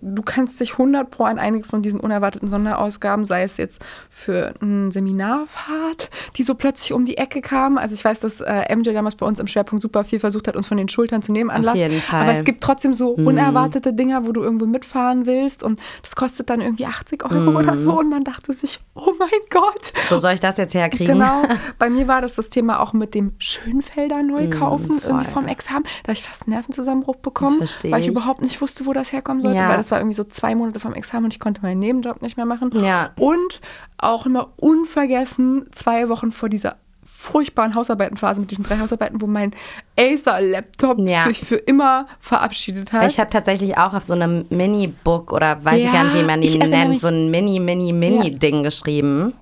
Du 0.00 0.22
kannst 0.22 0.60
dich 0.60 0.72
100 0.72 1.10
pro 1.10 1.24
an 1.24 1.38
einige 1.38 1.66
von 1.66 1.82
diesen 1.82 2.00
unerwarteten 2.00 2.48
Sonderausgaben, 2.48 3.26
sei 3.26 3.42
es 3.42 3.56
jetzt 3.56 3.82
für 4.10 4.54
eine 4.60 4.90
Seminarfahrt, 4.92 6.10
die 6.36 6.42
so 6.42 6.54
plötzlich 6.54 6.92
um 6.92 7.04
die 7.04 7.18
Ecke 7.18 7.40
kam. 7.40 7.78
Also 7.78 7.94
ich 7.94 8.04
weiß, 8.04 8.20
dass 8.20 8.40
äh, 8.40 8.74
MJ 8.74 8.92
damals 8.92 9.14
bei 9.14 9.26
uns 9.26 9.38
im 9.40 9.46
Schwerpunkt 9.46 9.82
super 9.82 10.04
viel 10.04 10.20
versucht 10.20 10.48
hat, 10.48 10.56
uns 10.56 10.66
von 10.66 10.76
den 10.76 10.88
Schultern 10.88 11.22
zu 11.22 11.32
nehmen. 11.32 11.50
Anlass. 11.50 11.74
Auf 11.74 11.80
jeden 11.80 12.00
Fall. 12.00 12.22
Aber 12.22 12.32
es 12.32 12.44
gibt 12.44 12.62
trotzdem 12.62 12.94
so 12.94 13.16
mhm. 13.16 13.26
unerwartete 13.26 13.92
Dinger, 13.92 14.26
wo 14.26 14.32
du 14.32 14.42
irgendwo 14.42 14.66
mitfahren 14.66 15.26
willst 15.26 15.62
und 15.62 15.78
das 16.02 16.16
kostet 16.16 16.50
dann 16.50 16.60
irgendwie 16.60 16.86
80 16.86 17.24
Euro 17.24 17.52
mm. 17.52 17.56
oder 17.56 17.78
so 17.78 17.98
und 17.98 18.08
man 18.08 18.24
dachte 18.24 18.52
sich, 18.52 18.80
oh 18.94 19.12
mein 19.18 19.28
Gott. 19.50 19.92
Wo 20.08 20.18
soll 20.18 20.32
ich 20.32 20.40
das 20.40 20.56
jetzt 20.56 20.74
herkriegen? 20.74 21.14
Genau. 21.14 21.42
Bei 21.78 21.90
mir 21.90 22.08
war 22.08 22.20
das 22.20 22.36
das 22.36 22.50
Thema 22.50 22.80
auch 22.80 22.92
mit 22.92 23.14
dem 23.14 23.34
Schönfelder 23.38 24.22
neu 24.22 24.48
kaufen, 24.50 24.96
mm, 24.96 25.00
irgendwie 25.04 25.26
vom 25.26 25.46
Ex 25.48 25.70
haben. 25.70 25.84
Da 26.02 26.08
habe 26.08 26.12
ich 26.12 26.22
fast 26.22 26.42
einen 26.42 26.54
Nervenzusammenbruch 26.54 27.16
bekommen, 27.16 27.60
weil 27.60 28.00
ich, 28.00 28.06
ich 28.06 28.14
überhaupt 28.16 28.40
nicht 28.40 28.60
wusste, 28.62 28.86
wo 28.86 28.94
das 28.94 29.12
herkommen 29.12 29.42
sollte, 29.42 29.58
ja. 29.58 29.68
weil 29.68 29.76
das 29.76 29.90
war 29.90 29.98
irgendwie 29.98 30.16
so 30.16 30.24
zwei 30.24 30.54
Monate 30.54 30.80
vom 30.80 30.94
Examen 30.94 31.26
und 31.26 31.34
ich 31.34 31.40
konnte 31.40 31.60
meinen 31.60 31.80
Nebenjob 31.80 32.22
nicht 32.22 32.38
mehr 32.38 32.46
machen. 32.46 32.70
Ja. 32.82 33.10
Und 33.18 33.60
auch 33.98 34.24
immer 34.24 34.52
unvergessen, 34.56 35.68
zwei 35.72 36.08
Wochen 36.08 36.32
vor 36.32 36.48
dieser 36.48 36.76
furchtbaren 37.04 37.74
Hausarbeitenphase 37.74 38.40
mit 38.40 38.50
diesen 38.50 38.64
drei 38.64 38.78
Hausarbeiten, 38.78 39.20
wo 39.20 39.26
mein 39.26 39.52
Acer-Laptop 39.98 40.98
ja. 41.00 41.24
sich 41.24 41.40
für 41.40 41.56
immer 41.56 42.06
verabschiedet 42.20 42.92
hat. 42.92 43.10
Ich 43.10 43.20
habe 43.20 43.30
tatsächlich 43.30 43.76
auch 43.76 43.92
auf 43.92 44.02
so 44.02 44.14
einem 44.14 44.46
Mini-Book 44.48 45.32
oder 45.32 45.62
weiß 45.62 45.80
ja, 45.80 45.86
ich 45.86 45.92
gar 45.92 46.04
nicht, 46.04 46.14
wie 46.14 46.22
man 46.22 46.40
die 46.40 46.58
nennt, 46.58 47.00
so 47.00 47.08
ein 47.08 47.30
Mini-Mini-Mini-Ding 47.30 48.62
geschrieben. 48.62 49.34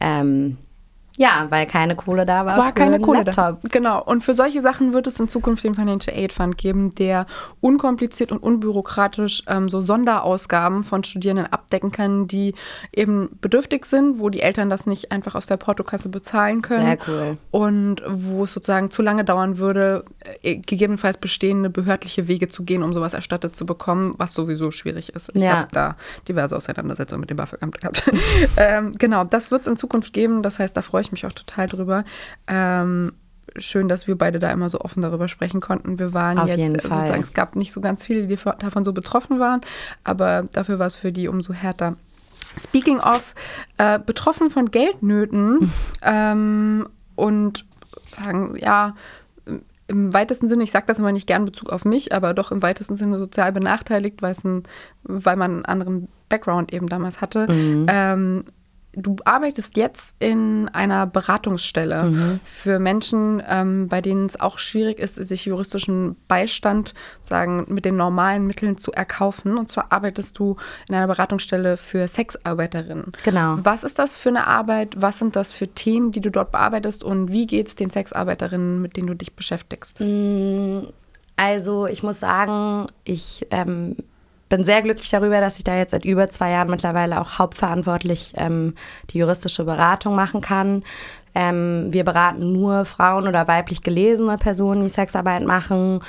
Ähm, 0.00 0.58
ja, 1.16 1.46
weil 1.50 1.66
keine 1.66 1.94
Kohle 1.94 2.24
da 2.24 2.46
war. 2.46 2.56
War 2.56 2.72
keine 2.72 2.98
Kohle 3.00 3.22
Laptop. 3.24 3.60
da. 3.60 3.68
Genau. 3.70 4.02
Und 4.02 4.22
für 4.22 4.34
solche 4.34 4.62
Sachen 4.62 4.92
wird 4.92 5.06
es 5.06 5.20
in 5.20 5.28
Zukunft 5.28 5.64
den 5.64 5.74
Financial 5.74 6.16
Aid 6.16 6.32
Fund 6.32 6.56
geben, 6.56 6.94
der 6.94 7.26
unkompliziert 7.60 8.32
und 8.32 8.38
unbürokratisch 8.38 9.42
ähm, 9.46 9.68
so 9.68 9.80
Sonderausgaben 9.80 10.84
von 10.84 11.04
Studierenden 11.04 11.46
abdecken 11.46 11.92
kann, 11.92 12.28
die 12.28 12.54
eben 12.92 13.30
bedürftig 13.40 13.84
sind, 13.84 14.20
wo 14.20 14.30
die 14.30 14.40
Eltern 14.40 14.70
das 14.70 14.86
nicht 14.86 15.12
einfach 15.12 15.34
aus 15.34 15.46
der 15.46 15.58
Portokasse 15.58 16.08
bezahlen 16.08 16.62
können. 16.62 16.86
Sehr 16.86 16.98
cool. 17.08 17.36
Und 17.50 18.02
wo 18.08 18.44
es 18.44 18.52
sozusagen 18.52 18.90
zu 18.90 19.02
lange 19.02 19.24
dauern 19.24 19.58
würde, 19.58 20.04
äh, 20.42 20.56
gegebenenfalls 20.56 21.18
bestehende 21.18 21.68
behördliche 21.68 22.26
Wege 22.28 22.48
zu 22.48 22.64
gehen, 22.64 22.82
um 22.82 22.92
sowas 22.94 23.12
erstattet 23.12 23.54
zu 23.54 23.66
bekommen, 23.66 24.14
was 24.16 24.32
sowieso 24.32 24.70
schwierig 24.70 25.14
ist. 25.14 25.30
Ich 25.34 25.42
ja. 25.42 25.58
habe 25.58 25.68
da 25.72 25.96
diverse 26.26 26.56
Auseinandersetzungen 26.56 27.20
mit 27.20 27.30
dem 27.30 27.36
BAföG-Amt 27.36 27.80
gehabt. 27.80 28.10
ähm, 28.56 28.92
genau, 28.96 29.24
das 29.24 29.50
wird 29.50 29.62
es 29.62 29.66
in 29.66 29.76
Zukunft 29.76 30.12
geben. 30.14 30.42
Das 30.42 30.58
heißt, 30.58 30.76
da 30.76 30.80
freue 30.82 31.01
ich 31.02 31.12
mich 31.12 31.26
auch 31.26 31.32
total 31.32 31.68
drüber. 31.68 32.04
Ähm, 32.46 33.12
schön, 33.56 33.88
dass 33.88 34.06
wir 34.06 34.16
beide 34.16 34.38
da 34.38 34.50
immer 34.50 34.68
so 34.68 34.80
offen 34.80 35.02
darüber 35.02 35.28
sprechen 35.28 35.60
konnten. 35.60 35.98
Wir 35.98 36.14
waren 36.14 36.38
Auf 36.38 36.48
jetzt 36.48 36.82
sozusagen, 36.82 37.22
es 37.22 37.34
gab 37.34 37.56
nicht 37.56 37.72
so 37.72 37.80
ganz 37.80 38.04
viele, 38.04 38.26
die 38.26 38.38
davon 38.58 38.84
so 38.84 38.92
betroffen 38.92 39.38
waren, 39.38 39.60
aber 40.04 40.48
dafür 40.52 40.78
war 40.78 40.86
es 40.86 40.96
für 40.96 41.12
die 41.12 41.28
umso 41.28 41.52
härter. 41.52 41.96
Speaking 42.58 42.98
of 42.98 43.34
äh, 43.78 43.98
betroffen 43.98 44.50
von 44.50 44.70
Geldnöten 44.70 45.70
ähm, 46.02 46.86
und 47.14 47.64
sagen, 48.06 48.56
ja, 48.58 48.94
im 49.88 50.14
weitesten 50.14 50.48
Sinne, 50.48 50.64
ich 50.64 50.70
sage 50.70 50.86
das 50.86 50.98
immer 50.98 51.12
nicht 51.12 51.26
gern 51.26 51.42
in 51.42 51.46
Bezug 51.46 51.70
auf 51.70 51.84
mich, 51.84 52.14
aber 52.14 52.34
doch 52.34 52.50
im 52.50 52.62
weitesten 52.62 52.96
Sinne 52.96 53.18
sozial 53.18 53.52
benachteiligt, 53.52 54.22
weil, 54.22 54.34
ein, 54.44 54.62
weil 55.02 55.36
man 55.36 55.52
einen 55.52 55.64
anderen 55.64 56.08
Background 56.28 56.72
eben 56.72 56.88
damals 56.88 57.20
hatte, 57.20 57.50
mhm. 57.52 57.86
ähm, 57.88 58.44
Du 58.94 59.16
arbeitest 59.24 59.76
jetzt 59.78 60.16
in 60.18 60.68
einer 60.68 61.06
Beratungsstelle 61.06 62.04
mhm. 62.04 62.40
für 62.44 62.78
Menschen, 62.78 63.42
ähm, 63.48 63.88
bei 63.88 64.02
denen 64.02 64.26
es 64.26 64.38
auch 64.38 64.58
schwierig 64.58 64.98
ist, 64.98 65.14
sich 65.14 65.46
juristischen 65.46 66.16
Beistand 66.28 66.92
sagen 67.22 67.64
mit 67.68 67.86
den 67.86 67.96
normalen 67.96 68.46
Mitteln 68.46 68.76
zu 68.76 68.92
erkaufen. 68.92 69.56
Und 69.56 69.70
zwar 69.70 69.92
arbeitest 69.92 70.38
du 70.38 70.56
in 70.88 70.94
einer 70.94 71.06
Beratungsstelle 71.06 71.78
für 71.78 72.06
Sexarbeiterinnen. 72.06 73.12
Genau. 73.24 73.58
Was 73.62 73.82
ist 73.82 73.98
das 73.98 74.14
für 74.14 74.28
eine 74.28 74.46
Arbeit? 74.46 75.00
Was 75.00 75.18
sind 75.18 75.36
das 75.36 75.52
für 75.52 75.68
Themen, 75.68 76.10
die 76.10 76.20
du 76.20 76.30
dort 76.30 76.52
bearbeitest? 76.52 77.02
Und 77.02 77.32
wie 77.32 77.46
geht 77.46 77.68
es 77.68 77.76
den 77.76 77.88
Sexarbeiterinnen, 77.88 78.80
mit 78.82 78.98
denen 78.98 79.06
du 79.06 79.14
dich 79.14 79.34
beschäftigst? 79.34 80.00
Mm, 80.00 80.80
also 81.36 81.86
ich 81.86 82.02
muss 82.02 82.20
sagen, 82.20 82.86
ich 83.04 83.46
ähm, 83.50 83.96
bin 84.52 84.64
sehr 84.64 84.82
glücklich 84.82 85.08
darüber, 85.08 85.40
dass 85.40 85.56
ich 85.56 85.64
da 85.64 85.74
jetzt 85.74 85.92
seit 85.92 86.04
über 86.04 86.28
zwei 86.28 86.50
Jahren 86.50 86.68
mittlerweile 86.68 87.18
auch 87.22 87.38
hauptverantwortlich 87.38 88.34
ähm, 88.36 88.74
die 89.08 89.18
juristische 89.18 89.64
Beratung 89.64 90.14
machen 90.14 90.42
kann. 90.42 90.82
Ähm, 91.34 91.86
wir 91.88 92.04
beraten 92.04 92.52
nur 92.52 92.84
Frauen 92.84 93.26
oder 93.26 93.48
weiblich 93.48 93.80
gelesene 93.80 94.36
Personen, 94.36 94.82
die 94.82 94.90
Sexarbeit 94.90 95.46
machen. 95.46 96.00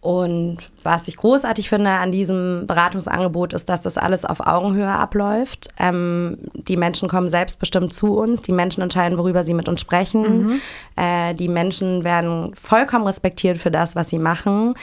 Und 0.00 0.58
was 0.82 1.08
ich 1.08 1.16
großartig 1.16 1.68
finde 1.68 1.90
an 1.90 2.12
diesem 2.12 2.66
Beratungsangebot 2.66 3.52
ist, 3.52 3.68
dass 3.68 3.80
das 3.80 3.98
alles 3.98 4.24
auf 4.24 4.38
Augenhöhe 4.38 4.88
abläuft. 4.88 5.68
Ähm, 5.78 6.38
die 6.54 6.76
Menschen 6.76 7.08
kommen 7.08 7.28
selbstbestimmt 7.28 7.92
zu 7.92 8.16
uns, 8.16 8.42
die 8.42 8.52
Menschen 8.52 8.82
entscheiden, 8.82 9.18
worüber 9.18 9.42
sie 9.42 9.54
mit 9.54 9.68
uns 9.68 9.80
sprechen. 9.80 10.46
Mhm. 10.46 10.60
Äh, 10.96 11.34
die 11.34 11.48
Menschen 11.48 12.04
werden 12.04 12.52
vollkommen 12.54 13.06
respektiert 13.06 13.58
für 13.58 13.70
das, 13.70 13.96
was 13.96 14.08
sie 14.08 14.18
machen. 14.18 14.74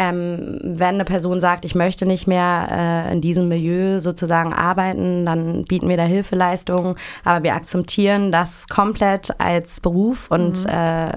Ähm, 0.00 0.60
wenn 0.62 0.94
eine 0.94 1.04
Person 1.04 1.40
sagt, 1.40 1.64
ich 1.64 1.74
möchte 1.74 2.06
nicht 2.06 2.28
mehr 2.28 2.68
äh, 3.08 3.12
in 3.12 3.20
diesem 3.20 3.48
Milieu 3.48 3.98
sozusagen 3.98 4.52
arbeiten, 4.52 5.26
dann 5.26 5.64
bieten 5.64 5.88
wir 5.88 5.96
da 5.96 6.04
Hilfeleistungen, 6.04 6.94
aber 7.24 7.42
wir 7.42 7.54
akzeptieren 7.54 8.30
das 8.30 8.68
komplett 8.68 9.40
als 9.40 9.80
Beruf 9.80 10.30
und 10.30 10.62
mhm. 10.62 10.70
äh, 10.70 11.12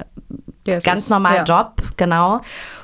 ja, 0.66 0.80
ganz 0.84 1.12
normalen 1.12 1.46
ja. 1.46 1.60
Job, 1.60 1.84
genau. 1.96 2.42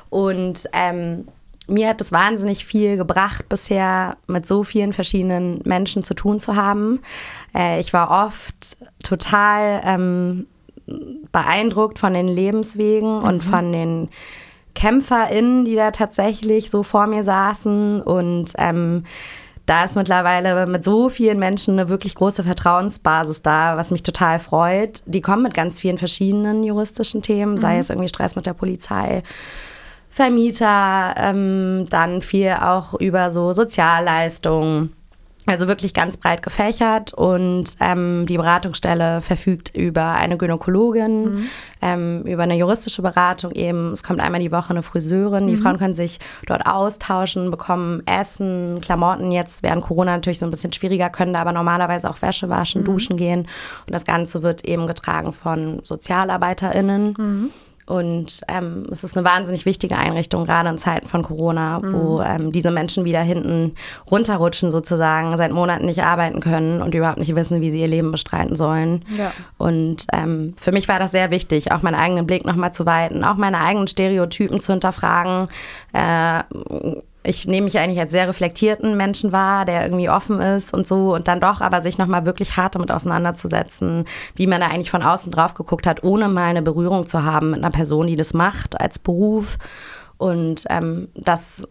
Und 0.08 0.68
ähm, 0.72 1.26
mir 1.66 1.88
hat 1.88 2.00
es 2.00 2.12
wahnsinnig 2.12 2.64
viel 2.64 2.96
gebracht, 2.96 3.48
bisher 3.48 4.18
mit 4.28 4.46
so 4.46 4.62
vielen 4.62 4.92
verschiedenen 4.92 5.62
Menschen 5.64 6.04
zu 6.04 6.14
tun 6.14 6.38
zu 6.38 6.54
haben. 6.54 7.00
Äh, 7.56 7.80
ich 7.80 7.92
war 7.92 8.24
oft 8.24 8.76
total 9.02 9.80
ähm, 9.84 10.46
beeindruckt 11.32 11.98
von 11.98 12.14
den 12.14 12.28
Lebenswegen 12.28 13.18
mhm. 13.18 13.24
und 13.24 13.42
von 13.42 13.72
den 13.72 14.10
KämpferInnen, 14.74 15.64
die 15.64 15.74
da 15.74 15.90
tatsächlich 15.90 16.70
so 16.70 16.82
vor 16.82 17.06
mir 17.06 17.22
saßen 17.22 18.00
und 18.00 18.52
ähm, 18.58 19.04
da 19.68 19.84
ist 19.84 19.96
mittlerweile 19.96 20.66
mit 20.66 20.82
so 20.82 21.10
vielen 21.10 21.38
Menschen 21.38 21.78
eine 21.78 21.90
wirklich 21.90 22.14
große 22.14 22.42
Vertrauensbasis 22.42 23.42
da, 23.42 23.76
was 23.76 23.90
mich 23.90 24.02
total 24.02 24.38
freut. 24.38 25.02
Die 25.04 25.20
kommen 25.20 25.42
mit 25.42 25.52
ganz 25.52 25.78
vielen 25.78 25.98
verschiedenen 25.98 26.64
juristischen 26.64 27.20
Themen, 27.20 27.52
mhm. 27.52 27.58
sei 27.58 27.78
es 27.78 27.90
irgendwie 27.90 28.08
Stress 28.08 28.34
mit 28.34 28.46
der 28.46 28.54
Polizei, 28.54 29.22
Vermieter, 30.08 31.14
ähm, 31.18 31.86
dann 31.90 32.22
viel 32.22 32.56
auch 32.60 32.94
über 32.94 33.30
so 33.30 33.52
Sozialleistungen 33.52 34.94
Also 35.48 35.66
wirklich 35.66 35.94
ganz 35.94 36.18
breit 36.18 36.42
gefächert 36.42 37.14
und 37.14 37.64
ähm, 37.80 38.26
die 38.26 38.36
Beratungsstelle 38.36 39.22
verfügt 39.22 39.74
über 39.74 40.12
eine 40.12 40.36
Gynäkologin, 40.36 41.24
mhm. 41.24 41.48
ähm, 41.80 42.22
über 42.24 42.42
eine 42.42 42.54
juristische 42.54 43.00
Beratung 43.00 43.52
eben. 43.52 43.92
Es 43.92 44.02
kommt 44.02 44.20
einmal 44.20 44.42
die 44.42 44.52
Woche 44.52 44.70
eine 44.70 44.82
Friseurin. 44.82 45.46
Die 45.46 45.56
mhm. 45.56 45.62
Frauen 45.62 45.78
können 45.78 45.94
sich 45.94 46.18
dort 46.46 46.66
austauschen, 46.66 47.50
bekommen 47.50 48.02
Essen, 48.06 48.82
Klamotten. 48.82 49.32
Jetzt 49.32 49.62
während 49.62 49.82
Corona 49.82 50.16
natürlich 50.16 50.38
so 50.38 50.46
ein 50.46 50.50
bisschen 50.50 50.74
schwieriger, 50.74 51.08
können 51.08 51.32
da 51.32 51.40
aber 51.40 51.52
normalerweise 51.52 52.10
auch 52.10 52.20
Wäsche 52.20 52.50
waschen, 52.50 52.82
mhm. 52.82 52.84
duschen 52.84 53.16
gehen. 53.16 53.48
Und 53.86 53.94
das 53.94 54.04
Ganze 54.04 54.42
wird 54.42 54.66
eben 54.66 54.86
getragen 54.86 55.32
von 55.32 55.80
SozialarbeiterInnen. 55.82 57.50
Und 57.88 58.42
ähm, 58.48 58.86
es 58.90 59.02
ist 59.02 59.16
eine 59.16 59.26
wahnsinnig 59.26 59.64
wichtige 59.64 59.96
Einrichtung, 59.96 60.44
gerade 60.44 60.68
in 60.68 60.76
Zeiten 60.76 61.08
von 61.08 61.22
Corona, 61.22 61.80
mhm. 61.80 61.92
wo 61.94 62.20
ähm, 62.20 62.52
diese 62.52 62.70
Menschen 62.70 63.06
wieder 63.06 63.22
hinten 63.22 63.74
runterrutschen 64.10 64.70
sozusagen, 64.70 65.34
seit 65.38 65.52
Monaten 65.52 65.86
nicht 65.86 66.02
arbeiten 66.02 66.40
können 66.40 66.82
und 66.82 66.94
überhaupt 66.94 67.18
nicht 67.18 67.34
wissen, 67.34 67.62
wie 67.62 67.70
sie 67.70 67.80
ihr 67.80 67.88
Leben 67.88 68.12
bestreiten 68.12 68.56
sollen. 68.56 69.06
Ja. 69.16 69.32
Und 69.56 70.06
ähm, 70.12 70.52
für 70.58 70.70
mich 70.70 70.86
war 70.86 70.98
das 70.98 71.12
sehr 71.12 71.30
wichtig, 71.30 71.72
auch 71.72 71.80
meinen 71.82 71.94
eigenen 71.94 72.26
Blick 72.26 72.44
nochmal 72.44 72.74
zu 72.74 72.84
weiten, 72.84 73.24
auch 73.24 73.36
meine 73.36 73.58
eigenen 73.58 73.88
Stereotypen 73.88 74.60
zu 74.60 74.72
hinterfragen. 74.72 75.48
Äh, 75.94 76.42
ich 77.22 77.46
nehme 77.46 77.64
mich 77.64 77.78
eigentlich 77.78 77.98
als 77.98 78.12
sehr 78.12 78.28
reflektierten 78.28 78.96
Menschen 78.96 79.32
wahr, 79.32 79.64
der 79.64 79.82
irgendwie 79.82 80.08
offen 80.08 80.40
ist 80.40 80.72
und 80.72 80.86
so 80.86 81.14
und 81.14 81.28
dann 81.28 81.40
doch 81.40 81.60
aber 81.60 81.80
sich 81.80 81.98
nochmal 81.98 82.24
wirklich 82.26 82.56
hart 82.56 82.74
damit 82.74 82.90
auseinanderzusetzen, 82.90 84.04
wie 84.34 84.46
man 84.46 84.60
da 84.60 84.68
eigentlich 84.68 84.90
von 84.90 85.02
außen 85.02 85.32
drauf 85.32 85.54
geguckt 85.54 85.86
hat, 85.86 86.04
ohne 86.04 86.28
mal 86.28 86.44
eine 86.44 86.62
Berührung 86.62 87.06
zu 87.06 87.24
haben 87.24 87.50
mit 87.50 87.58
einer 87.58 87.72
Person, 87.72 88.06
die 88.06 88.16
das 88.16 88.34
macht 88.34 88.80
als 88.80 88.98
Beruf. 88.98 89.58
Und 90.16 90.64
ähm, 90.70 91.08
das 91.14 91.66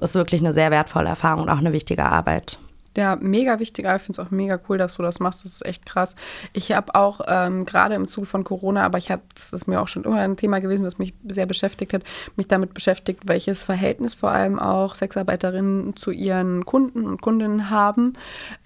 ist 0.00 0.14
wirklich 0.14 0.40
eine 0.40 0.52
sehr 0.52 0.70
wertvolle 0.70 1.08
Erfahrung 1.08 1.44
und 1.44 1.50
auch 1.50 1.58
eine 1.58 1.72
wichtige 1.72 2.04
Arbeit 2.04 2.58
ja, 2.96 3.16
mega 3.16 3.58
wichtig. 3.58 3.86
Ich 3.86 4.02
finde 4.02 4.20
es 4.20 4.26
auch 4.26 4.30
mega 4.30 4.58
cool, 4.68 4.78
dass 4.78 4.96
du 4.96 5.02
das 5.02 5.20
machst. 5.20 5.44
Das 5.44 5.52
ist 5.52 5.66
echt 5.66 5.86
krass. 5.86 6.14
Ich 6.52 6.72
habe 6.72 6.94
auch 6.94 7.20
ähm, 7.26 7.64
gerade 7.64 7.94
im 7.94 8.08
Zuge 8.08 8.26
von 8.26 8.44
Corona, 8.44 8.84
aber 8.84 8.98
ich 8.98 9.10
habe, 9.10 9.22
das 9.34 9.52
ist 9.52 9.66
mir 9.66 9.80
auch 9.80 9.88
schon 9.88 10.04
immer 10.04 10.20
ein 10.20 10.36
Thema 10.36 10.60
gewesen, 10.60 10.84
was 10.84 10.98
mich 10.98 11.14
sehr 11.26 11.46
beschäftigt 11.46 11.92
hat, 11.92 12.02
mich 12.36 12.48
damit 12.48 12.74
beschäftigt, 12.74 13.22
welches 13.26 13.62
Verhältnis 13.62 14.14
vor 14.14 14.30
allem 14.30 14.58
auch 14.58 14.94
Sexarbeiterinnen 14.94 15.96
zu 15.96 16.10
ihren 16.10 16.66
Kunden 16.66 17.06
und 17.06 17.22
Kundinnen 17.22 17.70
haben. 17.70 18.14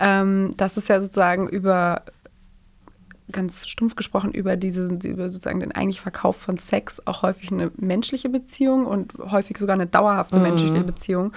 Ähm, 0.01 0.51
das 0.57 0.77
ist 0.77 0.89
ja 0.89 1.01
sozusagen 1.01 1.49
über 1.49 2.03
ganz 3.33 3.67
stumpf 3.67 3.97
gesprochen 3.97 4.31
über 4.31 4.57
diesen, 4.57 5.01
über 5.01 5.29
sozusagen 5.29 5.61
den 5.61 5.73
eigentlichen 5.73 6.03
Verkauf 6.03 6.37
von 6.37 6.57
Sex 6.59 7.03
auch 7.07 7.23
häufig 7.23 7.51
eine 7.51 7.73
menschliche 7.77 8.29
Beziehung 8.29 8.87
und 8.87 9.13
häufig 9.19 9.59
sogar 9.59 9.75
eine 9.75 9.87
dauerhafte 9.87 10.37
mhm. 10.37 10.43
menschliche 10.43 10.85
Beziehung 10.85 11.33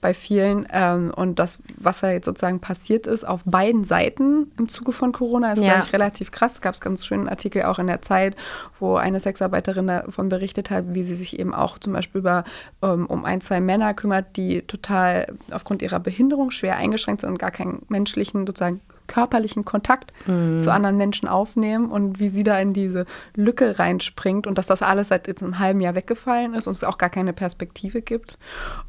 bei 0.00 0.14
vielen. 0.14 0.66
Ähm, 0.72 1.12
und 1.14 1.38
das, 1.38 1.58
was 1.76 2.00
da 2.00 2.10
jetzt 2.10 2.24
sozusagen 2.24 2.60
passiert 2.60 3.06
ist, 3.06 3.24
auf 3.24 3.44
beiden 3.44 3.84
Seiten 3.84 4.52
im 4.58 4.68
Zuge 4.68 4.92
von 4.92 5.12
Corona, 5.12 5.52
ist, 5.52 5.62
ja. 5.62 5.72
glaube 5.72 5.86
ich, 5.86 5.92
relativ 5.92 6.30
krass. 6.30 6.60
Gab 6.60 6.74
es 6.74 6.80
ganz 6.80 7.04
schönen 7.04 7.28
Artikel 7.28 7.62
auch 7.64 7.78
in 7.78 7.86
der 7.86 8.00
Zeit, 8.00 8.36
wo 8.80 8.96
eine 8.96 9.20
Sexarbeiterin 9.20 9.86
davon 9.86 10.30
berichtet 10.30 10.70
hat, 10.70 10.94
wie 10.94 11.04
sie 11.04 11.14
sich 11.14 11.38
eben 11.38 11.54
auch 11.54 11.78
zum 11.78 11.92
Beispiel 11.92 12.20
über, 12.20 12.44
ähm, 12.82 13.06
um 13.06 13.24
ein, 13.24 13.42
zwei 13.42 13.60
Männer 13.60 13.92
kümmert, 13.92 14.36
die 14.36 14.62
total 14.62 15.26
aufgrund 15.50 15.82
ihrer 15.82 16.00
Behinderung 16.00 16.50
schwer 16.50 16.76
eingeschränkt 16.76 17.20
sind 17.20 17.30
und 17.30 17.38
gar 17.38 17.50
keinen 17.50 17.82
menschlichen 17.88 18.46
sozusagen 18.46 18.80
körperlichen 19.06 19.64
Kontakt 19.64 20.12
mhm. 20.26 20.60
zu 20.60 20.72
anderen 20.72 20.96
Menschen 20.96 21.28
aufnehmen 21.28 21.90
und 21.90 22.18
wie 22.20 22.30
sie 22.30 22.42
da 22.42 22.58
in 22.58 22.72
diese 22.72 23.06
Lücke 23.34 23.78
reinspringt 23.78 24.46
und 24.46 24.58
dass 24.58 24.66
das 24.66 24.82
alles 24.82 25.08
seit 25.08 25.26
jetzt 25.28 25.42
einem 25.42 25.58
halben 25.58 25.80
Jahr 25.80 25.94
weggefallen 25.94 26.54
ist 26.54 26.66
und 26.66 26.72
es 26.72 26.84
auch 26.84 26.98
gar 26.98 27.10
keine 27.10 27.32
Perspektive 27.32 28.02
gibt 28.02 28.38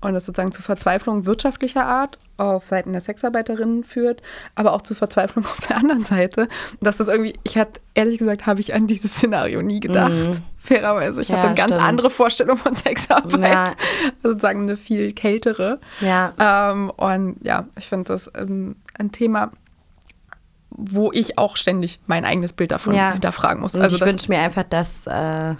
und 0.01 0.13
das 0.13 0.25
sozusagen 0.25 0.51
zu 0.51 0.61
Verzweiflung 0.61 1.25
wirtschaftlicher 1.25 1.85
Art 1.85 2.17
auf 2.37 2.65
Seiten 2.65 2.91
der 2.91 3.01
Sexarbeiterinnen 3.01 3.83
führt, 3.83 4.21
aber 4.55 4.73
auch 4.73 4.81
zu 4.81 4.95
Verzweiflung 4.95 5.45
auf 5.57 5.67
der 5.67 5.77
anderen 5.77 6.03
Seite. 6.03 6.41
Und 6.41 6.81
dass 6.81 6.97
das 6.97 7.07
irgendwie, 7.07 7.33
ich 7.43 7.57
hatte, 7.57 7.79
ehrlich 7.93 8.17
gesagt, 8.17 8.45
habe 8.45 8.59
ich 8.59 8.73
an 8.73 8.87
dieses 8.87 9.15
Szenario 9.15 9.61
nie 9.61 9.79
gedacht. 9.79 10.11
Mhm. 10.11 10.37
Fairerweise. 10.65 11.21
Ich 11.21 11.29
ja, 11.29 11.37
hatte 11.37 11.47
eine 11.47 11.55
ganz 11.55 11.73
stimmt. 11.73 11.87
andere 11.87 12.09
Vorstellung 12.09 12.57
von 12.57 12.73
Sexarbeit. 12.73 13.41
Ja. 13.41 13.67
Sozusagen 14.23 14.63
eine 14.63 14.77
viel 14.77 15.13
kältere. 15.13 15.79
Ja. 16.01 16.33
Ähm, 16.39 16.89
und 16.89 17.37
ja, 17.43 17.67
ich 17.77 17.87
finde 17.87 18.05
das 18.05 18.31
ähm, 18.35 18.75
ein 18.97 19.11
Thema, 19.11 19.51
wo 20.77 21.11
ich 21.11 21.37
auch 21.37 21.57
ständig 21.57 21.99
mein 22.07 22.25
eigenes 22.25 22.53
Bild 22.53 22.71
davon 22.71 22.93
ja. 22.93 23.13
hinterfragen 23.13 23.61
muss. 23.61 23.75
Also 23.75 23.95
ich 23.95 24.05
wünsche 24.05 24.29
mir 24.29 24.39
einfach, 24.39 24.63
dass 24.63 25.07
äh, 25.07 25.55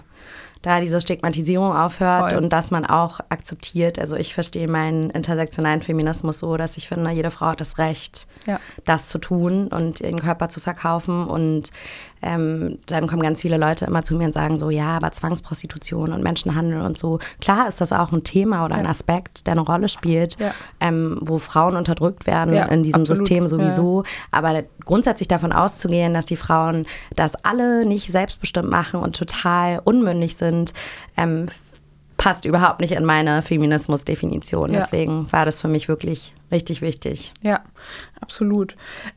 da 0.66 0.80
diese 0.80 1.00
Stigmatisierung 1.00 1.72
aufhört 1.72 2.32
Voll. 2.32 2.42
und 2.42 2.52
dass 2.52 2.70
man 2.70 2.84
auch 2.84 3.20
akzeptiert. 3.28 3.98
Also 3.98 4.16
ich 4.16 4.34
verstehe 4.34 4.66
meinen 4.66 5.10
intersektionalen 5.10 5.80
Feminismus 5.80 6.40
so, 6.40 6.56
dass 6.56 6.76
ich 6.76 6.88
finde, 6.88 7.10
jede 7.10 7.30
Frau 7.30 7.46
hat 7.46 7.60
das 7.60 7.78
Recht, 7.78 8.26
ja. 8.46 8.58
das 8.84 9.06
zu 9.08 9.18
tun 9.18 9.68
und 9.68 10.00
ihren 10.00 10.18
Körper 10.18 10.48
zu 10.48 10.58
verkaufen. 10.58 11.26
Und 11.26 11.70
ähm, 12.26 12.78
dann 12.86 13.06
kommen 13.06 13.22
ganz 13.22 13.42
viele 13.42 13.56
Leute 13.56 13.84
immer 13.84 14.02
zu 14.02 14.16
mir 14.16 14.24
und 14.24 14.34
sagen 14.34 14.58
so, 14.58 14.70
ja, 14.70 14.96
aber 14.96 15.12
Zwangsprostitution 15.12 16.12
und 16.12 16.22
Menschenhandel 16.22 16.80
und 16.80 16.98
so. 16.98 17.18
Klar 17.40 17.68
ist 17.68 17.80
das 17.80 17.92
auch 17.92 18.12
ein 18.12 18.24
Thema 18.24 18.64
oder 18.64 18.74
ja. 18.74 18.80
ein 18.80 18.86
Aspekt, 18.86 19.46
der 19.46 19.52
eine 19.52 19.60
Rolle 19.60 19.88
spielt, 19.88 20.38
ja. 20.40 20.52
ähm, 20.80 21.18
wo 21.20 21.38
Frauen 21.38 21.76
unterdrückt 21.76 22.26
werden 22.26 22.52
in 22.54 22.82
diesem 22.82 23.02
absolut. 23.02 23.18
System 23.18 23.46
sowieso. 23.46 24.04
Aber 24.30 24.64
grundsätzlich 24.84 25.28
davon 25.28 25.52
auszugehen, 25.52 26.14
dass 26.14 26.24
die 26.24 26.36
Frauen 26.36 26.86
das 27.14 27.34
alle 27.44 27.86
nicht 27.86 28.10
selbstbestimmt 28.10 28.68
machen 28.68 29.00
und 29.00 29.16
total 29.16 29.80
unmündig 29.84 30.36
sind, 30.36 30.66
sind, 30.66 30.72
ähm, 31.16 31.46
passt 32.26 32.44
überhaupt 32.44 32.80
nicht 32.80 32.90
in 32.90 33.04
meine 33.04 33.40
Feminismus-Definition. 33.40 34.72
Ja. 34.72 34.80
Deswegen 34.80 35.30
war 35.30 35.44
das 35.44 35.60
für 35.60 35.68
mich 35.68 35.86
wirklich 35.86 36.34
richtig 36.50 36.82
wichtig. 36.82 37.32
Ja, 37.40 37.60
absolut. 38.20 38.74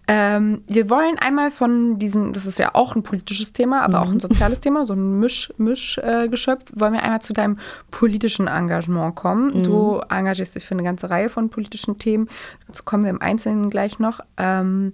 Ähm, 0.08 0.62
wir 0.68 0.92
wollen 0.92 1.18
einmal 1.18 1.50
von 1.50 1.98
diesem, 1.98 2.34
das 2.34 2.46
ist 2.46 2.60
ja 2.60 2.76
auch 2.76 2.96
ein 2.96 3.02
politisches 3.02 3.52
Thema, 3.52 3.82
aber 3.82 3.98
mhm. 3.98 4.04
auch 4.04 4.12
ein 4.12 4.20
soziales 4.20 4.60
Thema, 4.60 4.86
so 4.86 4.94
ein 4.94 5.20
Mischgeschöpf, 5.20 5.58
Misch, 5.58 5.98
äh, 5.98 6.30
wollen 6.80 6.94
wir 6.94 7.02
einmal 7.02 7.24
zu 7.24 7.34
deinem 7.34 7.58
politischen 7.90 8.46
Engagement 8.46 9.16
kommen. 9.16 9.56
Mhm. 9.56 9.64
Du 9.64 10.02
engagierst 10.08 10.54
dich 10.54 10.68
für 10.68 10.76
eine 10.76 10.84
ganze 10.84 11.10
Reihe 11.10 11.30
von 11.30 11.50
politischen 11.50 11.98
Themen. 11.98 12.30
Dazu 12.68 12.84
kommen 12.84 13.06
wir 13.06 13.10
im 13.10 13.24
Einzelnen 13.24 13.72
gleich 13.72 13.98
noch. 13.98 14.20
Ähm, 14.38 14.94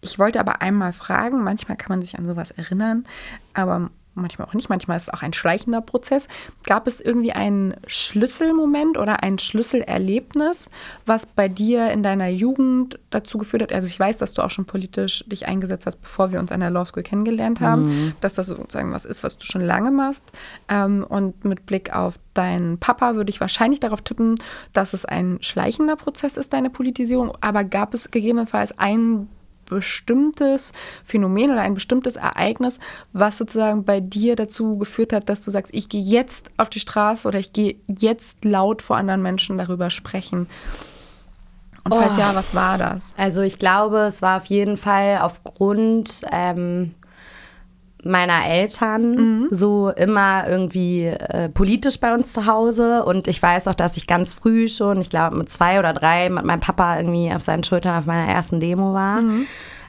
ich 0.00 0.18
wollte 0.18 0.40
aber 0.40 0.62
einmal 0.62 0.94
fragen, 0.94 1.44
manchmal 1.44 1.76
kann 1.76 1.90
man 1.90 2.00
sich 2.00 2.18
an 2.18 2.24
sowas 2.24 2.52
erinnern, 2.52 3.04
aber 3.52 3.90
manchmal 4.14 4.48
auch 4.48 4.54
nicht, 4.54 4.68
manchmal 4.68 4.96
ist 4.96 5.04
es 5.04 5.14
auch 5.14 5.22
ein 5.22 5.32
schleichender 5.32 5.80
Prozess. 5.80 6.28
Gab 6.66 6.86
es 6.86 7.00
irgendwie 7.00 7.32
einen 7.32 7.74
Schlüsselmoment 7.86 8.98
oder 8.98 9.22
ein 9.22 9.38
Schlüsselerlebnis, 9.38 10.68
was 11.06 11.26
bei 11.26 11.48
dir 11.48 11.90
in 11.90 12.02
deiner 12.02 12.28
Jugend 12.28 12.98
dazu 13.10 13.38
geführt 13.38 13.62
hat? 13.62 13.72
Also 13.72 13.88
ich 13.88 13.98
weiß, 13.98 14.18
dass 14.18 14.34
du 14.34 14.42
auch 14.42 14.50
schon 14.50 14.64
politisch 14.64 15.24
dich 15.26 15.46
eingesetzt 15.46 15.86
hast, 15.86 16.00
bevor 16.00 16.32
wir 16.32 16.40
uns 16.40 16.52
an 16.52 16.60
der 16.60 16.70
Law 16.70 16.84
School 16.84 17.02
kennengelernt 17.02 17.60
haben, 17.60 17.82
mhm. 17.82 18.12
dass 18.20 18.34
das 18.34 18.48
sozusagen 18.48 18.92
was 18.92 19.04
ist, 19.04 19.22
was 19.22 19.36
du 19.38 19.46
schon 19.46 19.62
lange 19.62 19.90
machst. 19.90 20.32
Ähm, 20.68 21.04
und 21.08 21.44
mit 21.44 21.66
Blick 21.66 21.94
auf 21.94 22.18
deinen 22.34 22.78
Papa 22.78 23.14
würde 23.14 23.30
ich 23.30 23.40
wahrscheinlich 23.40 23.80
darauf 23.80 24.02
tippen, 24.02 24.36
dass 24.72 24.92
es 24.92 25.04
ein 25.04 25.38
schleichender 25.40 25.96
Prozess 25.96 26.36
ist, 26.36 26.52
deine 26.52 26.70
Politisierung. 26.70 27.32
Aber 27.40 27.64
gab 27.64 27.94
es 27.94 28.10
gegebenenfalls 28.10 28.76
einen 28.78 29.28
bestimmtes 29.70 30.72
Phänomen 31.04 31.50
oder 31.50 31.62
ein 31.62 31.74
bestimmtes 31.74 32.16
Ereignis, 32.16 32.78
was 33.12 33.38
sozusagen 33.38 33.84
bei 33.84 34.00
dir 34.00 34.36
dazu 34.36 34.76
geführt 34.76 35.12
hat, 35.12 35.28
dass 35.28 35.42
du 35.42 35.50
sagst, 35.50 35.72
ich 35.72 35.88
gehe 35.88 36.02
jetzt 36.02 36.50
auf 36.58 36.68
die 36.68 36.80
Straße 36.80 37.26
oder 37.26 37.38
ich 37.38 37.52
gehe 37.52 37.76
jetzt 37.86 38.44
laut 38.44 38.82
vor 38.82 38.96
anderen 38.96 39.22
Menschen 39.22 39.56
darüber 39.56 39.90
sprechen? 39.90 40.48
Und 41.84 41.94
falls 41.94 42.16
oh. 42.16 42.20
ja, 42.20 42.34
was 42.34 42.54
war 42.54 42.76
das? 42.76 43.14
Also 43.16 43.40
ich 43.40 43.58
glaube, 43.58 44.00
es 44.00 44.20
war 44.20 44.36
auf 44.36 44.46
jeden 44.46 44.76
Fall 44.76 45.20
aufgrund 45.22 46.22
ähm, 46.30 46.94
meiner 48.04 48.46
Eltern 48.46 49.14
mhm. 49.14 49.48
so 49.50 49.90
immer 49.90 50.48
irgendwie 50.48 51.06
äh, 51.06 51.48
politisch 51.48 52.00
bei 52.00 52.14
uns 52.14 52.32
zu 52.32 52.46
Hause. 52.46 53.04
Und 53.04 53.28
ich 53.28 53.42
weiß 53.42 53.68
auch, 53.68 53.74
dass 53.74 53.96
ich 53.96 54.06
ganz 54.06 54.34
früh 54.34 54.68
schon, 54.68 55.00
ich 55.00 55.10
glaube 55.10 55.36
mit 55.36 55.50
zwei 55.50 55.78
oder 55.78 55.92
drei, 55.92 56.28
mit 56.30 56.44
meinem 56.44 56.60
Papa 56.60 56.96
irgendwie 56.96 57.32
auf 57.32 57.42
seinen 57.42 57.64
Schultern 57.64 57.98
auf 57.98 58.06
meiner 58.06 58.30
ersten 58.30 58.60
Demo 58.60 58.92
war. 58.92 59.20
Mhm. 59.20 59.46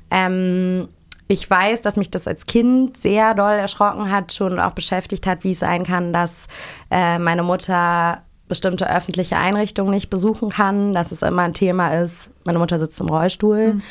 Ähm, 0.10 0.88
ich 1.28 1.50
weiß, 1.50 1.80
dass 1.80 1.96
mich 1.96 2.12
das 2.12 2.28
als 2.28 2.46
Kind 2.46 2.98
sehr 2.98 3.34
doll 3.34 3.54
erschrocken 3.54 4.12
hat, 4.12 4.34
schon 4.34 4.60
auch 4.60 4.74
beschäftigt 4.74 5.26
hat, 5.26 5.46
wie 5.46 5.52
es 5.52 5.60
sein 5.60 5.86
kann, 5.86 6.12
dass 6.12 6.48
äh, 6.90 7.20
meine 7.20 7.44
Mutter 7.44 8.24
bestimmte 8.50 8.94
öffentliche 8.94 9.38
Einrichtungen 9.38 9.92
nicht 9.92 10.10
besuchen 10.10 10.50
kann, 10.50 10.92
dass 10.92 11.14
es 11.14 11.22
immer 11.22 11.44
ein 11.44 11.54
Thema 11.54 11.96
ist. 12.02 12.32
Meine 12.44 12.60
Mutter 12.60 12.78
sitzt 12.78 13.00
im 13.00 13.08
Rollstuhl. 13.08 13.76
Mhm. 13.76 13.82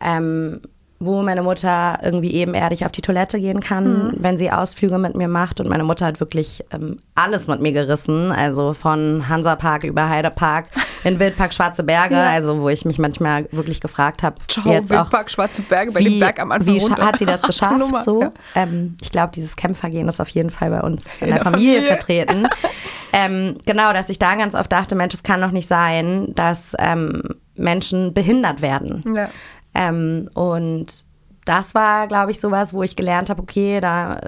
Ähm, 0.00 0.60
wo 1.02 1.22
meine 1.22 1.42
Mutter 1.42 1.98
irgendwie 2.02 2.34
ebenerdig 2.34 2.84
auf 2.84 2.92
die 2.92 3.00
Toilette 3.00 3.40
gehen 3.40 3.60
kann, 3.60 4.08
mhm. 4.08 4.12
wenn 4.18 4.36
sie 4.36 4.50
Ausflüge 4.52 4.98
mit 4.98 5.16
mir 5.16 5.28
macht. 5.28 5.58
Und 5.58 5.66
meine 5.66 5.82
Mutter 5.82 6.04
hat 6.04 6.20
wirklich 6.20 6.62
ähm, 6.72 6.98
alles 7.14 7.48
mit 7.48 7.62
mir 7.62 7.72
gerissen. 7.72 8.30
Also 8.30 8.74
von 8.74 9.26
Hansapark 9.26 9.84
über 9.84 10.10
Heidepark 10.10 10.66
in 11.04 11.18
Wildpark 11.18 11.54
Schwarze 11.54 11.84
Berge. 11.84 12.16
Ja. 12.16 12.28
Also 12.28 12.60
wo 12.60 12.68
ich 12.68 12.84
mich 12.84 12.98
manchmal 12.98 13.46
wirklich 13.50 13.80
gefragt 13.80 14.22
habe. 14.22 14.36
Jetzt 14.66 14.90
Wildpark 14.90 15.24
auch, 15.24 15.28
Schwarze 15.30 15.62
Berge 15.62 15.92
bei 15.92 16.00
wie, 16.00 16.04
dem 16.04 16.20
Berg 16.20 16.38
am 16.38 16.52
Anfang 16.52 16.74
Wie 16.74 16.78
runter. 16.78 17.06
hat 17.06 17.16
sie 17.16 17.24
das 17.24 17.40
geschafft? 17.50 18.04
so? 18.04 18.20
Ja. 18.20 18.32
Ähm, 18.54 18.98
ich 19.00 19.10
glaube, 19.10 19.32
dieses 19.34 19.56
Kämpfergehen 19.56 20.06
ist 20.06 20.20
auf 20.20 20.28
jeden 20.28 20.50
Fall 20.50 20.68
bei 20.68 20.82
uns 20.82 21.16
in, 21.22 21.28
in 21.28 21.34
der, 21.34 21.42
Familie, 21.42 21.76
Familie. 21.76 21.88
vertreten. 21.88 22.48
ähm, 23.14 23.56
genau, 23.64 23.94
dass 23.94 24.10
ich 24.10 24.18
da 24.18 24.34
ganz 24.34 24.54
oft 24.54 24.70
dachte, 24.70 24.96
Mensch, 24.96 25.14
es 25.14 25.22
kann 25.22 25.40
doch 25.40 25.50
nicht 25.50 25.66
sein, 25.66 26.34
dass 26.34 26.76
ähm, 26.78 27.22
Menschen 27.54 28.12
behindert 28.12 28.60
werden. 28.60 29.02
Ja. 29.14 29.30
Ähm, 29.74 30.28
und 30.34 31.04
das 31.44 31.74
war, 31.74 32.06
glaube 32.06 32.30
ich, 32.30 32.40
sowas, 32.40 32.74
wo 32.74 32.82
ich 32.82 32.96
gelernt 32.96 33.30
habe, 33.30 33.42
okay, 33.42 33.80
da 33.80 34.20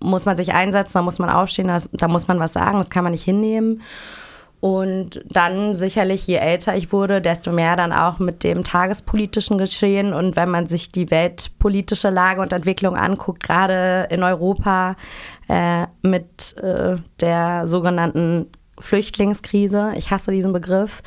muss 0.00 0.26
man 0.26 0.36
sich 0.36 0.52
einsetzen, 0.52 0.94
da 0.94 1.02
muss 1.02 1.18
man 1.18 1.30
aufstehen, 1.30 1.68
da, 1.68 1.78
da 1.92 2.08
muss 2.08 2.28
man 2.28 2.40
was 2.40 2.52
sagen, 2.52 2.78
das 2.78 2.90
kann 2.90 3.04
man 3.04 3.12
nicht 3.12 3.24
hinnehmen. 3.24 3.82
Und 4.60 5.24
dann 5.28 5.74
sicherlich, 5.74 6.24
je 6.28 6.36
älter 6.36 6.76
ich 6.76 6.92
wurde, 6.92 7.20
desto 7.20 7.50
mehr 7.50 7.74
dann 7.74 7.92
auch 7.92 8.20
mit 8.20 8.44
dem 8.44 8.62
tagespolitischen 8.62 9.58
Geschehen. 9.58 10.14
Und 10.14 10.36
wenn 10.36 10.50
man 10.50 10.68
sich 10.68 10.92
die 10.92 11.10
weltpolitische 11.10 12.10
Lage 12.10 12.40
und 12.40 12.52
Entwicklung 12.52 12.94
anguckt, 12.94 13.42
gerade 13.42 14.06
in 14.08 14.22
Europa 14.22 14.94
äh, 15.48 15.86
mit 16.02 16.56
äh, 16.58 16.94
der 17.20 17.66
sogenannten 17.66 18.52
Flüchtlingskrise, 18.78 19.94
ich 19.96 20.12
hasse 20.12 20.30
diesen 20.30 20.52
Begriff, 20.52 21.02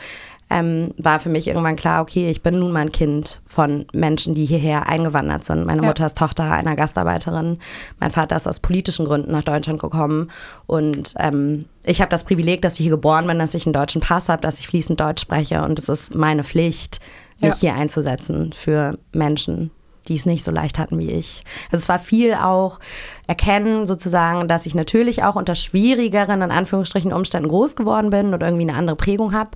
ähm, 0.50 0.94
war 0.98 1.20
für 1.20 1.30
mich 1.30 1.48
irgendwann 1.48 1.76
klar, 1.76 2.02
okay, 2.04 2.30
ich 2.30 2.44
bin 2.44 2.60
nun 2.60 2.72
mal 2.72 2.82
ein 2.82 2.92
Kind 2.92 3.42
von 3.46 3.86
Menschen, 3.94 4.36
die 4.36 4.46
hierher 4.46 4.88
eingewandert 4.88 5.44
sind. 5.44 5.66
Meine 5.66 5.82
Ja. 5.82 5.88
Mutter 5.88 6.06
ist 6.06 6.18
Tochter 6.18 6.44
einer 6.52 6.76
Gastarbeiterin. 6.76 7.58
Mein 8.00 8.12
Vater 8.12 8.36
ist 8.36 8.48
aus 8.48 8.60
politischen 8.60 9.06
Gründen 9.06 9.32
nach 9.32 9.44
Deutschland 9.44 9.82
gekommen. 9.82 10.30
Und 10.68 11.14
ähm, 11.18 11.66
ich 11.84 12.00
habe 12.00 12.10
das 12.12 12.26
Privileg, 12.26 12.62
dass 12.62 12.74
ich 12.74 12.84
hier 12.84 12.92
geboren 12.92 13.26
bin, 13.26 13.40
dass 13.40 13.56
ich 13.56 13.66
einen 13.66 13.74
deutschen 13.74 14.02
Pass 14.02 14.30
habe, 14.30 14.42
dass 14.42 14.60
ich 14.60 14.68
fließend 14.68 15.00
Deutsch 15.00 15.22
spreche. 15.22 15.64
Und 15.64 15.80
es 15.80 15.90
ist 15.90 16.14
meine 16.14 16.44
Pflicht, 16.44 17.00
mich 17.42 17.50
Ja. 17.50 17.56
hier 17.60 17.74
einzusetzen 17.76 18.54
für 18.54 18.98
Menschen, 19.14 19.72
die 20.08 20.16
es 20.16 20.26
nicht 20.26 20.44
so 20.46 20.52
leicht 20.52 20.78
hatten 20.80 21.00
wie 21.00 21.12
ich. 21.12 21.44
Also 21.72 21.84
es 21.84 21.90
war 21.90 22.00
viel 22.00 22.34
auch 22.36 22.80
erkennen 23.28 23.86
sozusagen, 23.88 24.48
dass 24.48 24.66
ich 24.66 24.76
natürlich 24.76 25.24
auch 25.24 25.36
unter 25.36 25.56
schwierigeren, 25.56 26.42
in 26.44 26.52
Anführungsstrichen, 26.52 27.12
Umständen 27.12 27.50
groß 27.50 27.76
geworden 27.76 28.10
bin 28.12 28.34
und 28.34 28.42
irgendwie 28.42 28.64
eine 28.70 28.76
andere 28.78 28.96
Prägung 28.96 29.34
habe, 29.34 29.52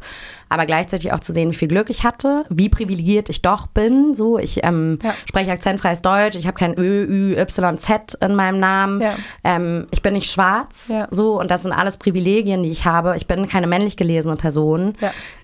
aber 0.50 0.66
gleichzeitig 0.66 1.14
auch 1.14 1.20
zu 1.20 1.34
sehen, 1.34 1.52
wie 1.52 1.56
viel 1.56 1.68
Glück 1.68 1.90
ich 1.92 2.04
hatte, 2.04 2.46
wie 2.50 2.70
privilegiert 2.70 3.30
ich 3.30 3.42
doch 3.44 3.68
bin. 3.68 4.16
So, 4.16 4.40
ich 4.40 4.64
ähm, 4.64 4.98
Ja. 5.04 5.14
spreche 5.28 5.52
akzentfreies 5.52 6.02
Deutsch, 6.02 6.36
ich 6.36 6.48
habe 6.48 6.58
kein 6.58 6.74
Ö, 6.80 7.06
Ü, 7.08 7.36
Y, 7.40 7.78
Z 7.78 8.18
in 8.22 8.34
meinem 8.36 8.60
Namen, 8.60 9.02
Ja. 9.02 9.14
ähm, 9.44 9.88
ich 9.92 10.02
bin 10.02 10.14
nicht 10.14 10.32
schwarz, 10.32 10.90
Ja. 10.92 11.08
so 11.12 11.40
und 11.40 11.52
das 11.52 11.62
sind 11.64 11.72
alles 11.72 11.98
Privilegien, 11.98 12.64
die 12.64 12.72
ich 12.72 12.86
habe. 12.86 13.16
Ich 13.18 13.28
bin 13.28 13.48
keine 13.48 13.68
männlich 13.68 13.98
gelesene 13.98 14.36
Person. 14.36 14.94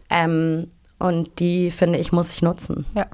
Ähm, 0.10 0.72
und 0.98 1.40
die, 1.40 1.72
finde 1.72 2.00
ich, 2.00 2.12
muss 2.12 2.32
ich 2.32 2.42
nutzen. 2.42 2.86
Ja. 2.96 3.06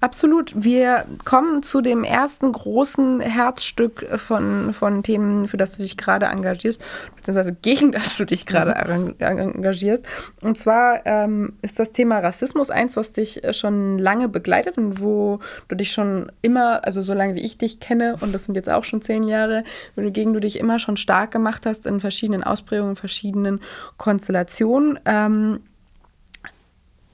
Absolut. 0.00 0.52
Wir 0.54 1.04
kommen 1.24 1.62
zu 1.62 1.80
dem 1.80 2.04
ersten 2.04 2.52
großen 2.52 3.20
Herzstück 3.20 4.06
von, 4.18 4.72
von 4.72 5.02
Themen, 5.02 5.48
für 5.48 5.56
das 5.56 5.76
du 5.76 5.82
dich 5.82 5.96
gerade 5.96 6.26
engagierst, 6.26 6.80
beziehungsweise 7.16 7.52
gegen 7.52 7.92
das 7.92 8.16
du 8.16 8.24
dich 8.24 8.46
gerade 8.46 8.72
Mhm. 8.72 9.14
eng- 9.18 9.38
engagierst. 9.38 10.04
Und 10.42 10.58
zwar 10.58 11.04
ähm, 11.06 11.52
ist 11.62 11.78
das 11.78 11.92
Thema 11.92 12.18
Rassismus 12.20 12.70
eins, 12.70 12.96
was 12.96 13.12
dich 13.12 13.42
schon 13.52 13.98
lange 13.98 14.28
begleitet 14.28 14.78
und 14.78 15.00
wo 15.00 15.40
du 15.68 15.74
dich 15.76 15.92
schon 15.92 16.30
immer, 16.42 16.84
also 16.84 17.02
so 17.02 17.14
lange 17.14 17.34
wie 17.34 17.40
ich 17.42 17.58
dich 17.58 17.80
kenne, 17.80 18.16
und 18.20 18.32
das 18.32 18.44
sind 18.44 18.54
jetzt 18.54 18.70
auch 18.70 18.84
schon 18.84 19.02
zehn 19.02 19.22
Jahre, 19.24 19.64
wogegen 19.96 20.32
du 20.34 20.40
dich 20.40 20.58
immer 20.58 20.78
schon 20.78 20.96
stark 20.96 21.30
gemacht 21.30 21.66
hast 21.66 21.86
in 21.86 22.00
verschiedenen 22.00 22.42
Ausprägungen, 22.42 22.96
verschiedenen 22.96 23.60
Konstellationen. 23.98 24.98
Ähm, 25.04 25.60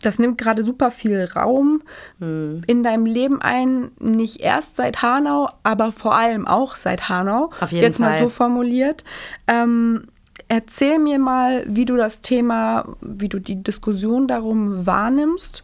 das 0.02 0.18
nimmt 0.18 0.38
gerade 0.38 0.62
super 0.62 0.90
viel 0.90 1.24
Raum 1.34 1.82
Hm. 2.20 2.62
in 2.66 2.82
deinem 2.82 3.06
Leben 3.06 3.40
ein, 3.42 3.90
nicht 3.98 4.40
erst 4.40 4.76
seit 4.76 5.02
Hanau, 5.02 5.48
aber 5.62 5.92
vor 5.92 6.14
allem 6.16 6.46
auch 6.46 6.76
seit 6.76 7.08
Hanau. 7.08 7.50
Auf 7.60 7.72
jeden 7.72 7.84
Jetzt 7.84 7.98
mal 7.98 8.12
Fall. 8.14 8.22
so 8.24 8.28
formuliert. 8.28 9.04
Ähm, 9.46 10.08
erzähl 10.48 10.98
mir 10.98 11.18
mal, 11.18 11.64
wie 11.66 11.84
du 11.84 11.96
das 11.96 12.20
Thema, 12.20 12.86
wie 13.00 13.28
du 13.28 13.38
die 13.38 13.62
Diskussion 13.62 14.28
darum 14.28 14.86
wahrnimmst 14.86 15.62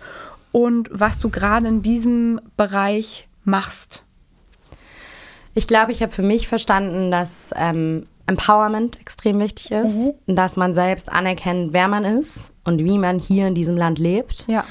und 0.52 0.88
was 0.92 1.18
du 1.18 1.30
gerade 1.30 1.68
in 1.68 1.82
diesem 1.82 2.40
Bereich 2.56 3.28
machst. 3.44 4.04
Ich 5.54 5.66
glaube, 5.68 5.92
ich 5.92 6.02
habe 6.02 6.12
für 6.12 6.22
mich 6.22 6.48
verstanden, 6.48 7.10
dass 7.10 7.50
ähm, 7.56 8.06
Empowerment 8.26 9.00
extrem 9.00 9.38
wichtig 9.38 9.70
ist, 9.70 10.12
dass 10.26 10.56
man 10.56 10.74
selbst 10.74 11.12
anerkennt, 11.12 11.72
wer 11.72 11.88
man 11.88 12.04
ist 12.04 12.52
und 12.64 12.82
wie 12.82 12.98
man 12.98 13.18
hier 13.18 13.46
in 13.46 13.54
diesem 13.54 13.76
Land 13.76 13.98
lebt. 13.98 14.46
Ja. 14.48 14.64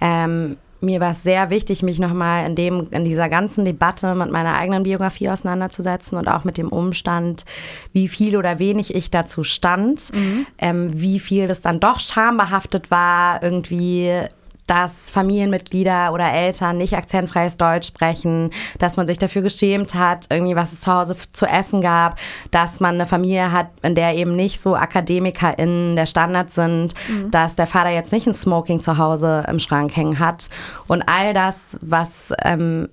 Ähm, 0.00 0.56
mir 0.80 1.00
war 1.00 1.10
es 1.10 1.22
sehr 1.22 1.50
wichtig, 1.50 1.82
mich 1.82 1.98
nochmal 1.98 2.46
in, 2.46 2.54
dem, 2.54 2.88
in 2.90 3.04
dieser 3.04 3.28
ganzen 3.28 3.64
Debatte 3.64 4.14
mit 4.14 4.30
meiner 4.30 4.54
eigenen 4.54 4.82
Biografie 4.82 5.30
auseinanderzusetzen 5.30 6.18
und 6.18 6.28
auch 6.28 6.44
mit 6.44 6.58
dem 6.58 6.68
Umstand, 6.68 7.44
wie 7.92 8.06
viel 8.06 8.36
oder 8.36 8.58
wenig 8.58 8.94
ich 8.94 9.10
dazu 9.10 9.44
stand, 9.44 10.10
ähm, 10.58 10.90
wie 10.92 11.20
viel 11.20 11.46
das 11.48 11.62
dann 11.62 11.80
doch 11.80 12.00
schambehaftet 12.00 12.90
war, 12.90 13.42
irgendwie 13.42 14.28
dass 14.66 15.10
Familienmitglieder 15.10 16.12
oder 16.12 16.32
Eltern 16.32 16.78
nicht 16.78 16.96
akzentfreies 16.96 17.56
Deutsch 17.56 17.86
sprechen, 17.86 18.50
dass 18.78 18.96
man 18.96 19.06
sich 19.06 19.18
dafür 19.18 19.42
geschämt 19.42 19.94
hat, 19.94 20.26
irgendwie 20.30 20.56
was 20.56 20.72
es 20.72 20.80
zu 20.80 20.92
Hause 20.92 21.16
zu 21.32 21.46
essen 21.46 21.80
gab, 21.80 22.18
dass 22.50 22.80
man 22.80 22.94
eine 22.94 23.06
Familie 23.06 23.52
hat, 23.52 23.68
in 23.82 23.94
der 23.94 24.14
eben 24.14 24.36
nicht 24.36 24.60
so 24.60 24.74
AkademikerInnen 24.74 25.96
der 25.96 26.06
Standard 26.06 26.52
sind, 26.52 26.94
dass 27.30 27.56
der 27.56 27.66
Vater 27.66 27.90
jetzt 27.90 28.12
nicht 28.12 28.26
ein 28.26 28.34
Smoking 28.34 28.80
zu 28.80 28.98
Hause 28.98 29.44
im 29.48 29.58
Schrank 29.58 29.96
hängen 29.96 30.18
hat. 30.18 30.48
Und 30.86 31.02
all 31.02 31.34
das, 31.34 31.78
was 31.82 32.32
ähm, 32.42 32.88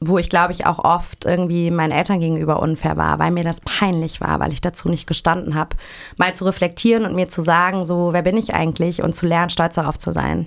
wo 0.00 0.18
ich 0.18 0.30
glaube 0.30 0.52
ich 0.52 0.66
auch 0.66 0.78
oft 0.78 1.24
irgendwie 1.24 1.70
meinen 1.70 1.90
Eltern 1.90 2.20
gegenüber 2.20 2.60
unfair 2.60 2.96
war, 2.96 3.18
weil 3.18 3.30
mir 3.30 3.42
das 3.42 3.60
peinlich 3.60 4.20
war, 4.20 4.38
weil 4.38 4.52
ich 4.52 4.60
dazu 4.60 4.88
nicht 4.88 5.06
gestanden 5.06 5.54
habe, 5.54 5.76
mal 6.16 6.34
zu 6.34 6.44
reflektieren 6.44 7.04
und 7.04 7.14
mir 7.14 7.28
zu 7.28 7.42
sagen, 7.42 7.84
so 7.84 8.12
wer 8.12 8.22
bin 8.22 8.36
ich 8.36 8.54
eigentlich? 8.54 9.02
Und 9.02 9.16
zu 9.16 9.26
lernen, 9.26 9.50
stolz 9.50 9.74
darauf 9.74 9.98
zu 9.98 10.12
sein 10.12 10.46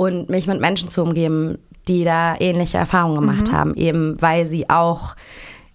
und 0.00 0.30
mich 0.30 0.46
mit 0.46 0.62
Menschen 0.62 0.88
zu 0.88 1.02
umgeben, 1.02 1.58
die 1.86 2.04
da 2.04 2.34
ähnliche 2.40 2.78
Erfahrungen 2.78 3.16
gemacht 3.16 3.52
haben, 3.52 3.74
eben 3.74 4.16
weil 4.22 4.46
sie 4.46 4.70
auch 4.70 5.14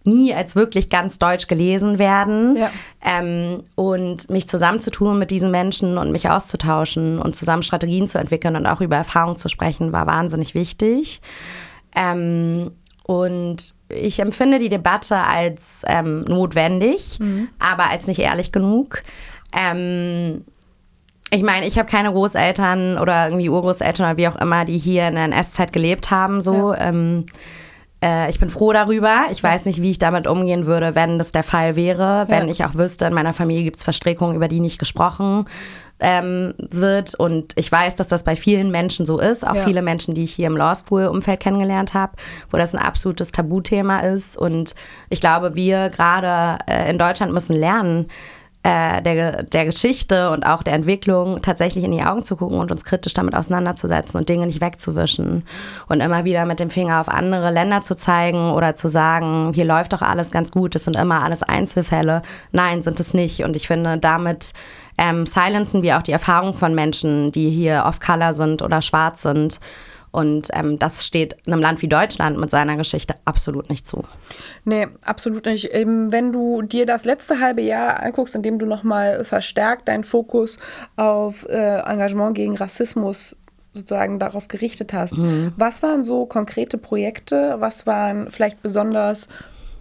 nie 0.04 0.34
als 0.34 0.56
wirklich 0.56 0.90
ganz 0.90 1.20
deutsch 1.20 1.46
gelesen 1.46 2.00
werden 2.00 2.56
Ja. 2.58 2.72
ähm, 3.04 3.62
und 3.76 4.28
mich 4.32 4.48
zusammenzutun 4.50 5.20
mit 5.20 5.30
diesen 5.30 5.52
Menschen 5.52 6.00
und 6.00 6.12
mich 6.12 6.28
auszutauschen 6.28 7.20
und 7.20 7.36
zusammen 7.36 7.62
Strategien 7.62 8.08
zu 8.08 8.18
entwickeln 8.18 8.56
und 8.56 8.66
auch 8.66 8.82
über 8.82 8.96
Erfahrungen 8.96 9.38
zu 9.38 9.48
sprechen, 9.48 9.92
war 9.92 10.08
wahnsinnig 10.08 10.56
wichtig. 10.56 11.22
Ähm, 11.96 12.72
und 13.04 13.76
ich 13.90 14.20
empfinde 14.20 14.58
die 14.58 14.70
Debatte 14.70 15.18
als 15.18 15.84
ähm, 15.86 16.24
notwendig, 16.24 17.20
aber 17.60 17.92
als 17.92 18.08
nicht 18.08 18.20
ehrlich 18.20 18.52
genug. 18.52 19.04
Ähm, 19.56 20.46
ich 21.32 21.44
meine, 21.44 21.68
ich 21.68 21.78
habe 21.78 21.90
keine 21.90 22.12
Großeltern 22.12 22.98
oder 22.98 23.26
irgendwie 23.28 23.50
Urgroßeltern 23.50 24.06
oder 24.08 24.18
wie 24.18 24.28
auch 24.28 24.36
immer, 24.38 24.66
die 24.66 24.78
hier 24.78 25.08
in 25.08 25.16
der 25.16 25.26
NS-Zeit 25.26 25.74
gelebt 25.74 26.12
haben. 26.12 26.40
So. 26.42 26.74
Ähm, 26.74 27.26
äh, 28.04 28.30
ich 28.30 28.40
bin 28.40 28.50
froh 28.50 28.72
darüber. 28.74 29.26
Ich 29.32 29.42
weiß 29.44 29.66
nicht, 29.66 29.82
wie 29.82 29.92
ich 29.92 30.00
damit 30.00 30.28
umgehen 30.28 30.66
würde, 30.66 30.96
wenn 30.96 31.18
das 31.18 31.32
der 31.32 31.44
Fall 31.44 31.76
wäre. 31.76 32.26
Wenn 32.28 32.46
Ja. 32.46 32.52
ich 32.52 32.64
auch 32.66 32.76
wüsste, 32.76 33.06
in 33.06 33.14
meiner 33.14 33.34
Familie 33.34 33.64
gibt 33.64 33.78
es 33.78 33.84
Verstrickungen, 33.84 34.36
über 34.36 34.48
die 34.48 34.60
nicht 34.60 34.78
gesprochen 34.78 35.46
ähm, 36.00 36.54
wird. 36.58 37.16
Und 37.16 37.54
ich 37.58 37.72
weiß, 37.72 37.96
dass 37.96 38.08
das 38.08 38.24
bei 38.24 38.36
vielen 38.36 38.70
Menschen 38.70 39.06
so 39.06 39.18
ist. 39.20 39.48
Auch 39.48 39.56
Ja. 39.56 39.64
viele 39.66 39.82
Menschen, 39.82 40.14
die 40.14 40.26
ich 40.26 40.34
hier 40.36 40.48
im 40.48 40.58
Law 40.58 40.76
School-Umfeld 40.76 41.40
kennengelernt 41.40 41.94
habe, 41.94 42.14
wo 42.52 42.58
das 42.58 42.76
ein 42.76 42.80
absolutes 42.82 43.32
Tabuthema 43.32 44.00
ist. 44.02 44.38
Und 44.38 44.76
ich 45.10 45.22
glaube, 45.22 45.56
wir 45.56 45.90
gerade 45.90 46.60
äh, 46.68 46.90
in 46.92 46.98
Deutschland 46.98 47.34
müssen 47.34 47.54
lernen, 47.56 48.08
äh, 48.66 49.00
der, 49.04 49.44
der 49.44 49.66
Geschichte 49.66 50.32
und 50.32 50.44
auch 50.44 50.64
der 50.64 50.74
Entwicklung 50.74 51.44
tatsächlich 51.44 51.84
in 51.84 51.92
die 51.92 52.02
Augen 52.02 52.24
zu 52.24 52.36
gucken 52.36 52.58
und 52.58 52.72
uns 52.72 52.84
kritisch 52.84 53.14
damit 53.14 53.36
auseinanderzusetzen 53.36 54.20
und 54.20 54.28
Dinge 54.28 54.48
nicht 54.48 54.60
wegzuwischen 54.60 55.44
und 55.88 56.00
immer 56.00 56.26
wieder 56.26 56.48
mit 56.48 56.60
dem 56.60 56.72
Finger 56.72 57.00
auf 57.00 57.08
andere 57.08 57.52
Länder 57.52 57.84
zu 57.84 57.96
zeigen 57.96 58.50
oder 58.50 58.76
zu 58.76 58.88
sagen, 58.88 59.52
hier 59.54 59.66
läuft 59.66 59.94
doch 59.94 60.02
alles 60.02 60.32
ganz 60.32 60.50
gut, 60.50 60.74
das 60.74 60.86
sind 60.86 60.96
immer 60.96 61.22
alles 61.22 61.44
Einzelfälle. 61.44 62.24
Nein, 62.54 62.82
sind 62.82 63.00
es 63.00 63.14
nicht. 63.14 63.44
Und 63.44 63.56
ich 63.56 63.68
finde, 63.68 64.00
damit 64.00 64.54
ähm, 64.98 65.28
silenzen 65.28 65.84
wir 65.84 65.98
auch 65.98 66.02
die 66.02 66.14
Erfahrung 66.14 66.56
von 66.56 66.74
Menschen, 66.74 67.32
die 67.32 67.52
hier 67.52 67.84
off-color 67.86 68.34
sind 68.34 68.64
oder 68.64 68.82
schwarz 68.82 69.22
sind. 69.22 69.60
Und 70.16 70.48
ähm, 70.54 70.80
das 70.80 71.06
steht 71.06 71.36
einem 71.46 71.60
Land 71.60 71.82
wie 71.82 71.90
Deutschland 71.90 72.40
mit 72.40 72.50
seiner 72.50 72.78
Geschichte 72.78 73.16
absolut 73.26 73.70
nicht 73.70 73.86
zu. 73.86 74.06
Nee, 74.64 74.88
absolut 75.04 75.46
nicht. 75.46 75.74
Eben, 75.74 76.14
wenn 76.14 76.32
du 76.32 76.62
dir 76.62 76.86
das 76.86 77.04
letzte 77.04 77.42
halbe 77.42 77.62
Jahr 77.62 78.02
anguckst, 78.02 78.34
in 78.34 78.42
dem 78.42 78.58
du 78.58 78.66
nochmal 78.66 79.26
verstärkt 79.26 79.90
deinen 79.90 80.06
Fokus 80.06 80.58
auf 80.96 81.46
äh, 81.50 81.80
Engagement 81.80 82.34
gegen 82.34 82.56
Rassismus 82.56 83.36
sozusagen 83.74 84.20
darauf 84.20 84.48
gerichtet 84.48 84.94
hast, 84.94 85.16
was 85.58 85.84
waren 85.84 86.06
so 86.06 86.26
konkrete 86.26 86.78
Projekte? 86.78 87.58
Was 87.60 87.86
waren 87.86 88.32
vielleicht 88.32 88.64
besonders 88.64 89.28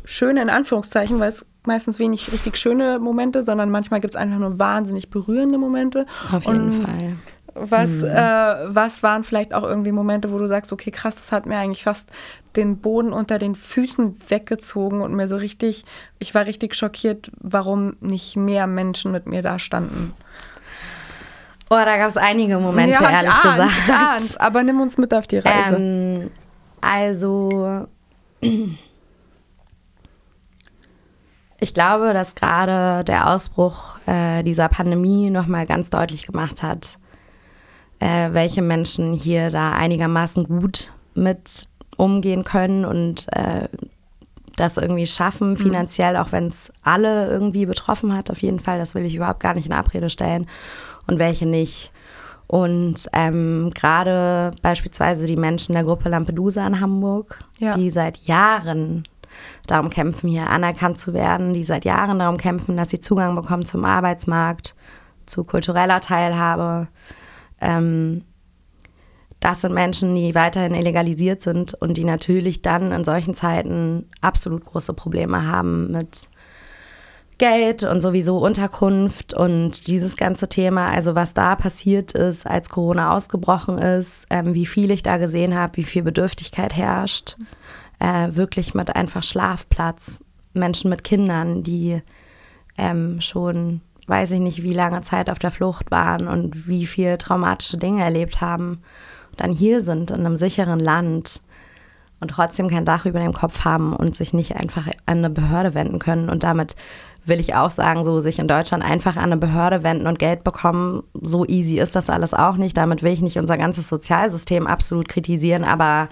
schöne, 0.04 0.42
in 0.42 0.50
Anführungszeichen, 0.50 1.20
weil 1.20 1.28
es 1.28 1.46
meistens 1.64 2.00
wenig 2.00 2.32
richtig 2.32 2.56
schöne 2.56 2.98
Momente, 2.98 3.44
sondern 3.44 3.70
manchmal 3.70 4.00
gibt 4.00 4.14
es 4.14 4.20
einfach 4.20 4.38
nur 4.38 4.58
wahnsinnig 4.58 5.10
berührende 5.10 5.58
Momente. 5.58 6.06
Auf 6.32 6.44
jeden 6.44 6.64
Und 6.64 6.72
Fall. 6.72 7.16
Was, 7.54 8.02
äh, 8.02 8.14
was 8.66 9.02
waren 9.04 9.22
vielleicht 9.22 9.54
auch 9.54 9.62
irgendwie 9.62 9.92
Momente, 9.92 10.32
wo 10.32 10.38
du 10.38 10.48
sagst, 10.48 10.72
okay, 10.72 10.90
krass, 10.90 11.14
das 11.14 11.30
hat 11.30 11.46
mir 11.46 11.56
eigentlich 11.56 11.84
fast 11.84 12.10
den 12.56 12.78
Boden 12.78 13.12
unter 13.12 13.38
den 13.38 13.54
Füßen 13.54 14.16
weggezogen 14.28 15.00
und 15.00 15.14
mir 15.14 15.28
so 15.28 15.36
richtig, 15.36 15.84
ich 16.18 16.34
war 16.34 16.46
richtig 16.46 16.74
schockiert, 16.74 17.30
warum 17.40 17.96
nicht 18.00 18.36
mehr 18.36 18.66
Menschen 18.66 19.12
mit 19.12 19.26
mir 19.26 19.42
da 19.42 19.58
standen. 19.60 20.14
Oh, 21.70 21.76
da 21.76 21.96
gab 21.96 22.08
es 22.08 22.16
einige 22.16 22.58
Momente, 22.58 23.02
ja, 23.02 23.10
ehrlich 23.10 23.30
ich 23.30 23.42
gesagt. 23.42 23.60
ahnt, 23.60 23.72
ich 23.78 23.92
ahnt. 23.92 24.40
Aber 24.40 24.62
nimm 24.62 24.80
uns 24.80 24.98
mit 24.98 25.14
auf 25.14 25.26
die 25.26 25.38
Reise. 25.38 25.76
Ähm, 25.76 26.30
also, 26.80 27.86
ich 31.60 31.72
glaube, 31.72 32.12
dass 32.12 32.34
gerade 32.34 33.04
der 33.04 33.30
Ausbruch 33.30 33.96
äh, 34.06 34.42
dieser 34.42 34.68
Pandemie 34.68 35.30
nochmal 35.30 35.66
ganz 35.66 35.88
deutlich 35.90 36.26
gemacht 36.26 36.62
hat, 36.62 36.98
äh, 38.00 38.32
welche 38.32 38.62
Menschen 38.62 39.12
hier 39.12 39.50
da 39.50 39.72
einigermaßen 39.72 40.44
gut 40.44 40.92
mit 41.14 41.68
umgehen 41.96 42.44
können 42.44 42.84
und 42.84 43.26
äh, 43.32 43.68
das 44.56 44.76
irgendwie 44.76 45.06
schaffen, 45.06 45.50
Mhm. 45.52 45.56
finanziell, 45.56 46.16
auch 46.16 46.30
wenn 46.32 46.46
es 46.46 46.72
alle 46.82 47.28
irgendwie 47.28 47.66
betroffen 47.66 48.16
hat, 48.16 48.30
auf 48.30 48.40
jeden 48.42 48.60
Fall. 48.60 48.78
Das 48.78 48.94
will 48.94 49.04
ich 49.04 49.14
überhaupt 49.16 49.40
gar 49.40 49.54
nicht 49.54 49.66
in 49.66 49.72
Abrede 49.72 50.10
stellen. 50.10 50.46
Und 51.06 51.18
welche 51.18 51.44
nicht. 51.46 51.92
Und 52.46 53.08
ähm, 53.12 53.70
gerade 53.74 54.52
beispielsweise 54.62 55.26
die 55.26 55.36
Menschen 55.36 55.74
der 55.74 55.84
Gruppe 55.84 56.08
Lampedusa 56.08 56.66
in 56.66 56.80
Hamburg, 56.80 57.40
Ja. 57.58 57.74
die 57.74 57.90
seit 57.90 58.18
Jahren 58.18 59.02
darum 59.66 59.90
kämpfen, 59.90 60.28
hier 60.28 60.48
anerkannt 60.50 60.98
zu 60.98 61.12
werden, 61.14 61.52
die 61.54 61.64
seit 61.64 61.84
Jahren 61.84 62.18
darum 62.20 62.36
kämpfen, 62.36 62.76
dass 62.76 62.90
sie 62.90 63.00
Zugang 63.00 63.34
bekommen 63.34 63.64
zum 63.66 63.84
Arbeitsmarkt, 63.84 64.74
zu 65.26 65.42
kultureller 65.44 66.00
Teilhabe. 66.00 66.86
Ähm, 67.64 68.22
das 69.40 69.60
sind 69.60 69.74
Menschen, 69.74 70.14
die 70.14 70.34
weiterhin 70.34 70.74
illegalisiert 70.74 71.42
sind 71.42 71.74
und 71.74 71.96
die 71.96 72.04
natürlich 72.04 72.62
dann 72.62 72.92
in 72.92 73.04
solchen 73.04 73.34
Zeiten 73.34 74.08
absolut 74.20 74.64
große 74.64 74.94
Probleme 74.94 75.46
haben 75.46 75.90
mit 75.90 76.30
Geld 77.36 77.82
und 77.82 78.00
sowieso 78.00 78.38
Unterkunft 78.38 79.34
und 79.34 79.88
dieses 79.88 80.16
ganze 80.16 80.48
Thema, 80.48 80.90
also 80.90 81.14
was 81.16 81.34
da 81.34 81.56
passiert 81.56 82.12
ist, 82.12 82.46
als 82.46 82.68
Corona 82.68 83.12
ausgebrochen 83.14 83.78
ist, 83.78 84.26
ähm, 84.30 84.54
wie 84.54 84.66
viel 84.66 84.92
ich 84.92 85.02
da 85.02 85.16
gesehen 85.16 85.54
habe, 85.54 85.76
wie 85.76 85.82
viel 85.82 86.02
Bedürftigkeit 86.02 86.74
herrscht, 86.74 87.36
äh, 87.98 88.28
wirklich 88.30 88.74
mit 88.74 88.94
einfach 88.94 89.24
Schlafplatz, 89.24 90.20
Menschen 90.52 90.90
mit 90.90 91.02
Kindern, 91.02 91.64
die 91.64 92.00
ähm, 92.78 93.20
schon, 93.20 93.80
weiß 94.08 94.32
ich 94.32 94.40
nicht, 94.40 94.62
wie 94.62 94.74
lange 94.74 95.02
Zeit 95.02 95.30
auf 95.30 95.38
der 95.38 95.50
Flucht 95.50 95.90
waren 95.90 96.28
und 96.28 96.68
wie 96.68 96.86
viel 96.86 97.16
traumatische 97.18 97.76
Dinge 97.76 98.02
erlebt 98.02 98.40
haben 98.40 98.82
und 99.34 99.40
dann 99.40 99.50
hier 99.50 99.80
sind 99.80 100.10
in 100.12 100.20
einem 100.20 100.36
sicheren 100.36 100.78
Land 100.78 101.40
und 102.20 102.28
trotzdem 102.28 102.68
kein 102.68 102.84
Dach 102.84 103.04
über 103.04 103.18
dem 103.18 103.32
Kopf 103.32 103.64
haben 103.64 103.94
und 103.94 104.14
sich 104.14 104.32
nicht 104.32 104.56
einfach 104.56 104.86
an 105.06 105.18
eine 105.18 105.28
Behörde 105.30 105.74
wenden 105.74 105.98
können. 105.98 106.30
Und 106.30 106.44
damit 106.44 106.76
will 107.26 107.40
ich 107.40 107.54
auch 107.54 107.70
sagen, 107.70 108.04
so 108.04 108.20
sich 108.20 108.38
in 108.38 108.48
Deutschland 108.48 108.84
einfach 108.84 109.16
an 109.16 109.24
eine 109.24 109.36
Behörde 109.36 109.82
wenden 109.82 110.06
und 110.06 110.18
Geld 110.18 110.44
bekommen, 110.44 111.02
so 111.20 111.44
easy 111.44 111.78
ist 111.78 111.96
das 111.96 112.10
alles 112.10 112.32
auch 112.32 112.56
nicht. 112.56 112.76
Damit 112.76 113.02
will 113.02 113.12
ich 113.12 113.22
nicht 113.22 113.38
unser 113.38 113.58
ganzes 113.58 113.88
Sozialsystem 113.88 114.66
absolut 114.66 115.08
kritisieren, 115.08 115.64
aber 115.64 116.08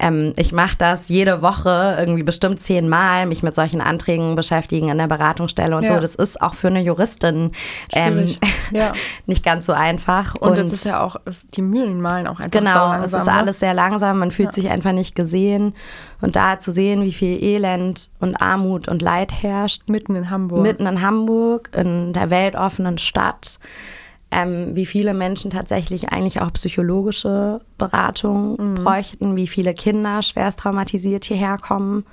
ähm, 0.00 0.32
ich 0.36 0.52
mache 0.52 0.76
das 0.78 1.08
jede 1.08 1.42
Woche 1.42 1.96
irgendwie 1.98 2.22
bestimmt 2.22 2.62
zehnmal, 2.62 3.26
mich 3.26 3.42
mit 3.42 3.54
solchen 3.54 3.80
Anträgen 3.80 4.34
beschäftigen 4.34 4.88
in 4.88 4.98
der 4.98 5.06
Beratungsstelle 5.06 5.76
und 5.76 5.84
Ja. 5.84 5.94
so. 5.94 6.00
Das 6.00 6.14
ist 6.14 6.40
auch 6.40 6.54
für 6.54 6.68
eine 6.68 6.80
Juristin 6.80 7.52
ähm. 7.92 8.34
Ja. 8.72 8.92
nicht 9.26 9.44
ganz 9.44 9.66
so 9.66 9.72
einfach. 9.72 10.34
Und, 10.36 10.56
das 10.56 10.72
ist 10.72 10.86
ja 10.86 11.00
auch, 11.02 11.16
es- 11.24 11.48
die 11.48 11.60
Mühlen 11.62 12.00
malen 12.00 12.26
auch 12.28 12.38
einfach 12.40 12.50
Genau, 12.50 12.92
es 13.02 13.12
ist 13.12 13.26
ne? 13.26 13.32
alles 13.32 13.58
sehr 13.58 13.74
langsam, 13.74 14.18
man 14.20 14.30
fühlt 14.30 14.48
Ja. 14.48 14.52
sich 14.62 14.70
einfach 14.70 14.92
nicht 14.92 15.14
gesehen. 15.14 15.74
Und 16.20 16.36
da 16.36 16.58
zu 16.60 16.70
sehen, 16.72 17.02
wie 17.02 17.12
viel 17.12 17.42
Elend 17.42 18.10
und 18.20 18.36
Armut 18.40 18.86
und 18.88 19.02
Leid 19.02 19.32
herrscht, 19.42 19.88
Mitten 19.88 20.14
in 20.14 20.30
Hamburg. 20.30 20.62
mitten 20.62 20.86
in 20.86 21.00
Hamburg, 21.02 21.70
in 21.76 22.12
der 22.12 22.30
weltoffenen 22.30 22.98
Stadt, 22.98 23.58
ähm, 24.32 24.74
wie 24.76 24.86
viele 24.86 25.12
Menschen 25.14 25.50
tatsächlich 25.50 26.10
eigentlich 26.12 26.40
auch 26.40 26.52
psychologische 26.52 27.60
Beratung 27.78 28.56
Mhm. 28.58 28.74
bräuchten, 28.76 29.36
wie 29.36 29.46
viele 29.46 29.74
Kinder 29.74 30.22
schwerst 30.22 30.60
traumatisiert 30.60 31.24
hierher 31.24 31.58
kommen. 31.58 32.04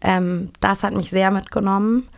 Ähm, 0.00 0.50
das 0.60 0.82
hat 0.82 0.94
mich 0.94 1.10
sehr 1.10 1.30
mitgenommen. 1.30 2.08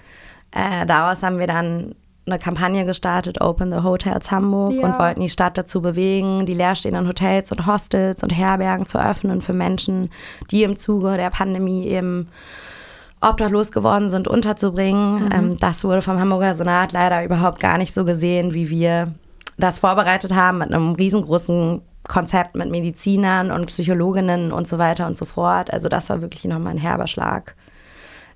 Äh, 0.53 0.87
daraus 0.87 1.23
haben 1.23 1.39
wir 1.39 1.47
dann 1.47 1.95
eine 2.27 2.39
Kampagne 2.39 2.85
gestartet, 2.85 3.41
Open 3.41 3.71
the 3.73 3.79
Hotels 3.83 4.31
Hamburg, 4.31 4.75
Ja. 4.75 4.83
und 4.87 4.99
wollten 4.99 5.21
die 5.21 5.31
Stadt 5.31 5.57
dazu 5.57 5.81
bewegen, 5.81 6.45
die 6.45 6.53
leerstehenden 6.55 7.07
Hotels 7.09 7.51
und 7.53 7.67
Hostels 7.67 8.23
und 8.23 8.31
Herbergen 8.37 8.87
zu 8.87 8.99
öffnen 8.99 9.41
für 9.41 9.55
Menschen, 9.55 10.11
die 10.51 10.63
im 10.63 10.77
Zuge 10.77 11.17
der 11.17 11.31
Pandemie 11.31 11.87
eben 11.87 12.29
obdachlos 13.21 13.73
geworden 13.73 14.11
sind, 14.11 14.29
unterzubringen. 14.29 15.31
Ähm, 15.33 15.59
das 15.59 15.85
wurde 15.85 16.03
vom 16.03 16.19
Hamburger 16.19 16.55
Senat 16.55 16.93
leider 16.93 17.25
überhaupt 17.25 17.61
gar 17.61 17.79
nicht 17.79 17.93
so 17.93 18.05
gesehen, 18.05 18.55
wie 18.55 18.71
wir 18.71 19.13
das 19.57 19.81
vorbereitet 19.81 20.35
haben 20.35 20.59
mit 20.59 20.73
einem 20.73 20.93
riesengroßen 20.95 21.83
Konzept 22.07 22.55
mit 22.55 22.71
Medizinern 22.71 23.51
und 23.51 23.67
Psychologinnen 23.67 24.53
und 24.53 24.67
so 24.67 24.79
weiter 24.79 25.07
und 25.07 25.17
so 25.17 25.25
fort. 25.25 25.73
Also 25.73 25.89
das 25.89 26.09
war 26.11 26.23
wirklich 26.23 26.45
nochmal 26.45 26.75
ein 26.75 26.79
herber 26.79 27.07
Schlag. 27.07 27.55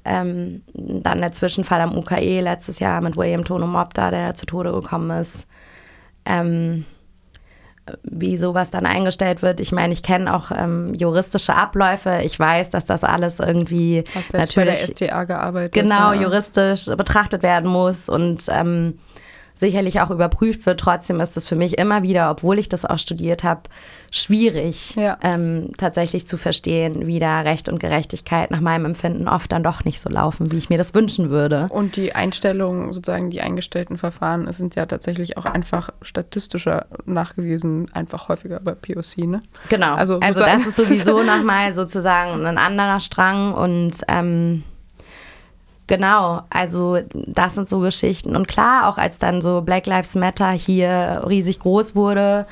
Ähm, 0.04 0.62
dann 0.74 1.20
der 1.20 1.32
Zwischenfall 1.32 1.80
am 1.80 1.96
UKE 1.96 2.40
letztes 2.40 2.80
Jahr 2.80 3.00
mit 3.00 3.16
William 3.16 3.44
Tono 3.44 3.66
Mopta, 3.66 4.10
der 4.10 4.34
zu 4.34 4.46
Tode 4.46 4.72
gekommen 4.72 5.10
ist. 5.18 5.46
Ähm, 6.24 6.84
wie 8.02 8.36
sowas 8.36 8.70
dann 8.70 8.86
eingestellt 8.86 9.42
wird. 9.42 9.60
Ich 9.60 9.72
meine, 9.72 9.92
ich 9.92 10.02
kenne 10.02 10.34
auch 10.34 10.50
ähm, 10.50 10.94
juristische 10.94 11.54
Abläufe. 11.54 12.20
Ich 12.24 12.38
weiß, 12.38 12.70
dass 12.70 12.84
das 12.84 13.04
alles 13.04 13.40
irgendwie 13.40 14.04
Hast 14.14 14.30
selbst 14.30 14.54
bei 14.54 14.64
der 14.64 14.74
natürlich 14.74 14.96
STA 14.96 15.24
gearbeitet. 15.24 15.72
genau 15.72 16.12
ja. 16.12 16.22
juristisch 16.22 16.86
betrachtet 16.86 17.42
werden 17.42 17.70
muss 17.70 18.08
und 18.08 18.44
ähm, 18.50 18.98
sicherlich 19.54 20.00
auch 20.00 20.10
überprüft 20.10 20.66
wird. 20.66 20.80
Trotzdem 20.80 21.20
ist 21.20 21.36
es 21.36 21.46
für 21.46 21.56
mich 21.56 21.78
immer 21.78 22.02
wieder, 22.02 22.30
obwohl 22.30 22.58
ich 22.58 22.68
das 22.68 22.84
auch 22.84 22.98
studiert 22.98 23.44
habe, 23.44 23.62
schwierig 24.10 24.94
Ja. 24.96 25.18
ähm, 25.22 25.72
tatsächlich 25.78 26.26
zu 26.26 26.36
verstehen, 26.36 27.06
wie 27.06 27.18
da 27.18 27.40
Recht 27.40 27.68
und 27.68 27.78
Gerechtigkeit 27.78 28.50
nach 28.50 28.60
meinem 28.60 28.84
Empfinden 28.84 29.26
oft 29.28 29.50
dann 29.52 29.62
doch 29.62 29.84
nicht 29.84 30.00
so 30.00 30.10
laufen, 30.10 30.52
wie 30.52 30.56
ich 30.58 30.68
mir 30.68 30.78
das 30.78 30.94
wünschen 30.94 31.30
würde. 31.30 31.66
Und 31.70 31.96
die 31.96 32.14
Einstellungen, 32.14 32.92
sozusagen 32.92 33.30
die 33.30 33.40
eingestellten 33.40 33.96
Verfahren, 33.98 34.46
es 34.48 34.58
sind 34.58 34.74
ja 34.74 34.86
tatsächlich 34.86 35.38
auch 35.38 35.44
einfach 35.46 35.90
statistischer 36.02 36.86
nachgewiesen, 37.04 37.86
einfach 37.92 38.28
häufiger 38.28 38.60
bei 38.60 38.74
POC, 38.74 39.18
ne? 39.26 39.42
Genau. 39.68 39.94
Also 39.94 40.18
Also, 40.20 40.40
das 40.40 40.66
ist 40.66 40.76
sowieso 40.76 41.22
nochmal 41.24 41.72
sozusagen 41.74 42.44
ein 42.46 42.58
anderer 42.58 43.00
Strang 43.00 43.54
und 43.54 43.92
ähm, 44.08 44.62
genau, 45.86 46.42
also 46.50 46.98
das 47.12 47.54
sind 47.54 47.68
so 47.68 47.80
Geschichten. 47.80 48.36
Und 48.36 48.48
klar, 48.48 48.88
auch 48.88 48.98
als 48.98 49.18
dann 49.18 49.42
so 49.42 49.62
Black 49.62 49.86
Lives 49.86 50.14
Matter 50.14 50.50
hier 50.50 51.22
riesig 51.28 51.60
groß 51.60 51.94
wurde 51.94 52.46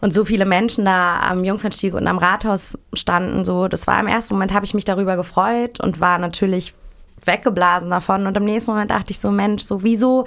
und 0.00 0.14
so 0.14 0.24
viele 0.24 0.44
Menschen 0.44 0.84
da 0.84 1.20
am 1.20 1.44
Jungfernstieg 1.44 1.94
und 1.94 2.06
am 2.06 2.18
Rathaus 2.18 2.78
standen, 2.92 3.44
so, 3.44 3.68
das 3.68 3.86
war 3.86 3.98
im 4.00 4.06
ersten 4.06 4.34
Moment, 4.34 4.54
habe 4.54 4.64
ich 4.64 4.74
mich 4.74 4.84
darüber 4.84 5.16
gefreut 5.16 5.80
und 5.80 6.00
war 6.00 6.18
natürlich 6.18 6.74
weggeblasen 7.24 7.90
davon. 7.90 8.26
Und 8.26 8.36
im 8.36 8.44
nächsten 8.44 8.72
Moment 8.72 8.90
dachte 8.90 9.12
ich 9.12 9.18
so, 9.18 9.30
Mensch, 9.30 9.62
so 9.62 9.82
wieso 9.82 10.26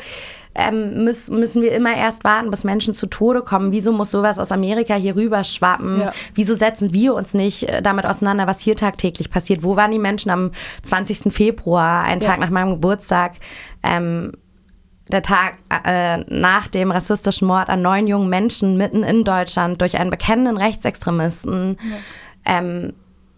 ähm, 0.54 1.06
müß, 1.06 1.30
müssen 1.30 1.62
wir 1.62 1.72
immer 1.72 1.96
erst 1.96 2.24
warten, 2.24 2.50
bis 2.50 2.64
Menschen 2.64 2.94
zu 2.94 3.08
Tode 3.08 3.42
kommen? 3.42 3.72
Wieso 3.72 3.92
muss 3.92 4.12
sowas 4.12 4.38
aus 4.40 4.52
Amerika 4.52 4.96
hier 4.96 5.16
rüber 5.16 5.44
schwappen? 5.44 6.02
Ja. 6.02 6.14
Wieso 6.36 6.54
setzen 6.56 6.94
wir 6.94 7.14
uns 7.14 7.34
nicht 7.34 7.64
äh, 7.70 7.82
damit 7.82 8.06
auseinander, 8.06 8.48
was 8.48 8.60
hier 8.60 8.76
tagtäglich 8.76 9.30
passiert? 9.30 9.64
Wo 9.64 9.76
waren 9.76 9.92
die 9.92 10.00
Menschen 10.00 10.30
am 10.32 10.52
20. 10.84 11.34
Februar, 11.34 12.04
einen 12.04 12.22
Ja. 12.22 12.30
Tag 12.32 12.40
nach 12.40 12.50
meinem 12.50 12.72
Geburtstag? 12.72 13.34
Ähm, 13.84 14.34
der 15.12 15.22
Tag 15.22 15.56
äh, 15.86 16.18
nach 16.30 16.68
dem 16.68 16.92
rassistischen 16.92 17.48
Mord 17.48 17.70
an 17.70 17.82
neun 17.82 18.08
jungen 18.08 18.30
Menschen 18.30 18.78
mitten 18.78 19.04
in 19.04 19.24
Deutschland 19.24 19.82
durch 19.82 19.98
einen 19.98 20.10
bekennenden 20.10 20.58
Rechtsextremisten. 20.58 21.78
Ähm, 22.46 22.94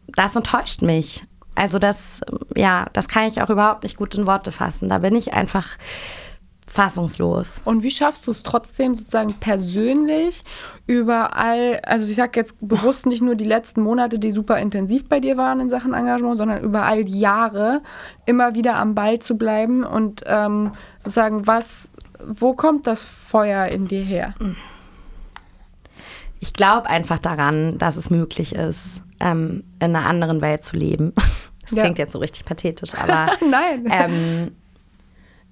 das 0.08 0.36
enttäuscht 0.36 0.82
mich. 0.82 1.24
Also 1.56 1.80
das, 1.80 2.22
ja, 2.56 2.88
das 2.94 3.08
kann 3.08 3.28
ich 3.28 3.42
auch 3.42 3.50
überhaupt 3.50 3.84
nicht 3.84 3.98
gut 3.98 4.16
in 4.16 4.26
Worte 4.26 4.52
fassen. 4.52 4.90
Da 4.90 5.00
bin 5.00 5.16
ich 5.16 5.34
einfach 5.34 5.68
fassungslos. 6.74 7.62
Und 7.66 7.84
wie 7.84 7.92
schaffst 7.92 8.26
du 8.26 8.32
es 8.32 8.42
trotzdem 8.42 8.96
sozusagen 8.96 9.36
persönlich 9.40 10.42
überall, 10.88 11.80
also 11.84 12.10
ich 12.10 12.16
sage 12.16 12.40
jetzt 12.40 12.56
bewusst 12.62 13.06
nicht 13.06 13.22
nur 13.22 13.36
die 13.36 13.46
letzten 13.46 13.82
Monate, 13.82 14.18
die 14.18 14.32
super 14.32 14.58
intensiv 14.58 15.08
bei 15.08 15.20
dir 15.20 15.38
waren 15.38 15.60
in 15.60 15.70
Sachen 15.70 15.94
Engagement, 15.94 16.38
sondern 16.38 16.64
über 16.64 16.84
all 16.84 17.06
die 17.06 17.20
Jahre 17.20 17.82
immer 18.26 18.56
wieder 18.56 18.76
am 18.76 18.96
Ball 18.96 19.20
zu 19.20 19.38
bleiben 19.38 19.84
und 19.84 20.24
ähm, 20.26 20.72
sozusagen 20.98 21.46
was, 21.46 21.92
wo 22.26 22.54
kommt 22.54 22.88
das 22.88 23.06
Feuer 23.06 23.68
in 23.68 23.88
dir 23.88 24.02
her? 24.02 24.34
Ich 26.40 26.54
glaube 26.54 26.90
einfach 26.90 27.20
daran, 27.20 27.78
dass 27.78 27.98
es 27.98 28.10
möglich 28.10 28.56
ist, 28.56 29.04
ähm, 29.20 29.64
in 29.80 29.96
einer 29.96 30.08
anderen 30.08 30.42
Welt 30.42 30.64
zu 30.64 30.76
leben. 30.76 31.14
Das 31.64 31.72
Ja. 31.72 31.84
klingt 31.84 31.98
jetzt 31.98 32.14
so 32.14 32.20
richtig 32.20 32.46
pathetisch, 32.46 32.94
aber 32.96 33.32
Nein. 33.50 33.86
ähm, 33.90 34.52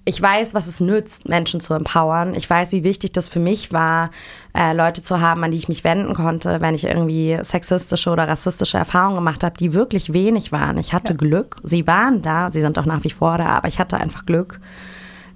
ich 0.04 0.20
weiß, 0.20 0.52
was 0.54 0.66
es 0.66 0.80
nützt, 0.80 1.28
Menschen 1.28 1.60
zu 1.60 1.74
empowern. 1.74 2.34
Ich 2.34 2.50
weiß, 2.50 2.72
wie 2.72 2.82
wichtig 2.82 3.12
das 3.12 3.28
für 3.28 3.38
mich 3.38 3.72
war, 3.72 4.10
äh, 4.52 4.72
Leute 4.72 5.00
zu 5.02 5.20
haben, 5.20 5.44
an 5.44 5.52
die 5.52 5.58
ich 5.58 5.68
mich 5.68 5.84
wenden 5.84 6.14
konnte, 6.14 6.60
wenn 6.60 6.74
ich 6.74 6.84
irgendwie 6.84 7.38
sexistische 7.42 8.10
oder 8.10 8.26
rassistische 8.26 8.78
Erfahrungen 8.78 9.14
gemacht 9.14 9.44
habe, 9.44 9.56
die 9.56 9.74
wirklich 9.74 10.12
wenig 10.12 10.50
waren. 10.50 10.76
Ich 10.78 10.92
hatte 10.92 11.14
Glück. 11.14 11.56
Sie 11.62 11.86
waren 11.86 12.20
da, 12.20 12.50
sie 12.50 12.60
sind 12.60 12.78
auch 12.80 12.84
nach 12.86 13.04
wie 13.04 13.10
vor 13.10 13.38
da, 13.38 13.46
aber 13.46 13.68
ich 13.68 13.78
hatte 13.78 13.96
einfach 13.96 14.26
Glück. 14.26 14.60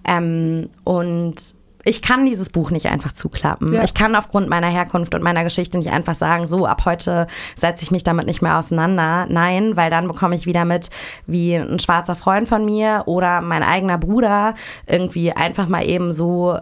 Ähm, 0.05 0.68
und 0.82 1.55
ich 1.87 2.03
kann 2.03 2.26
dieses 2.26 2.51
Buch 2.51 2.72
nicht 2.72 2.87
einfach 2.87 3.12
zuklappen. 3.12 3.72
Ja. 3.72 3.84
Ich 3.84 3.95
kann 3.95 4.16
aufgrund 4.16 4.49
meiner 4.49 4.66
Herkunft 4.66 5.14
und 5.14 5.22
meiner 5.22 5.45
Geschichte 5.45 5.78
nicht 5.78 5.93
einfach 5.93 6.16
sagen, 6.16 6.49
so 6.49 6.66
ab 6.66 6.84
heute 6.84 7.28
setze 7.55 7.84
ich 7.84 7.93
mich 7.93 8.03
damit 8.03 8.26
nicht 8.26 8.43
mehr 8.43 8.59
auseinander. 8.59 9.26
Nein, 9.28 9.76
weil 9.76 9.89
dann 9.89 10.09
bekomme 10.09 10.34
ich 10.34 10.47
wieder 10.47 10.64
mit, 10.64 10.91
wie 11.26 11.55
ein 11.55 11.78
schwarzer 11.78 12.16
Freund 12.16 12.49
von 12.49 12.64
mir 12.64 13.05
oder 13.07 13.41
mein 13.41 13.62
eigener 13.62 13.99
Bruder 13.99 14.55
irgendwie 14.89 15.30
einfach 15.30 15.68
mal 15.68 15.89
eben 15.89 16.12
so 16.12 16.59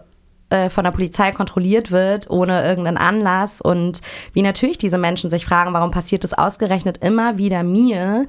äh, 0.50 0.68
von 0.68 0.84
der 0.84 0.90
Polizei 0.90 1.32
kontrolliert 1.32 1.90
wird, 1.90 2.28
ohne 2.28 2.62
irgendeinen 2.62 2.98
Anlass. 2.98 3.62
Und 3.62 4.02
wie 4.34 4.42
natürlich 4.42 4.76
diese 4.76 4.98
Menschen 4.98 5.30
sich 5.30 5.46
fragen, 5.46 5.72
warum 5.72 5.90
passiert 5.90 6.22
das 6.22 6.34
ausgerechnet 6.34 6.98
immer 6.98 7.38
wieder 7.38 7.62
mir? 7.62 8.26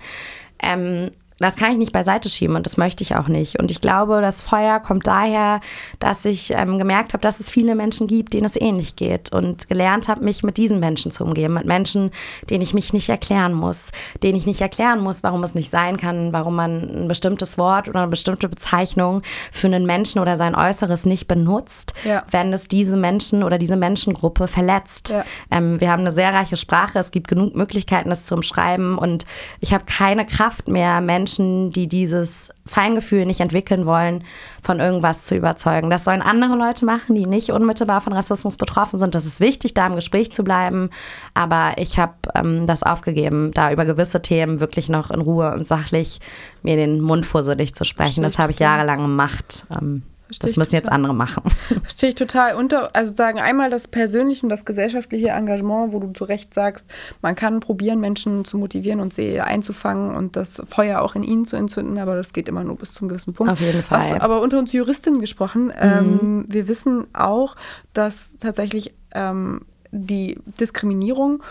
Ähm, 0.59 1.11
das 1.39 1.57
kann 1.57 1.71
ich 1.71 1.77
nicht 1.77 1.91
beiseite 1.91 2.29
schieben 2.29 2.55
und 2.55 2.65
das 2.65 2.77
möchte 2.77 3.03
ich 3.03 3.15
auch 3.15 3.27
nicht. 3.27 3.59
Und 3.59 3.69
ich 3.69 3.81
glaube, 3.81 4.21
das 4.21 4.41
Feuer 4.41 4.79
kommt 4.79 5.05
daher, 5.05 5.59
dass 5.99 6.23
ich 6.23 6.51
ähm, 6.51 6.79
gemerkt 6.79 7.13
habe, 7.13 7.21
dass 7.21 7.41
es 7.41 7.51
viele 7.51 7.75
Menschen 7.75 8.07
gibt, 8.07 8.33
denen 8.33 8.45
es 8.45 8.55
ähnlich 8.55 8.95
geht 8.95 9.33
und 9.33 9.67
gelernt 9.67 10.07
habe, 10.07 10.23
mich 10.23 10.43
mit 10.43 10.55
diesen 10.55 10.79
Menschen 10.79 11.11
zu 11.11 11.25
umgeben, 11.25 11.55
mit 11.55 11.65
Menschen, 11.65 12.11
denen 12.49 12.61
ich 12.61 12.73
mich 12.73 12.93
nicht 12.93 13.09
erklären 13.09 13.53
muss, 13.53 13.91
denen 14.23 14.37
ich 14.37 14.45
nicht 14.45 14.61
erklären 14.61 15.01
muss, 15.01 15.23
warum 15.23 15.43
es 15.43 15.55
nicht 15.55 15.71
sein 15.71 15.97
kann, 15.97 16.31
warum 16.31 16.55
man 16.55 17.03
ein 17.03 17.07
bestimmtes 17.09 17.57
Wort 17.57 17.89
oder 17.89 18.01
eine 18.01 18.07
bestimmte 18.07 18.47
Bezeichnung 18.47 19.21
für 19.51 19.67
einen 19.67 19.85
Menschen 19.85 20.21
oder 20.21 20.37
sein 20.37 20.55
Äußeres 20.55 21.05
nicht 21.05 21.27
benutzt, 21.27 21.93
ja. 22.05 22.23
wenn 22.31 22.53
es 22.53 22.69
diese 22.69 22.95
Menschen 22.95 23.43
oder 23.43 23.57
diese 23.57 23.75
Menschengruppe 23.75 24.47
verletzt. 24.47 25.09
Ja. 25.09 25.25
Ähm, 25.51 25.81
wir 25.81 25.91
haben 25.91 26.01
eine 26.01 26.11
sehr 26.11 26.33
reiche 26.33 26.55
Sprache, 26.55 26.97
es 26.97 27.11
gibt 27.11 27.27
genug 27.27 27.55
Möglichkeiten, 27.55 28.09
das 28.09 28.23
zu 28.23 28.35
umschreiben 28.35 28.97
und 28.97 29.25
ich 29.59 29.73
habe 29.73 29.83
keine 29.85 30.25
Kraft 30.25 30.69
mehr, 30.69 31.01
Menschen 31.01 31.24
Menschen, 31.25 31.71
die 31.71 31.87
dieses 31.87 32.51
Feingefühl 32.67 33.25
nicht 33.25 33.39
entwickeln 33.39 33.87
wollen, 33.87 34.23
von 34.61 34.79
irgendwas 34.79 35.23
zu 35.23 35.35
überzeugen. 35.35 35.89
Das 35.89 36.03
sollen 36.03 36.21
andere 36.21 36.55
Leute 36.55 36.85
machen, 36.85 37.15
die 37.15 37.25
nicht 37.25 37.49
unmittelbar 37.49 38.01
von 38.01 38.13
Rassismus 38.13 38.57
betroffen 38.57 38.99
sind. 38.99 39.15
Das 39.15 39.25
ist 39.25 39.39
wichtig, 39.39 39.73
da 39.73 39.87
im 39.87 39.95
Gespräch 39.95 40.31
zu 40.31 40.43
bleiben. 40.43 40.91
Aber 41.33 41.73
ich 41.77 41.97
habe 41.97 42.13
ähm, 42.35 42.67
das 42.67 42.83
aufgegeben, 42.83 43.49
da 43.55 43.71
über 43.71 43.85
gewisse 43.85 44.21
Themen 44.21 44.59
wirklich 44.59 44.87
noch 44.87 45.09
in 45.09 45.19
Ruhe 45.19 45.51
und 45.55 45.67
sachlich 45.67 46.19
mir 46.61 46.75
den 46.75 47.01
Mund 47.01 47.25
fusselig 47.25 47.73
zu 47.73 47.85
sprechen. 47.85 48.21
Das 48.21 48.37
habe 48.37 48.51
ich 48.51 48.59
jahrelang 48.59 49.01
gemacht. 49.01 49.65
Ähm, 49.71 50.03
Verstehe 50.25 50.49
das 50.49 50.57
müssen 50.57 50.75
jetzt 50.75 50.91
andere 50.91 51.13
machen. 51.13 51.43
Verstehe 51.83 52.09
ich 52.09 52.15
total. 52.15 52.55
Unter, 52.55 52.95
also 52.95 53.13
sagen 53.13 53.39
einmal 53.39 53.69
das 53.69 53.87
persönliche 53.87 54.43
und 54.43 54.49
das 54.49 54.65
gesellschaftliche 54.65 55.29
Engagement, 55.29 55.93
wo 55.93 55.99
du 55.99 56.11
zu 56.13 56.23
Recht 56.23 56.53
sagst, 56.53 56.85
man 57.21 57.35
kann 57.35 57.59
probieren, 57.59 57.99
Menschen 57.99 58.43
zu 58.43 58.57
motivieren 58.57 58.99
und 58.99 59.13
sie 59.13 59.39
einzufangen 59.39 60.15
und 60.15 60.35
das 60.35 60.61
Feuer 60.67 61.01
auch 61.01 61.15
in 61.15 61.21
ihnen 61.21 61.45
zu 61.45 61.55
entzünden, 61.55 61.99
aber 61.99 62.15
das 62.15 62.33
geht 62.33 62.49
immer 62.49 62.63
nur 62.63 62.75
bis 62.75 62.93
zum 62.93 63.07
gewissen 63.07 63.33
Punkt. 63.33 63.53
Auf 63.53 63.61
jeden 63.61 63.83
Fall. 63.83 63.99
Was, 63.99 64.13
aber 64.13 64.41
unter 64.41 64.57
uns 64.57 64.73
Juristinnen 64.73 65.21
gesprochen, 65.21 65.71
ähm, 65.79 66.05
mhm. 66.05 66.19
ähm, 66.21 66.45
wir 66.47 66.67
wissen 66.67 67.05
auch, 67.13 67.55
dass 67.93 68.37
tatsächlich 68.37 68.95
ähm, 69.13 69.61
die 69.91 70.39
Diskriminierung 70.59 71.43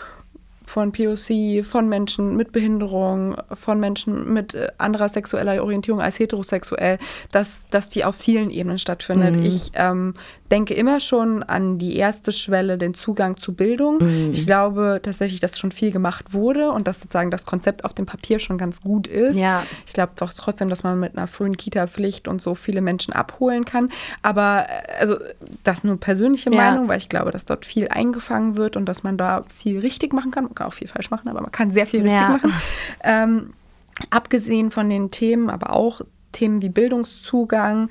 von 0.65 0.91
POC, 0.91 1.63
von 1.63 1.87
Menschen 1.89 2.35
mit 2.35 2.51
Behinderung, 2.51 3.35
von 3.53 3.79
Menschen 3.79 4.33
mit 4.33 4.53
äh, 4.53 4.67
anderer 4.77 5.09
sexueller 5.09 5.61
Orientierung 5.63 6.01
als 6.01 6.19
heterosexuell, 6.19 6.97
dass, 7.31 7.67
dass 7.69 7.89
die 7.89 8.03
auf 8.03 8.15
vielen 8.15 8.49
Ebenen 8.49 8.79
stattfindet. 8.79 9.35
Mhm. 9.35 9.43
Ich 9.43 9.71
ähm, 9.75 10.13
denke 10.51 10.75
immer 10.75 10.99
schon 10.99 11.41
an 11.41 11.79
die 11.79 11.95
erste 11.95 12.31
Schwelle, 12.31 12.77
den 12.77 12.93
Zugang 12.93 13.37
zu 13.37 13.53
Bildung. 13.53 13.97
Mhm. 13.97 14.31
Ich 14.31 14.45
glaube 14.45 14.99
tatsächlich, 15.01 15.39
dass 15.39 15.57
schon 15.57 15.71
viel 15.71 15.91
gemacht 15.91 16.33
wurde 16.33 16.71
und 16.71 16.87
dass 16.87 16.99
sozusagen 17.01 17.31
das 17.31 17.45
Konzept 17.45 17.83
auf 17.83 17.93
dem 17.93 18.05
Papier 18.05 18.39
schon 18.39 18.57
ganz 18.57 18.81
gut 18.81 19.07
ist. 19.07 19.37
Ja. 19.37 19.63
Ich 19.87 19.93
glaube 19.93 20.13
doch 20.15 20.33
trotzdem, 20.33 20.69
dass 20.69 20.83
man 20.83 20.99
mit 20.99 21.17
einer 21.17 21.27
frühen 21.27 21.57
Kita-Pflicht 21.57 22.27
und 22.27 22.41
so 22.41 22.53
viele 22.53 22.81
Menschen 22.81 23.13
abholen 23.13 23.65
kann. 23.65 23.89
Aber 24.21 24.65
äh, 24.67 25.01
also 25.01 25.17
das 25.63 25.79
ist 25.79 25.83
nur 25.85 25.99
persönliche 25.99 26.51
ja. 26.51 26.57
Meinung, 26.57 26.87
weil 26.89 26.99
ich 26.99 27.09
glaube, 27.09 27.31
dass 27.31 27.45
dort 27.45 27.65
viel 27.65 27.87
eingefangen 27.87 28.55
wird 28.55 28.77
und 28.77 28.85
dass 28.85 29.03
man 29.03 29.17
da 29.17 29.43
viel 29.53 29.79
richtig 29.79 30.13
machen 30.13 30.31
kann. 30.31 30.43
Man 30.43 30.55
kann 30.55 30.67
auch 30.67 30.73
viel 30.73 30.87
falsch 30.87 31.09
machen, 31.09 31.27
aber 31.27 31.41
man 31.41 31.51
kann 31.51 31.71
sehr 31.71 31.87
viel 31.87 32.01
richtig 32.01 32.19
ja. 32.19 32.29
machen. 32.29 32.53
Ähm, 33.03 33.53
abgesehen 34.09 34.71
von 34.71 34.89
den 34.89 35.11
Themen, 35.11 35.49
aber 35.49 35.73
auch 35.73 36.01
Themen 36.35 36.61
wie 36.61 36.69
Bildungszugang, 36.69 37.89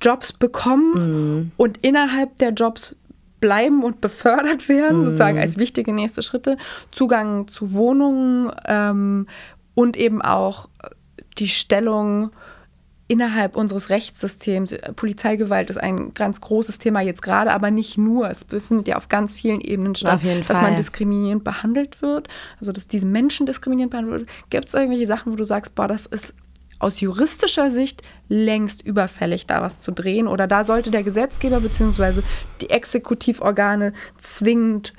Jobs 0.00 0.32
bekommen 0.32 0.92
mhm. 0.94 1.52
und 1.56 1.78
innerhalb 1.78 2.36
der 2.38 2.50
Jobs 2.50 2.96
bleiben 3.40 3.82
und 3.82 4.00
befördert 4.00 4.68
werden, 4.68 4.98
mhm. 4.98 5.04
sozusagen 5.04 5.38
als 5.38 5.58
wichtige 5.58 5.92
nächste 5.92 6.22
Schritte. 6.22 6.56
Zugang 6.90 7.48
zu 7.48 7.72
Wohnungen 7.72 8.52
ähm, 8.66 9.26
und 9.74 9.96
eben 9.96 10.22
auch 10.22 10.68
die 11.38 11.48
Stellung 11.48 12.30
innerhalb 13.08 13.56
unseres 13.56 13.90
Rechtssystems. 13.90 14.72
Polizeigewalt 14.94 15.68
ist 15.68 15.78
ein 15.78 16.14
ganz 16.14 16.40
großes 16.40 16.78
Thema 16.78 17.00
jetzt 17.00 17.22
gerade, 17.22 17.52
aber 17.52 17.72
nicht 17.72 17.98
nur. 17.98 18.30
Es 18.30 18.44
befindet 18.44 18.86
ja 18.86 18.96
auf 18.96 19.08
ganz 19.08 19.34
vielen 19.34 19.60
Ebenen 19.60 19.96
statt, 19.96 20.20
dass 20.46 20.62
man 20.62 20.76
diskriminierend 20.76 21.42
behandelt 21.42 22.02
wird, 22.02 22.28
also 22.60 22.70
dass 22.70 22.86
diese 22.86 23.06
Menschen 23.06 23.46
diskriminierend 23.46 23.90
behandelt 23.90 24.20
wird. 24.20 24.30
Gibt 24.50 24.68
es 24.68 24.74
irgendwelche 24.74 25.08
Sachen, 25.08 25.32
wo 25.32 25.36
du 25.36 25.42
sagst, 25.42 25.74
boah, 25.74 25.88
das 25.88 26.06
ist 26.06 26.34
aus 26.80 27.00
juristischer 27.00 27.70
Sicht 27.70 28.02
längst 28.28 28.84
überfällig, 28.84 29.46
da 29.46 29.62
was 29.62 29.82
zu 29.82 29.92
drehen. 29.92 30.26
Oder 30.26 30.46
da 30.46 30.64
sollte 30.64 30.90
der 30.90 31.04
Gesetzgeber 31.04 31.60
bzw. 31.60 32.22
die 32.60 32.70
Exekutivorgane 32.70 33.92
zwingend 34.20 34.92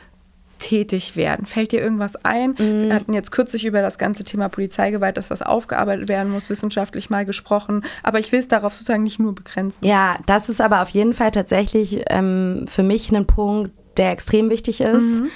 tätig 0.59 1.15
werden. 1.15 1.47
Fällt 1.47 1.71
dir 1.71 1.81
irgendwas 1.81 2.15
ein? 2.23 2.51
Mhm. 2.51 2.83
Wir 2.83 2.93
hatten 2.93 3.13
jetzt 3.13 3.31
kürzlich 3.31 3.65
über 3.65 3.81
das 3.81 3.97
ganze 3.97 4.23
Thema 4.23 4.47
Polizeigewalt, 4.47 5.17
dass 5.17 5.29
das 5.29 5.41
aufgearbeitet 5.41 6.07
werden 6.07 6.31
muss, 6.31 6.51
wissenschaftlich 6.51 7.09
mal 7.09 7.25
gesprochen. 7.25 7.83
Aber 8.03 8.19
ich 8.19 8.31
will 8.31 8.39
es 8.39 8.47
darauf 8.47 8.75
sozusagen 8.75 9.03
nicht 9.03 9.19
nur 9.19 9.33
begrenzen. 9.33 9.83
Ja, 9.83 10.15
das 10.27 10.49
ist 10.49 10.61
aber 10.61 10.83
auf 10.83 10.89
jeden 10.89 11.15
Fall 11.15 11.31
tatsächlich 11.31 12.03
ähm, 12.09 12.65
für 12.67 12.83
mich 12.83 13.11
ein 13.11 13.25
Punkt, 13.25 13.71
der 13.97 14.11
extrem 14.11 14.49
wichtig 14.51 14.81
ist. 14.81 15.21
Mhm 15.21 15.31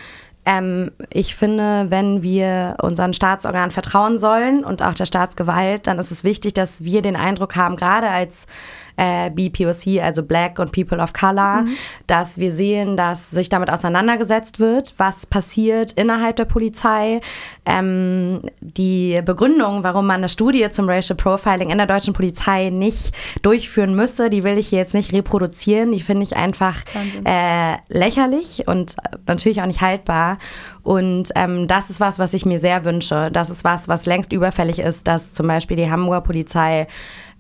ähm, 0.46 0.92
ich 1.12 1.36
finde, 1.36 1.88
wenn 1.90 2.22
wir 2.22 2.78
unseren 2.82 3.14
Staatsorganen 3.14 3.72
vertrauen 3.72 4.20
sollen 4.20 4.64
und 4.64 4.82
auch 4.82 4.94
der 4.94 5.06
Staatsgewalt, 5.06 5.88
dann 5.88 6.00
ist 6.00 6.12
es 6.12 6.24
wichtig, 6.24 6.54
dass 6.54 6.84
wir 6.84 7.02
den 7.02 7.16
Eindruck 7.16 7.56
haben, 7.56 7.76
gerade 7.76 8.10
als 8.10 8.46
äh, 8.98 9.30
BPOC, 9.30 10.02
also 10.02 10.24
Black 10.24 10.60
und 10.60 10.72
People 10.72 11.00
of 11.00 11.14
Color, 11.14 11.64
mhm. 11.64 11.78
dass 12.08 12.38
wir 12.38 12.52
sehen, 12.52 12.98
dass 12.98 13.32
sich 13.32 13.50
damit 13.50 13.70
auseinandergesetzt 13.70 14.60
wird, 14.60 14.94
was 14.98 15.26
passiert 15.26 15.92
innerhalb 15.94 16.36
der 16.36 16.46
Polizei. 16.46 17.22
Ähm, 17.66 18.42
die 18.60 19.22
Begründung, 19.26 19.84
warum 19.84 20.08
man 20.08 20.18
eine 20.18 20.30
Studie 20.30 20.70
zum 20.72 20.90
Racial 20.90 21.18
Profiling 21.18 21.70
in 21.70 21.78
der 21.78 21.88
deutschen 21.88 22.14
Polizei 22.14 22.70
nicht 22.70 23.12
durchführen 23.42 23.96
müsse, 23.96 24.30
die 24.30 24.44
will 24.44 24.58
ich 24.58 24.70
hier 24.70 24.80
jetzt 24.80 24.94
nicht 24.94 25.14
reproduzieren. 25.14 25.92
Die 25.92 26.02
finde 26.02 26.24
ich 26.24 26.36
einfach 26.36 26.78
äh, 27.26 27.78
lächerlich 27.90 28.68
und 28.68 28.96
natürlich 29.28 29.62
auch 29.62 29.68
nicht 29.68 29.82
haltbar. 29.82 30.38
Und 30.84 31.32
ähm, 31.36 31.68
das 31.68 31.90
ist 31.90 32.00
was, 32.00 32.20
was 32.20 32.34
ich 32.36 32.46
mir 32.46 32.60
sehr 32.60 32.86
wünsche. 32.86 33.30
Das 33.32 33.50
ist 33.50 33.64
was, 33.64 33.88
was 33.88 34.06
längst 34.06 34.32
überfällig 34.32 34.80
ist, 34.80 35.08
dass 35.08 35.34
zum 35.34 35.48
Beispiel 35.48 35.78
die 35.78 35.90
Hamburger 35.90 36.22
Polizei 36.22 36.88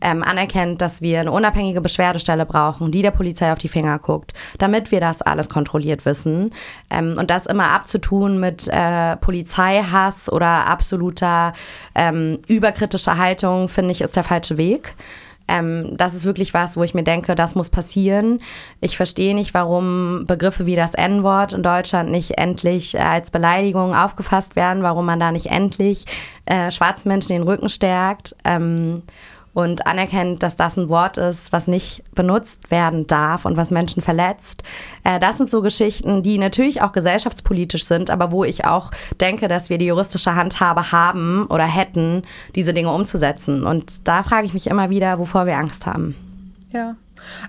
ähm, 0.01 0.23
anerkennt, 0.23 0.81
dass 0.81 1.01
wir 1.01 1.21
eine 1.21 1.31
unabhängige 1.31 1.81
Beschwerdestelle 1.81 2.45
brauchen, 2.45 2.91
die 2.91 3.01
der 3.01 3.11
Polizei 3.11 3.51
auf 3.51 3.57
die 3.57 3.67
Finger 3.67 3.97
guckt, 3.99 4.33
damit 4.57 4.91
wir 4.91 4.99
das 4.99 5.21
alles 5.21 5.49
kontrolliert 5.49 6.05
wissen. 6.05 6.51
Ähm, 6.89 7.15
und 7.17 7.31
das 7.31 7.45
immer 7.45 7.69
abzutun 7.69 8.39
mit 8.39 8.67
äh, 8.67 9.15
Polizeihass 9.17 10.31
oder 10.31 10.67
absoluter 10.67 11.53
ähm, 11.95 12.39
überkritischer 12.47 13.17
Haltung, 13.17 13.69
finde 13.69 13.91
ich, 13.91 14.01
ist 14.01 14.15
der 14.15 14.23
falsche 14.23 14.57
Weg. 14.57 14.95
Ähm, 15.47 15.95
das 15.97 16.13
ist 16.15 16.25
wirklich 16.25 16.53
was, 16.53 16.75
wo 16.75 16.83
ich 16.83 16.93
mir 16.93 17.03
denke, 17.03 17.35
das 17.35 17.55
muss 17.55 17.69
passieren. 17.69 18.41
Ich 18.81 18.97
verstehe 18.97 19.35
nicht, 19.35 19.53
warum 19.53 20.25
Begriffe 20.25 20.65
wie 20.65 20.75
das 20.75 20.95
N-Wort 20.95 21.53
in 21.53 21.61
Deutschland 21.61 22.09
nicht 22.09 22.37
endlich 22.37 22.95
äh, 22.95 22.99
als 22.99 23.31
Beleidigung 23.31 23.95
aufgefasst 23.95 24.55
werden, 24.55 24.81
warum 24.81 25.05
man 25.05 25.19
da 25.19 25.31
nicht 25.31 25.47
endlich 25.47 26.05
äh, 26.45 26.71
schwarzen 26.71 27.09
Menschen 27.09 27.33
den 27.33 27.43
Rücken 27.43 27.69
stärkt. 27.69 28.35
Ähm, 28.43 29.03
und 29.55 29.87
anerkennt, 29.87 30.43
dass 30.43 30.57
das 30.57 30.77
ein 30.77 30.89
Wort 30.89 31.17
ist, 31.17 31.53
was 31.53 31.67
nicht 31.67 32.03
benutzt 32.13 32.69
werden 32.69 33.07
darf 33.07 33.45
und 33.45 33.55
was 33.55 33.71
Menschen 33.71 34.03
verletzt. 34.03 34.63
Äh, 35.05 35.17
das 35.19 35.37
sind 35.37 35.49
so 35.49 35.61
Geschichten, 35.61 36.21
die 36.23 36.37
natürlich 36.37 36.81
auch 36.81 36.91
gesellschaftspolitisch 36.91 37.85
sind, 37.85 38.09
aber 38.09 38.33
wo 38.33 38.43
ich 38.43 38.65
auch 38.65 38.91
denke, 39.21 39.47
dass 39.47 39.69
wir 39.69 39.77
die 39.77 39.85
juristische 39.85 40.35
Handhabe 40.35 40.91
haben 40.91 41.47
oder 41.47 41.63
hätten, 41.63 42.23
diese 42.53 42.73
Dinge 42.73 42.91
umzusetzen. 42.91 43.65
Und 43.65 44.05
da 44.05 44.23
frage 44.23 44.45
ich 44.45 44.53
mich 44.53 44.67
immer 44.67 44.89
wieder, 44.89 45.19
wovor 45.19 45.45
wir 45.45 45.57
Angst 45.57 45.85
haben. 45.85 46.15
Ja, 46.71 46.97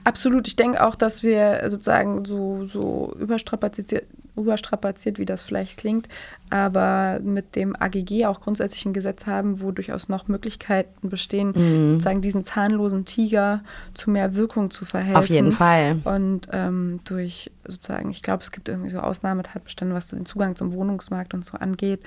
absolut. 0.05 0.47
Ich 0.47 0.55
denke 0.55 0.87
auch, 0.87 0.95
dass 0.95 1.25
wir 1.25 1.69
sozusagen 1.69 2.25
so, 2.25 2.67
so 2.67 3.13
überstrapaziert 3.19 4.05
überstrapaziert, 4.37 5.19
wie 5.19 5.25
das 5.25 5.43
vielleicht 5.43 5.79
klingt, 5.79 6.09
aber 6.51 7.21
mit 7.23 7.57
dem 7.57 7.75
AGG 7.75 8.27
auch 8.27 8.41
grundsätzlich 8.41 8.85
ein 8.87 8.93
Gesetz 8.93 9.27
haben, 9.27 9.61
wo 9.61 9.73
durchaus 9.73 10.09
noch 10.09 10.29
Möglichkeiten 10.29 11.09
bestehen, 11.09 11.49
mhm. 11.49 11.93
sozusagen 11.95 12.21
diesem 12.21 12.45
zahnlosen 12.45 13.05
Tiger 13.05 13.63
zu 13.95 14.11
mehr 14.11 14.37
Wirkung 14.37 14.71
zu 14.71 14.85
verhelfen. 14.85 15.17
Auf 15.17 15.29
jeden 15.29 15.53
Fall. 15.53 16.01
Und 16.05 16.49
ähm, 16.53 17.01
durch 17.05 17.51
sozusagen, 17.69 18.11
ich 18.11 18.23
glaube, 18.23 18.43
es 18.43 18.53
gibt 18.53 18.69
irgendwie 18.69 18.91
so 18.91 19.01
Ausnahmetatbestände, 19.01 19.95
was 19.95 20.09
den 20.09 20.27
Zugang 20.27 20.57
zum 20.57 20.73
Wohnungsmarkt 20.73 21.35
und 21.35 21.45
so 21.45 21.59
angeht. 21.59 22.01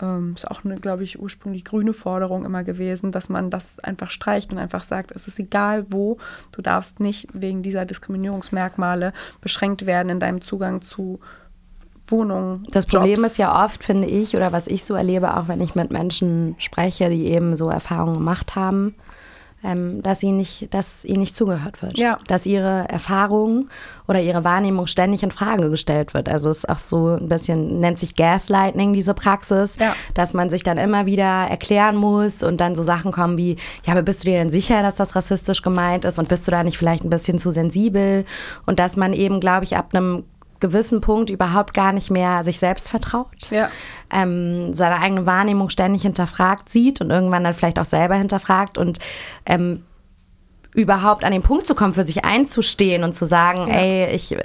Ähm, 0.00 0.34
ist 0.34 0.50
auch 0.50 0.64
eine, 0.64 0.74
glaube 0.74 1.04
ich, 1.04 1.18
ursprünglich 1.18 1.64
grüne 1.64 1.92
Forderung 1.92 2.44
immer 2.44 2.64
gewesen, 2.64 3.12
dass 3.12 3.28
man 3.28 3.50
das 3.50 3.78
einfach 3.78 4.10
streicht 4.10 4.52
und 4.52 4.58
einfach 4.58 4.84
sagt, 4.84 5.12
es 5.12 5.26
ist 5.26 5.38
egal 5.38 5.86
wo, 5.90 6.18
du 6.52 6.62
darfst 6.62 7.00
nicht 7.00 7.28
wegen 7.32 7.62
dieser 7.62 7.84
Diskriminierungsmerkmale 7.84 9.12
beschränkt 9.40 9.86
werden 9.86 10.10
in 10.10 10.20
deinem 10.20 10.40
Zugang 10.40 10.82
zu 10.82 11.20
Wohnungen. 12.08 12.66
Das 12.70 12.86
Problem 12.86 13.16
Jobs. 13.16 13.32
ist 13.32 13.38
ja 13.38 13.64
oft, 13.64 13.84
finde 13.84 14.06
ich, 14.06 14.36
oder 14.36 14.52
was 14.52 14.66
ich 14.66 14.84
so 14.84 14.94
erlebe, 14.94 15.36
auch 15.36 15.48
wenn 15.48 15.60
ich 15.60 15.74
mit 15.74 15.90
Menschen 15.90 16.54
spreche, 16.58 17.10
die 17.10 17.26
eben 17.26 17.56
so 17.56 17.68
Erfahrungen 17.68 18.14
gemacht 18.14 18.54
haben, 18.54 18.94
ähm, 19.64 20.02
dass, 20.02 20.22
ihnen 20.22 20.36
nicht, 20.36 20.72
dass 20.72 21.04
ihnen 21.04 21.20
nicht 21.20 21.34
zugehört 21.34 21.82
wird. 21.82 21.98
Ja. 21.98 22.18
Dass 22.28 22.46
ihre 22.46 22.88
Erfahrung 22.88 23.68
oder 24.06 24.20
ihre 24.20 24.44
Wahrnehmung 24.44 24.86
ständig 24.86 25.22
in 25.22 25.30
Frage 25.30 25.70
gestellt 25.70 26.14
wird. 26.14 26.28
Also 26.28 26.50
es 26.50 26.58
ist 26.58 26.68
auch 26.68 26.78
so 26.78 27.16
ein 27.16 27.28
bisschen, 27.28 27.80
nennt 27.80 27.98
sich 27.98 28.14
Gaslighting, 28.14 28.92
diese 28.92 29.14
Praxis, 29.14 29.76
ja. 29.80 29.94
dass 30.14 30.34
man 30.34 30.50
sich 30.50 30.62
dann 30.62 30.78
immer 30.78 31.06
wieder 31.06 31.24
erklären 31.24 31.96
muss 31.96 32.42
und 32.42 32.60
dann 32.60 32.76
so 32.76 32.82
Sachen 32.82 33.12
kommen 33.12 33.38
wie, 33.38 33.56
ja, 33.84 33.92
aber 33.92 34.02
bist 34.02 34.22
du 34.22 34.30
dir 34.30 34.38
denn 34.38 34.52
sicher, 34.52 34.82
dass 34.82 34.94
das 34.94 35.16
rassistisch 35.16 35.62
gemeint 35.62 36.04
ist 36.04 36.18
und 36.18 36.28
bist 36.28 36.46
du 36.46 36.50
da 36.50 36.62
nicht 36.62 36.78
vielleicht 36.78 37.04
ein 37.04 37.10
bisschen 37.10 37.38
zu 37.38 37.50
sensibel? 37.50 38.24
Und 38.66 38.78
dass 38.78 38.96
man 38.96 39.12
eben, 39.12 39.40
glaube 39.40 39.64
ich, 39.64 39.76
ab 39.76 39.88
einem 39.92 40.24
gewissen 40.60 41.00
Punkt 41.00 41.30
überhaupt 41.30 41.74
gar 41.74 41.92
nicht 41.92 42.10
mehr 42.10 42.44
sich 42.44 42.58
selbst 42.58 42.88
vertraut, 42.88 43.50
ja. 43.50 43.68
ähm, 44.10 44.74
seine 44.74 44.98
eigene 45.00 45.26
Wahrnehmung 45.26 45.70
ständig 45.70 46.02
hinterfragt 46.02 46.70
sieht 46.70 47.00
und 47.00 47.10
irgendwann 47.10 47.44
dann 47.44 47.54
vielleicht 47.54 47.78
auch 47.78 47.84
selber 47.84 48.14
hinterfragt 48.14 48.78
und 48.78 48.98
ähm, 49.44 49.82
überhaupt 50.76 51.24
an 51.24 51.32
den 51.32 51.42
Punkt 51.42 51.66
zu 51.66 51.74
kommen, 51.74 51.94
für 51.94 52.02
sich 52.02 52.24
einzustehen 52.24 53.02
und 53.02 53.16
zu 53.16 53.24
sagen, 53.24 53.66
ja. 53.66 53.74
ey, 53.74 54.14
ich 54.14 54.32
äh, 54.32 54.42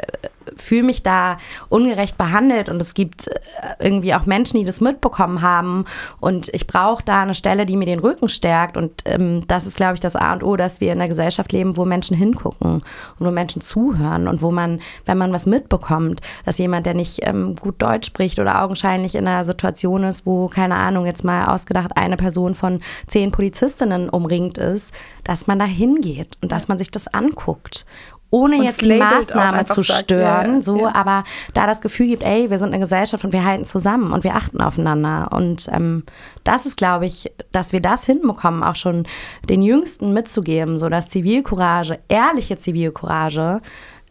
fühle 0.56 0.84
mich 0.84 1.04
da 1.04 1.38
ungerecht 1.70 2.18
behandelt 2.18 2.70
und 2.70 2.82
es 2.82 2.94
gibt 2.94 3.28
äh, 3.28 3.34
irgendwie 3.80 4.14
auch 4.14 4.26
Menschen, 4.26 4.58
die 4.58 4.66
das 4.66 4.80
mitbekommen 4.80 5.42
haben 5.42 5.86
und 6.22 6.50
ich 6.54 6.68
brauche 6.68 7.04
da 7.04 7.24
eine 7.24 7.34
Stelle, 7.34 7.66
die 7.66 7.76
mir 7.76 7.86
den 7.86 8.00
Rücken 8.00 8.30
stärkt 8.30 8.78
und 8.78 9.02
ähm, 9.06 9.46
das 9.48 9.66
ist, 9.66 9.76
glaube 9.76 9.96
ich, 9.96 10.00
das 10.00 10.16
A 10.16 10.32
und 10.34 10.44
O, 10.44 10.56
dass 10.56 10.80
wir 10.80 10.94
in 10.94 11.00
einer 11.00 11.10
Gesellschaft 11.10 11.52
leben, 11.52 11.76
wo 11.76 11.84
Menschen 11.84 12.16
hingucken 12.16 12.76
und 13.20 13.26
wo 13.26 13.30
Menschen 13.30 13.62
zuhören 13.62 14.30
und 14.30 14.42
wo 14.42 14.52
man, 14.52 14.80
wenn 15.06 15.18
man 15.18 15.34
was 15.34 15.46
mitbekommt, 15.46 16.22
dass 16.46 16.58
jemand, 16.58 16.86
der 16.86 16.94
nicht 16.94 17.20
ähm, 17.24 17.58
gut 17.58 17.82
Deutsch 17.82 18.08
spricht 18.08 18.40
oder 18.40 18.64
augenscheinlich 18.64 19.16
in 19.16 19.28
einer 19.28 19.44
Situation 19.44 20.04
ist, 20.04 20.26
wo, 20.26 20.48
keine 20.48 20.76
Ahnung, 20.76 21.06
jetzt 21.06 21.26
mal 21.26 21.48
ausgedacht, 21.48 21.92
eine 21.98 22.16
Person 22.16 22.56
von 22.56 22.80
zehn 23.08 23.32
Polizistinnen 23.32 24.10
umringt 24.10 24.58
ist, 24.58 24.94
dass 25.24 25.48
man 25.48 25.60
da 25.60 25.66
hingeht 25.66 26.21
und 26.42 26.52
dass 26.52 26.68
man 26.68 26.78
sich 26.78 26.92
das 26.92 27.08
anguckt 27.08 27.86
ohne 28.32 28.58
und 28.58 28.64
jetzt 28.64 28.84
die 28.84 28.98
Maßnahme 28.98 29.66
zu 29.66 29.84
stören, 29.84 30.06
sagt, 30.06 30.56
ja, 30.56 30.62
so, 30.62 30.80
ja. 30.80 30.96
aber 30.96 31.26
da 31.54 31.68
das 31.68 31.82
Gefühl 31.82 32.08
gibt, 32.08 32.24
ey, 32.24 32.50
wir 32.50 32.58
sind 32.58 32.70
eine 32.70 32.80
Gesellschaft 32.80 33.24
und 33.26 33.34
wir 33.34 33.44
halten 33.44 33.66
zusammen 33.66 34.14
und 34.14 34.24
wir 34.24 34.36
achten 34.36 34.62
aufeinander. 34.62 35.28
Und 35.32 35.68
ähm, 35.72 36.04
das 36.46 36.66
ist, 36.66 36.78
glaube 36.78 37.06
ich, 37.06 37.32
dass 37.52 37.74
wir 37.74 37.82
das 37.82 38.06
hinbekommen, 38.06 38.64
auch 38.64 38.78
schon 38.78 39.06
den 39.50 39.62
Jüngsten 39.62 40.14
mitzugeben, 40.14 40.80
so 40.80 40.88
dass 40.88 41.10
Zivilcourage, 41.10 42.00
ehrliche 42.08 42.58
Zivilcourage, 42.58 43.62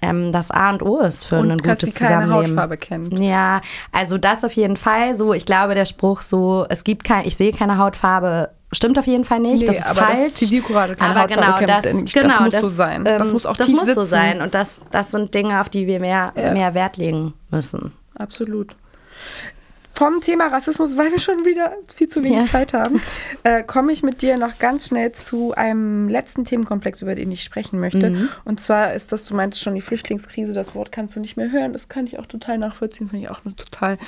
ähm, 0.02 0.32
das 0.32 0.50
A 0.50 0.70
und 0.70 0.82
O 0.82 1.00
ist 1.00 1.24
für 1.24 1.38
und 1.38 1.50
ein 1.50 1.58
gutes 1.58 1.94
sie 1.94 2.04
keine 2.04 2.24
Zusammenleben. 2.24 2.50
Hautfarbe 2.50 2.76
kennt. 2.76 3.18
Ja, 3.18 3.62
also 3.90 4.18
das 4.18 4.44
auf 4.44 4.52
jeden 4.52 4.76
Fall. 4.76 5.14
So, 5.14 5.32
ich 5.32 5.46
glaube, 5.46 5.74
der 5.74 5.86
Spruch 5.86 6.20
so, 6.20 6.66
es 6.68 6.84
gibt 6.84 7.04
kein, 7.04 7.26
ich 7.26 7.36
sehe 7.36 7.52
keine 7.52 7.78
Hautfarbe, 7.78 8.50
stimmt 8.72 8.98
auf 8.98 9.06
jeden 9.06 9.24
Fall 9.24 9.40
nicht. 9.40 9.60
Nee, 9.60 9.66
das 9.66 9.78
ist 9.78 9.90
aber 9.90 10.00
falsch. 10.00 10.20
Das 10.20 10.34
Zivilcourage 10.34 10.96
keine 10.96 11.16
aber 11.16 11.26
genau, 11.26 11.58
das, 11.66 11.82
genau, 12.12 12.28
das 12.28 12.40
muss 12.40 12.50
das, 12.50 12.60
so 12.60 12.68
sein. 12.68 13.04
das 13.04 13.28
ähm, 13.28 13.32
muss 13.32 13.46
auch 13.46 13.56
das 13.56 13.66
tief 13.66 13.76
muss 13.76 13.86
sitzen. 13.86 14.00
so 14.00 14.06
sein. 14.06 14.42
Und 14.42 14.54
das, 14.54 14.80
das 14.90 15.10
sind 15.10 15.34
Dinge, 15.34 15.60
auf 15.60 15.68
die 15.68 15.86
wir 15.86 16.00
mehr, 16.00 16.32
ja. 16.36 16.52
mehr 16.52 16.74
Wert 16.74 16.96
legen 16.96 17.34
müssen. 17.50 17.92
Absolut 18.14 18.74
vom 20.00 20.22
Thema 20.22 20.46
Rassismus, 20.46 20.96
weil 20.96 21.10
wir 21.10 21.18
schon 21.18 21.44
wieder 21.44 21.74
viel 21.94 22.08
zu 22.08 22.22
wenig 22.22 22.44
ja. 22.44 22.46
Zeit 22.46 22.72
haben, 22.72 23.02
äh, 23.42 23.62
komme 23.62 23.92
ich 23.92 24.02
mit 24.02 24.22
dir 24.22 24.38
noch 24.38 24.58
ganz 24.58 24.88
schnell 24.88 25.12
zu 25.12 25.52
einem 25.54 26.08
letzten 26.08 26.46
Themenkomplex, 26.46 27.02
über 27.02 27.14
den 27.14 27.30
ich 27.30 27.42
sprechen 27.42 27.78
möchte. 27.78 28.08
Mhm. 28.08 28.28
Und 28.46 28.60
zwar 28.60 28.94
ist 28.94 29.12
das, 29.12 29.26
du 29.26 29.34
meintest 29.34 29.62
schon, 29.62 29.74
die 29.74 29.82
Flüchtlingskrise, 29.82 30.54
das 30.54 30.74
Wort 30.74 30.90
kannst 30.90 31.16
du 31.16 31.20
nicht 31.20 31.36
mehr 31.36 31.50
hören. 31.50 31.74
Das 31.74 31.90
kann 31.90 32.06
ich 32.06 32.18
auch 32.18 32.24
total 32.24 32.56
nachvollziehen, 32.56 33.10
finde 33.10 33.26
ich 33.26 33.30
auch 33.30 33.40
eine 33.44 33.54
total 33.54 33.98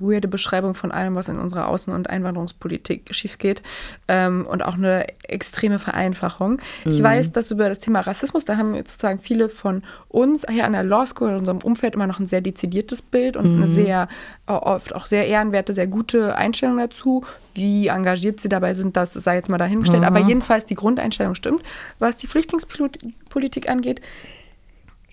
weirde 0.00 0.28
Beschreibung 0.28 0.74
von 0.74 0.90
allem, 0.90 1.14
was 1.14 1.28
in 1.28 1.38
unserer 1.38 1.68
Außen- 1.68 1.94
und 1.94 2.10
Einwanderungspolitik 2.10 3.14
schief 3.14 3.38
geht 3.38 3.62
ähm, 4.08 4.46
und 4.46 4.64
auch 4.64 4.74
eine 4.74 5.06
extreme 5.22 5.78
Vereinfachung. 5.78 6.60
Mhm. 6.84 6.92
Ich 6.92 7.02
weiß, 7.02 7.32
dass 7.32 7.50
über 7.50 7.68
das 7.68 7.78
Thema 7.78 8.00
Rassismus, 8.00 8.44
da 8.44 8.56
haben 8.56 8.74
jetzt 8.74 8.92
sozusagen 8.92 9.20
viele 9.20 9.48
von 9.48 9.82
uns 10.08 10.44
hier 10.50 10.64
an 10.64 10.72
der 10.72 10.82
Law 10.82 11.06
School 11.06 11.30
in 11.30 11.36
unserem 11.36 11.58
Umfeld 11.58 11.94
immer 11.94 12.06
noch 12.06 12.18
ein 12.18 12.26
sehr 12.26 12.40
dezidiertes 12.40 13.02
Bild 13.02 13.36
und 13.36 13.50
mhm. 13.50 13.56
eine 13.58 13.68
sehr, 13.68 14.08
oft 14.46 14.94
auch 14.94 15.06
sehr 15.06 15.26
ehrenwerte, 15.26 15.74
sehr 15.74 15.86
gute 15.86 16.36
Einstellung 16.36 16.78
dazu. 16.78 17.24
Wie 17.54 17.88
engagiert 17.88 18.40
sie 18.40 18.48
dabei 18.48 18.74
sind, 18.74 18.96
das 18.96 19.12
sei 19.12 19.36
jetzt 19.36 19.48
mal 19.48 19.58
dahingestellt. 19.58 20.02
Mhm. 20.02 20.06
Aber 20.06 20.20
jedenfalls 20.20 20.64
die 20.64 20.74
Grundeinstellung 20.74 21.34
stimmt. 21.34 21.62
Was 21.98 22.16
die 22.16 22.26
Flüchtlingspolitik 22.26 23.68
angeht, 23.68 24.00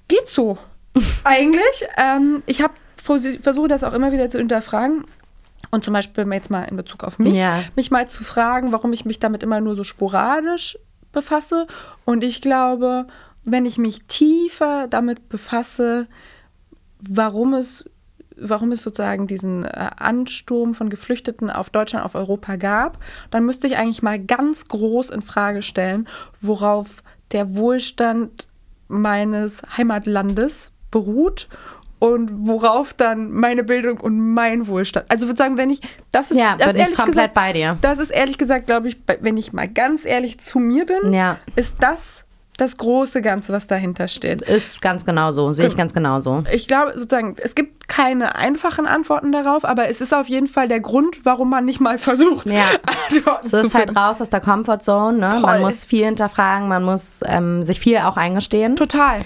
geht 0.08 0.28
so. 0.28 0.58
Eigentlich. 1.24 1.88
Ähm, 1.98 2.44
ich 2.46 2.62
habe 2.62 2.74
versuche 3.08 3.68
das 3.68 3.84
auch 3.84 3.94
immer 3.94 4.12
wieder 4.12 4.30
zu 4.30 4.38
hinterfragen. 4.38 5.06
Und 5.72 5.84
zum 5.84 5.94
Beispiel 5.94 6.26
jetzt 6.32 6.50
mal 6.50 6.64
in 6.64 6.78
Bezug 6.78 7.04
auf 7.04 7.20
mich, 7.20 7.36
ja. 7.36 7.64
mich 7.76 7.92
mal 7.92 8.08
zu 8.08 8.24
fragen, 8.24 8.72
warum 8.72 8.94
ich 8.94 9.06
mich 9.06 9.20
damit 9.20 9.44
immer 9.44 9.60
nur 9.60 9.76
so 9.76 9.84
sporadisch 9.84 10.78
befasse. 11.12 11.68
Und 12.06 12.24
ich 12.24 12.42
glaube, 12.42 13.08
wenn 13.44 13.66
ich 13.66 13.78
mich 13.78 14.04
tiefer 14.08 14.88
damit 14.88 15.30
befasse, 15.30 16.08
warum 17.00 17.54
es, 17.54 17.90
warum 18.38 18.72
es 18.72 18.84
sozusagen 18.84 19.28
diesen 19.28 19.66
äh, 19.66 19.90
Ansturm 19.98 20.74
von 20.74 20.90
Geflüchteten 20.90 21.50
auf 21.50 21.70
Deutschland, 21.70 22.06
auf 22.06 22.16
Europa 22.16 22.56
gab, 22.56 23.00
dann 23.32 23.46
müsste 23.46 23.68
ich 23.68 23.78
eigentlich 23.78 24.04
mal 24.04 24.20
ganz 24.20 24.68
groß 24.68 25.10
in 25.10 25.22
Frage 25.22 25.64
stellen, 25.64 26.08
worauf 26.40 27.04
der 27.32 27.56
Wohlstand 27.56 28.48
meines 28.88 29.64
Heimatlandes 29.76 30.72
beruht 30.92 31.50
und 32.00 32.30
worauf 32.48 32.94
dann 32.94 33.32
meine 33.32 33.64
Bildung 33.64 34.00
und 34.00 34.34
mein 34.34 34.68
Wohlstand. 34.68 35.06
Also 35.10 35.28
würde 35.28 35.38
sagen, 35.38 35.58
wenn 35.58 35.70
ich 35.70 35.82
das 36.12 36.32
ist 36.32 36.38
ja, 36.38 36.56
das 36.58 36.74
bin 36.74 36.82
ich 36.82 36.88
komplett 36.90 37.08
gesagt, 37.08 37.34
bei 37.34 37.54
dir. 37.54 37.78
Das 37.82 38.00
ist 38.00 38.12
ehrlich 38.12 38.38
gesagt, 38.38 38.68
glaube 38.68 38.88
ich, 38.88 38.98
wenn 39.22 39.38
ich 39.38 39.54
mal 39.54 39.68
ganz 39.68 40.06
ehrlich 40.06 40.40
zu 40.40 40.60
mir 40.60 40.86
bin, 40.86 41.14
ja. 41.14 41.38
ist 41.56 41.76
das 41.80 42.26
das 42.58 42.76
große 42.76 43.22
Ganze, 43.22 43.54
was 43.54 43.68
dahinter 43.68 44.08
steht. 44.08 44.42
Ist 44.42 44.82
ganz 44.82 45.06
genau 45.06 45.30
so, 45.32 45.52
sehe 45.52 45.68
ich 45.68 45.78
ganz 45.78 45.94
genau 45.94 46.20
so. 46.20 46.44
Ich 46.52 46.68
glaube 46.68 46.94
sozusagen, 46.96 47.36
es 47.38 47.54
gibt 47.54 47.88
keine 47.88 48.36
einfachen 48.36 48.88
Antworten 48.88 49.32
darauf, 49.32 49.64
aber 49.64 49.90
es 49.90 50.02
ist 50.02 50.14
auf 50.14 50.28
jeden 50.28 50.48
Fall 50.48 50.68
der 50.68 50.80
Grund, 50.80 51.24
warum 51.24 51.52
man 51.52 51.66
nicht 51.66 51.80
mal 51.80 52.00
versucht. 52.00 52.50
Ja, 52.50 52.64
es 53.42 53.54
ist 53.54 53.76
halt 53.76 53.96
raus 53.96 54.22
aus 54.22 54.30
der 54.30 54.42
Comfortzone. 54.42 55.20
Ne? 55.20 55.40
Man 55.40 55.62
muss 55.62 55.86
viel 55.86 56.06
hinterfragen, 56.06 56.68
man 56.68 56.84
muss 56.84 57.22
ähm, 57.26 57.62
sich 57.62 57.80
viel 57.80 58.00
auch 58.00 58.18
eingestehen. 58.18 58.76
Total. 58.76 59.20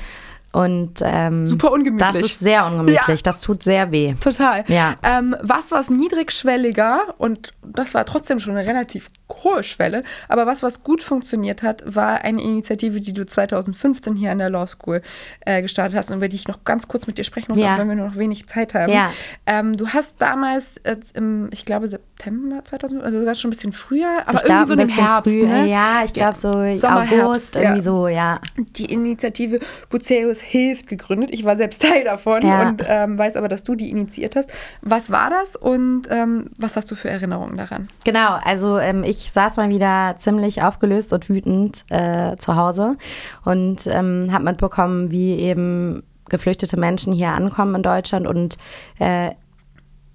Und 0.52 1.00
ähm, 1.02 1.46
super 1.46 1.72
ungemütlich. 1.72 2.12
Das 2.12 2.22
ist 2.22 2.40
sehr 2.40 2.66
ungemütlich. 2.66 3.08
Ja. 3.08 3.18
Das 3.24 3.40
tut 3.40 3.64
sehr 3.64 3.92
weh. 3.92 4.16
Total. 4.20 4.66
Ja. 4.68 4.96
Ähm, 5.02 5.36
was 5.42 5.72
was 5.72 5.90
niedrigschwelliger 5.90 7.16
und 7.18 7.54
das 7.64 7.94
war 7.94 8.06
trotzdem 8.06 8.40
schon 8.40 8.58
eine 8.58 8.68
relativ 8.68 9.10
hohe 9.44 9.64
Schwelle, 9.64 10.02
aber 10.28 10.46
was 10.46 10.62
was 10.62 10.84
gut 10.84 11.02
funktioniert 11.04 11.64
hat, 11.64 11.84
war 11.86 12.22
eine 12.22 12.42
Initiative, 12.42 13.00
die 13.00 13.14
du 13.14 13.26
2015 13.26 14.16
hier 14.16 14.32
an 14.32 14.40
der 14.40 14.50
Law 14.50 14.68
School 14.68 15.02
äh, 15.46 15.62
gestartet 15.62 15.98
hast 15.98 16.12
und 16.12 16.18
über 16.18 16.28
die 16.28 16.36
ich 16.36 16.48
noch 16.50 16.66
ganz 16.66 16.88
kurz 16.90 17.08
mit 17.08 17.18
dir 17.18 17.24
sprechen 17.24 17.54
muss, 17.54 17.62
ja. 17.62 17.74
auch 17.74 17.78
wenn 17.78 17.88
wir 17.88 17.96
nur 17.96 18.08
noch 18.08 18.18
wenig 18.18 18.48
Zeit 18.48 18.74
haben. 18.74 18.92
Ja. 18.92 19.12
Ähm, 19.46 19.78
du 19.78 19.88
hast 19.88 20.16
damals 20.20 20.78
äh, 20.84 20.98
im, 21.14 21.50
ich 21.54 21.64
glaube 21.64 21.88
September 21.88 22.62
2015, 22.64 23.02
also 23.02 23.20
sogar 23.20 23.36
schon 23.36 23.50
ein 23.50 23.52
bisschen 23.52 23.72
früher, 23.72 24.24
aber 24.26 24.44
ich 24.44 24.50
irgendwie 24.50 24.68
so 24.68 24.74
im 24.74 25.06
Herbst. 25.06 25.32
Früh, 25.32 25.46
ne? 25.46 25.68
Ja, 25.68 26.04
ich 26.04 26.14
glaube 26.14 26.36
so 26.36 26.52
Sommer, 26.74 27.04
August, 27.04 27.12
Herbst, 27.12 27.56
irgendwie 27.56 27.82
so, 27.82 28.08
ja. 28.10 28.42
Die 28.58 28.86
Initiative 28.86 29.60
Buceus 29.90 30.41
hilft 30.42 30.88
gegründet. 30.88 31.30
Ich 31.32 31.46
war 31.46 31.58
selbst 31.58 31.82
Teil 31.90 32.04
davon 32.04 32.46
ja. 32.46 32.70
und 32.70 32.84
ähm, 32.88 33.18
weiß 33.18 33.36
aber, 33.36 33.48
dass 33.48 33.64
du 33.64 33.76
die 33.76 33.90
initiiert 33.90 34.36
hast. 34.36 34.52
Was 34.82 35.12
war 35.12 35.30
das 35.30 35.56
und 35.56 36.04
ähm, 36.10 36.50
was 36.58 36.76
hast 36.76 36.90
du 36.92 36.96
für 36.96 37.10
Erinnerungen 37.10 37.58
daran? 37.58 37.88
Genau, 38.04 38.38
also 38.44 38.78
ähm, 38.80 39.04
ich 39.04 39.32
saß 39.32 39.58
mal 39.58 39.70
wieder 39.70 40.16
ziemlich 40.18 40.62
aufgelöst 40.62 41.14
und 41.14 41.30
wütend 41.30 41.86
äh, 41.90 42.36
zu 42.38 42.56
Hause 42.56 42.98
und 43.46 43.88
ähm, 43.88 44.30
habe 44.32 44.44
mitbekommen, 44.46 45.12
wie 45.12 45.36
eben 45.36 46.04
geflüchtete 46.30 46.78
Menschen 46.78 47.14
hier 47.14 47.30
ankommen 47.30 47.76
in 47.76 47.84
Deutschland 47.84 48.26
und 48.26 48.58
äh, 49.00 49.32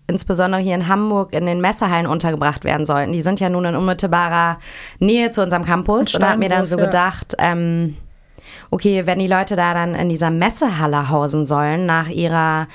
insbesondere 0.08 0.60
hier 0.60 0.74
in 0.74 0.88
Hamburg 0.88 1.32
in 1.32 1.46
den 1.46 1.60
Messehallen 1.60 2.06
untergebracht 2.06 2.64
werden 2.64 2.86
sollten. 2.86 3.12
Die 3.12 3.22
sind 3.22 3.40
ja 3.40 3.48
nun 3.48 3.64
in 3.64 3.76
unmittelbarer 3.76 4.58
Nähe 4.98 5.30
zu 5.30 5.42
unserem 5.42 5.64
Campus 5.64 6.14
und 6.14 6.24
habe 6.24 6.38
mir 6.38 6.48
dann 6.48 6.66
so 6.66 6.76
gedacht, 6.76 7.34
ähm, 7.38 7.96
okay, 8.70 9.06
wenn 9.06 9.18
die 9.18 9.26
Leute 9.26 9.56
da 9.56 9.74
dann 9.74 9.94
in 9.94 10.08
dieser 10.08 10.30
Messehalle 10.30 11.08
hausen 11.08 11.46
sollen, 11.46 11.86
nach 11.86 12.08
ihrer 12.08 12.68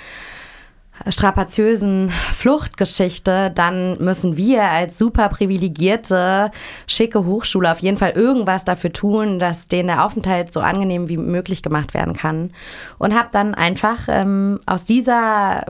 strapaziösen 1.08 2.10
Fluchtgeschichte, 2.10 3.52
dann 3.54 3.98
müssen 4.04 4.38
wir 4.38 4.64
als 4.64 4.98
super 4.98 5.30
privilegierte, 5.30 6.52
schicke 6.88 7.26
Hochschule 7.26 7.72
auf 7.72 7.80
jeden 7.80 7.98
Fall 7.98 8.12
irgendwas 8.12 8.66
dafür 8.66 8.94
tun, 8.94 9.40
dass 9.40 9.68
denen 9.68 9.88
der 9.88 10.06
Aufenthalt 10.06 10.54
so 10.54 10.60
angenehm 10.60 11.10
wie 11.10 11.18
möglich 11.18 11.64
gemacht 11.64 11.94
werden 11.94 12.14
kann. 12.14 12.52
Und 13.00 13.16
habe 13.16 13.30
dann 13.32 13.56
einfach 13.56 14.02
ähm, 14.08 14.60
aus 14.66 14.86
dieser 14.86 15.66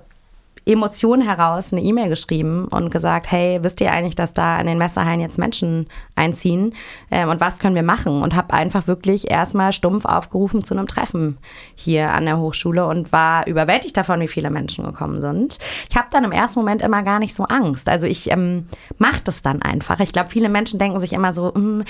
Emotion 0.65 1.21
heraus 1.21 1.73
eine 1.73 1.81
E-Mail 1.81 2.09
geschrieben 2.09 2.67
und 2.67 2.91
gesagt, 2.91 3.31
hey, 3.31 3.59
wisst 3.63 3.81
ihr 3.81 3.91
eigentlich, 3.91 4.15
dass 4.15 4.33
da 4.33 4.59
in 4.59 4.67
den 4.67 4.77
Messerhallen 4.77 5.19
jetzt 5.19 5.39
Menschen 5.39 5.87
einziehen 6.15 6.75
ähm, 7.09 7.29
und 7.29 7.41
was 7.41 7.59
können 7.59 7.75
wir 7.75 7.83
machen? 7.83 8.21
Und 8.21 8.35
habe 8.35 8.53
einfach 8.53 8.85
wirklich 8.85 9.31
erstmal 9.31 9.73
stumpf 9.73 10.05
aufgerufen 10.05 10.63
zu 10.63 10.75
einem 10.75 10.87
Treffen 10.87 11.37
hier 11.75 12.11
an 12.11 12.25
der 12.25 12.37
Hochschule 12.37 12.85
und 12.85 13.11
war 13.11 13.47
überwältigt 13.47 13.97
davon, 13.97 14.19
wie 14.21 14.27
viele 14.27 14.51
Menschen 14.51 14.85
gekommen 14.85 15.19
sind. 15.19 15.57
Ich 15.89 15.97
habe 15.97 16.07
dann 16.11 16.23
im 16.23 16.31
ersten 16.31 16.59
Moment 16.59 16.83
immer 16.83 17.01
gar 17.01 17.17
nicht 17.17 17.33
so 17.33 17.43
Angst. 17.45 17.89
Also 17.89 18.05
ich 18.05 18.31
ähm, 18.31 18.67
mache 18.99 19.21
das 19.23 19.41
dann 19.41 19.63
einfach. 19.63 19.99
Ich 19.99 20.13
glaube, 20.13 20.29
viele 20.29 20.49
Menschen 20.49 20.77
denken 20.77 20.99
sich 20.99 21.13
immer 21.13 21.33
so, 21.33 21.53
hm, 21.53 21.83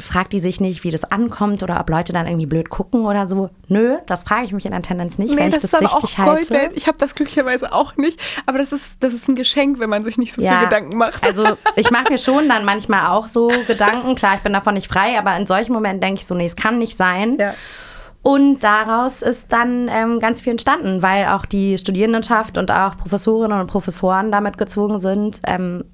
fragt 0.00 0.32
die 0.32 0.40
sich 0.40 0.60
nicht, 0.60 0.82
wie 0.82 0.90
das 0.90 1.04
ankommt 1.04 1.62
oder 1.62 1.78
ob 1.80 1.88
Leute 1.88 2.12
dann 2.12 2.26
irgendwie 2.26 2.46
blöd 2.46 2.70
gucken 2.70 3.04
oder 3.04 3.26
so. 3.26 3.50
Nö, 3.68 3.98
das 4.06 4.24
frage 4.24 4.46
ich 4.46 4.52
mich 4.52 4.64
in 4.64 4.72
der 4.72 4.82
Tendenz 4.82 5.18
nicht, 5.18 5.34
nee, 5.34 5.40
wenn 5.40 5.48
ich 5.48 5.58
das, 5.58 5.70
das 5.70 5.80
richtig 5.80 6.18
halte. 6.18 6.70
Ich 6.74 6.88
habe 6.88 6.98
das 6.98 7.14
glücklicherweise 7.14 7.72
auch 7.72 7.96
nicht. 7.96 8.20
Aber 8.46 8.58
das 8.58 8.72
ist, 8.72 8.96
das 9.00 9.14
ist 9.14 9.28
ein 9.28 9.36
Geschenk, 9.36 9.78
wenn 9.78 9.90
man 9.90 10.04
sich 10.04 10.18
nicht 10.18 10.32
so 10.32 10.42
ja, 10.42 10.52
viel 10.52 10.68
Gedanken 10.68 10.96
macht. 10.96 11.26
Also 11.26 11.44
ich 11.76 11.90
mache 11.90 12.10
mir 12.10 12.18
schon 12.18 12.48
dann 12.48 12.64
manchmal 12.64 13.10
auch 13.10 13.28
so 13.28 13.50
Gedanken. 13.66 14.14
Klar, 14.14 14.36
ich 14.36 14.42
bin 14.42 14.52
davon 14.52 14.74
nicht 14.74 14.88
frei, 14.92 15.18
aber 15.18 15.36
in 15.36 15.46
solchen 15.46 15.72
Momenten 15.72 16.00
denke 16.00 16.20
ich 16.20 16.26
so, 16.26 16.34
nee, 16.34 16.46
es 16.46 16.56
kann 16.56 16.78
nicht 16.78 16.96
sein. 16.96 17.36
Ja. 17.38 17.54
Und 18.22 18.64
daraus 18.64 19.22
ist 19.22 19.52
dann 19.52 19.88
ähm, 19.88 20.18
ganz 20.18 20.40
viel 20.40 20.50
entstanden, 20.50 21.00
weil 21.00 21.28
auch 21.28 21.46
die 21.46 21.78
Studierendenschaft 21.78 22.58
und 22.58 22.72
auch 22.72 22.96
Professorinnen 22.96 23.60
und 23.60 23.68
Professoren 23.68 24.32
damit 24.32 24.58
gezwungen 24.58 24.98
sind, 24.98 25.40
ähm, 25.46 25.84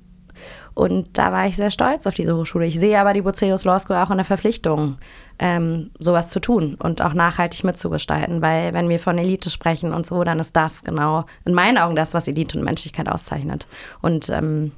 und 0.75 1.18
da 1.18 1.33
war 1.33 1.47
ich 1.47 1.57
sehr 1.57 1.70
stolz 1.70 2.07
auf 2.07 2.14
diese 2.14 2.37
Hochschule. 2.37 2.66
Ich 2.66 2.79
sehe 2.79 2.99
aber 2.99 3.12
die 3.12 3.23
Bucerius 3.23 3.64
Law 3.64 3.79
School 3.79 3.97
auch 3.97 4.11
in 4.11 4.16
der 4.16 4.25
Verpflichtung, 4.25 4.97
ähm, 5.39 5.91
sowas 5.99 6.29
zu 6.29 6.41
tun 6.41 6.77
und 6.83 7.03
auch 7.03 7.12
nachhaltig 7.12 7.64
mitzugestalten. 7.64 8.41
Weil 8.41 8.73
wenn 8.73 8.89
wir 8.89 8.99
von 8.99 9.18
Elite 9.18 9.51
sprechen 9.51 9.93
und 9.93 10.07
so, 10.07 10.25
dann 10.25 10.41
ist 10.41 10.57
das 10.57 10.83
genau 10.83 11.27
in 11.45 11.53
meinen 11.53 11.79
Augen 11.79 11.97
das, 11.97 12.14
was 12.14 12.29
Elite 12.29 12.59
und 12.59 12.64
Menschlichkeit 12.64 13.09
auszeichnet. 13.09 13.66
Und 14.01 14.31
ähm, 14.31 14.73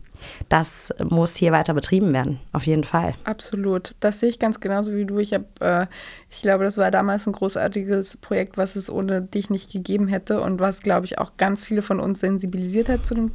das 0.49 0.93
muss 1.03 1.37
hier 1.37 1.53
weiter 1.53 1.75
betrieben 1.75 2.13
werden, 2.13 2.41
auf 2.53 2.67
jeden 2.67 2.85
Fall. 2.85 3.13
Absolut. 3.25 3.95
Das 4.01 4.21
sehe 4.21 4.29
ich 4.29 4.39
ganz 4.39 4.61
genauso 4.61 4.95
wie 4.95 5.05
du. 5.05 5.19
Ich 5.19 5.33
habe, 5.33 5.45
äh, 5.61 5.87
ich 6.31 6.43
glaube, 6.43 6.65
das 6.65 6.77
war 6.77 6.91
damals 6.91 7.27
ein 7.27 7.33
großartiges 7.33 8.17
Projekt, 8.19 8.57
was 8.57 8.77
es 8.77 8.91
ohne 8.91 9.23
dich 9.23 9.51
nicht 9.51 9.73
gegeben 9.73 10.09
hätte 10.09 10.41
und 10.41 10.61
was, 10.61 10.81
glaube 10.81 11.07
ich, 11.07 11.19
auch 11.19 11.33
ganz 11.37 11.65
viele 11.65 11.83
von 11.83 12.01
uns 12.01 12.21
sensibilisiert 12.21 12.89
hat 12.89 13.07
zu 13.07 13.15
dem 13.15 13.33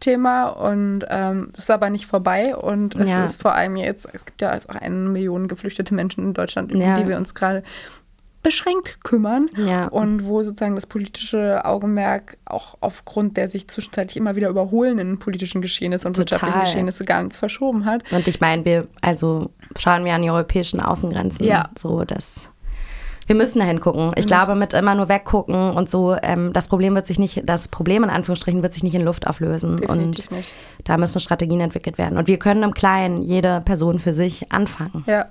Thema. 0.00 0.48
Und 0.48 1.04
ähm, 1.08 1.50
es 1.54 1.64
ist 1.64 1.70
aber 1.70 1.90
nicht 1.90 2.06
vorbei 2.06 2.56
und 2.56 2.94
es 2.94 3.10
ja. 3.10 3.24
ist 3.24 3.40
vor 3.40 3.54
allem 3.54 3.76
jetzt, 3.76 4.08
es 4.12 4.24
gibt 4.24 4.40
ja 4.40 4.56
auch 4.56 4.74
eine 4.74 4.94
Million 4.94 5.48
geflüchtete 5.48 5.94
Menschen 5.94 6.24
in 6.24 6.34
Deutschland, 6.34 6.72
ja. 6.74 6.98
die 6.98 7.08
wir 7.08 7.16
uns 7.16 7.34
gerade 7.34 7.62
beschränkt 8.42 9.04
kümmern 9.04 9.48
ja. 9.56 9.86
und 9.86 10.26
wo 10.26 10.42
sozusagen 10.42 10.74
das 10.74 10.86
politische 10.86 11.64
Augenmerk 11.64 12.38
auch 12.44 12.76
aufgrund 12.80 13.36
der 13.36 13.48
sich 13.48 13.68
zwischenzeitlich 13.68 14.16
immer 14.16 14.34
wieder 14.36 14.48
überholenden 14.48 15.18
politischen 15.18 15.62
Geschehnisse 15.62 16.08
und 16.08 16.14
Total. 16.14 16.32
wirtschaftlichen 16.32 16.60
Geschehnisse 16.60 17.04
gar 17.04 17.22
nichts 17.22 17.38
verschoben 17.38 17.84
hat. 17.84 18.02
Und 18.10 18.26
ich 18.26 18.40
meine, 18.40 18.64
wir 18.64 18.88
also 19.00 19.50
schauen 19.78 20.04
wir 20.04 20.14
an 20.14 20.22
die 20.22 20.30
europäischen 20.30 20.80
Außengrenzen, 20.80 21.46
ja. 21.46 21.70
so 21.78 22.04
dass 22.04 22.48
wir 23.26 23.36
müssen 23.36 23.60
da 23.60 23.64
hingucken. 23.64 24.10
Ich 24.16 24.26
glaube, 24.26 24.54
mit 24.54 24.74
immer 24.74 24.94
nur 24.94 25.08
weggucken 25.08 25.70
und 25.70 25.88
so, 25.88 26.16
ähm, 26.22 26.52
das 26.52 26.68
Problem 26.68 26.94
wird 26.94 27.06
sich 27.06 27.18
nicht, 27.18 27.42
das 27.44 27.68
Problem 27.68 28.02
in 28.02 28.10
Anführungsstrichen 28.10 28.62
wird 28.62 28.74
sich 28.74 28.82
nicht 28.82 28.94
in 28.94 29.04
Luft 29.04 29.26
auflösen. 29.26 29.76
Definitiv 29.76 30.30
und 30.30 30.36
nicht. 30.36 30.54
da 30.84 30.96
müssen 30.96 31.20
Strategien 31.20 31.60
entwickelt 31.60 31.98
werden. 31.98 32.18
Und 32.18 32.26
wir 32.26 32.38
können 32.38 32.62
im 32.62 32.74
Kleinen, 32.74 33.22
jede 33.22 33.60
Person 33.60 34.00
für 34.00 34.12
sich 34.12 34.50
anfangen. 34.50 35.04
Ja. 35.06 35.26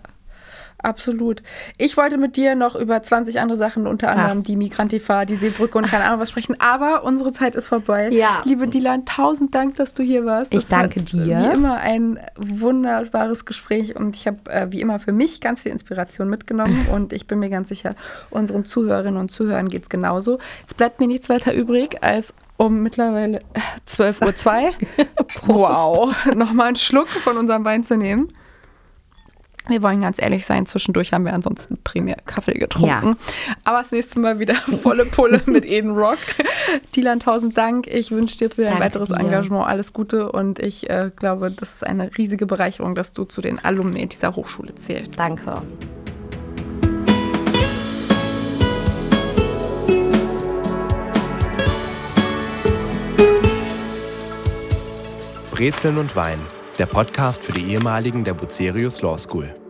Absolut. 0.84 1.44
Ich 1.78 1.98
wollte 1.98 2.18
mit 2.18 2.36
dir 2.36 2.56
noch 2.56 2.76
über 2.76 3.02
20 3.02 3.40
andere 3.40 3.58
Sachen, 3.58 3.88
unter 3.88 4.10
anderem 4.10 4.40
ja. 4.40 4.44
die 4.44 4.56
Migrantifa, 4.56 5.26
die 5.26 5.36
Seebrücke 5.36 5.78
und 5.78 5.88
keine 5.88 6.06
Ahnung 6.06 6.20
was 6.20 6.30
sprechen, 6.30 6.56
aber 6.60 7.04
unsere 7.04 7.32
Zeit 7.32 7.56
ist 7.56 7.68
vorbei. 7.68 8.10
Ja. 8.10 8.42
Liebe 8.46 8.68
Dilan, 8.68 9.06
tausend 9.06 9.54
Dank, 9.54 9.76
dass 9.78 9.94
du 9.94 10.04
hier 10.04 10.26
warst. 10.26 10.54
Das 10.54 10.64
ich 10.64 10.70
danke 10.70 11.02
dir. 11.02 11.40
Wie 11.40 11.54
immer 11.54 11.76
ein 11.76 12.20
wunderbares 12.36 13.46
Gespräch 13.46 13.96
und 13.96 14.16
ich 14.16 14.28
habe 14.28 14.38
äh, 14.50 14.72
wie 14.72 14.82
immer 14.82 15.00
für 15.00 15.12
mich 15.12 15.40
ganz 15.42 15.64
viel 15.64 15.72
Inspiration 15.72 16.30
mitgenommen 16.30 16.88
und 16.94 17.14
ich 17.14 17.28
bin 17.28 17.40
mir 17.40 17.50
ganz 17.50 17.70
sicher, 17.70 17.96
unseren 18.30 18.66
Zuhörerinnen 18.66 19.20
und 19.20 19.32
Zuhörern 19.32 19.70
geht 19.70 19.84
es 19.84 19.90
genauso. 19.90 20.40
Jetzt 20.62 20.78
bleibt 20.78 21.00
mir 21.00 21.08
nichts 21.08 21.30
weiter 21.30 21.54
übrig, 21.54 22.02
als 22.02 22.34
um 22.58 22.82
mittlerweile 22.82 23.40
12.02 23.88 24.68
Uhr. 24.68 24.74
wow. 25.48 26.16
Nochmal 26.36 26.68
einen 26.68 26.76
Schluck 26.76 27.10
von 27.10 27.38
unserem 27.38 27.66
Wein 27.66 27.84
zu 27.84 27.98
nehmen. 27.98 28.28
Wir 29.68 29.82
wollen 29.82 30.02
ganz 30.02 30.22
ehrlich 30.22 30.46
sein, 30.46 30.66
zwischendurch 30.66 31.14
haben 31.14 31.26
wir 31.26 31.34
ansonsten 31.34 31.78
primär 31.84 32.18
Kaffee 32.26 32.54
getrunken. 32.54 32.88
Ja. 32.88 33.16
Aber 33.64 33.78
das 33.80 33.92
nächste 33.92 34.20
Mal 34.20 34.40
wieder 34.40 34.54
volle 34.82 35.06
Pulle 35.06 35.42
mit 35.46 35.66
Eden 35.66 35.92
Rock. 35.92 36.18
Dylan, 36.96 37.20
tausend 37.20 37.58
Dank. 37.58 37.88
Ich 37.88 38.12
wünsche 38.12 38.38
dir 38.38 38.50
für 38.50 38.64
dein 38.64 38.72
Danke 38.72 38.86
weiteres 38.86 39.10
dir. 39.10 39.20
Engagement 39.20 39.68
alles 39.68 39.94
Gute 39.94 40.32
und 40.32 40.60
ich 40.60 40.90
äh, 40.90 41.12
glaube, 41.16 41.52
das 41.52 41.76
ist 41.76 41.86
eine 41.86 42.16
riesige 42.18 42.46
Bereicherung, 42.46 42.96
dass 42.96 43.14
du 43.14 43.26
zu 43.26 43.42
den 43.42 43.60
Alumni 43.64 44.08
dieser 44.08 44.36
Hochschule 44.36 44.76
zählst. 44.76 45.20
Danke. 45.20 45.62
Brezeln 55.52 56.00
und 56.00 56.16
Wein 56.16 56.40
der 56.78 56.86
Podcast 56.86 57.44
für 57.44 57.52
die 57.52 57.74
ehemaligen 57.74 58.24
der 58.24 58.34
Bucerius 58.34 59.02
Law 59.02 59.18
School. 59.18 59.61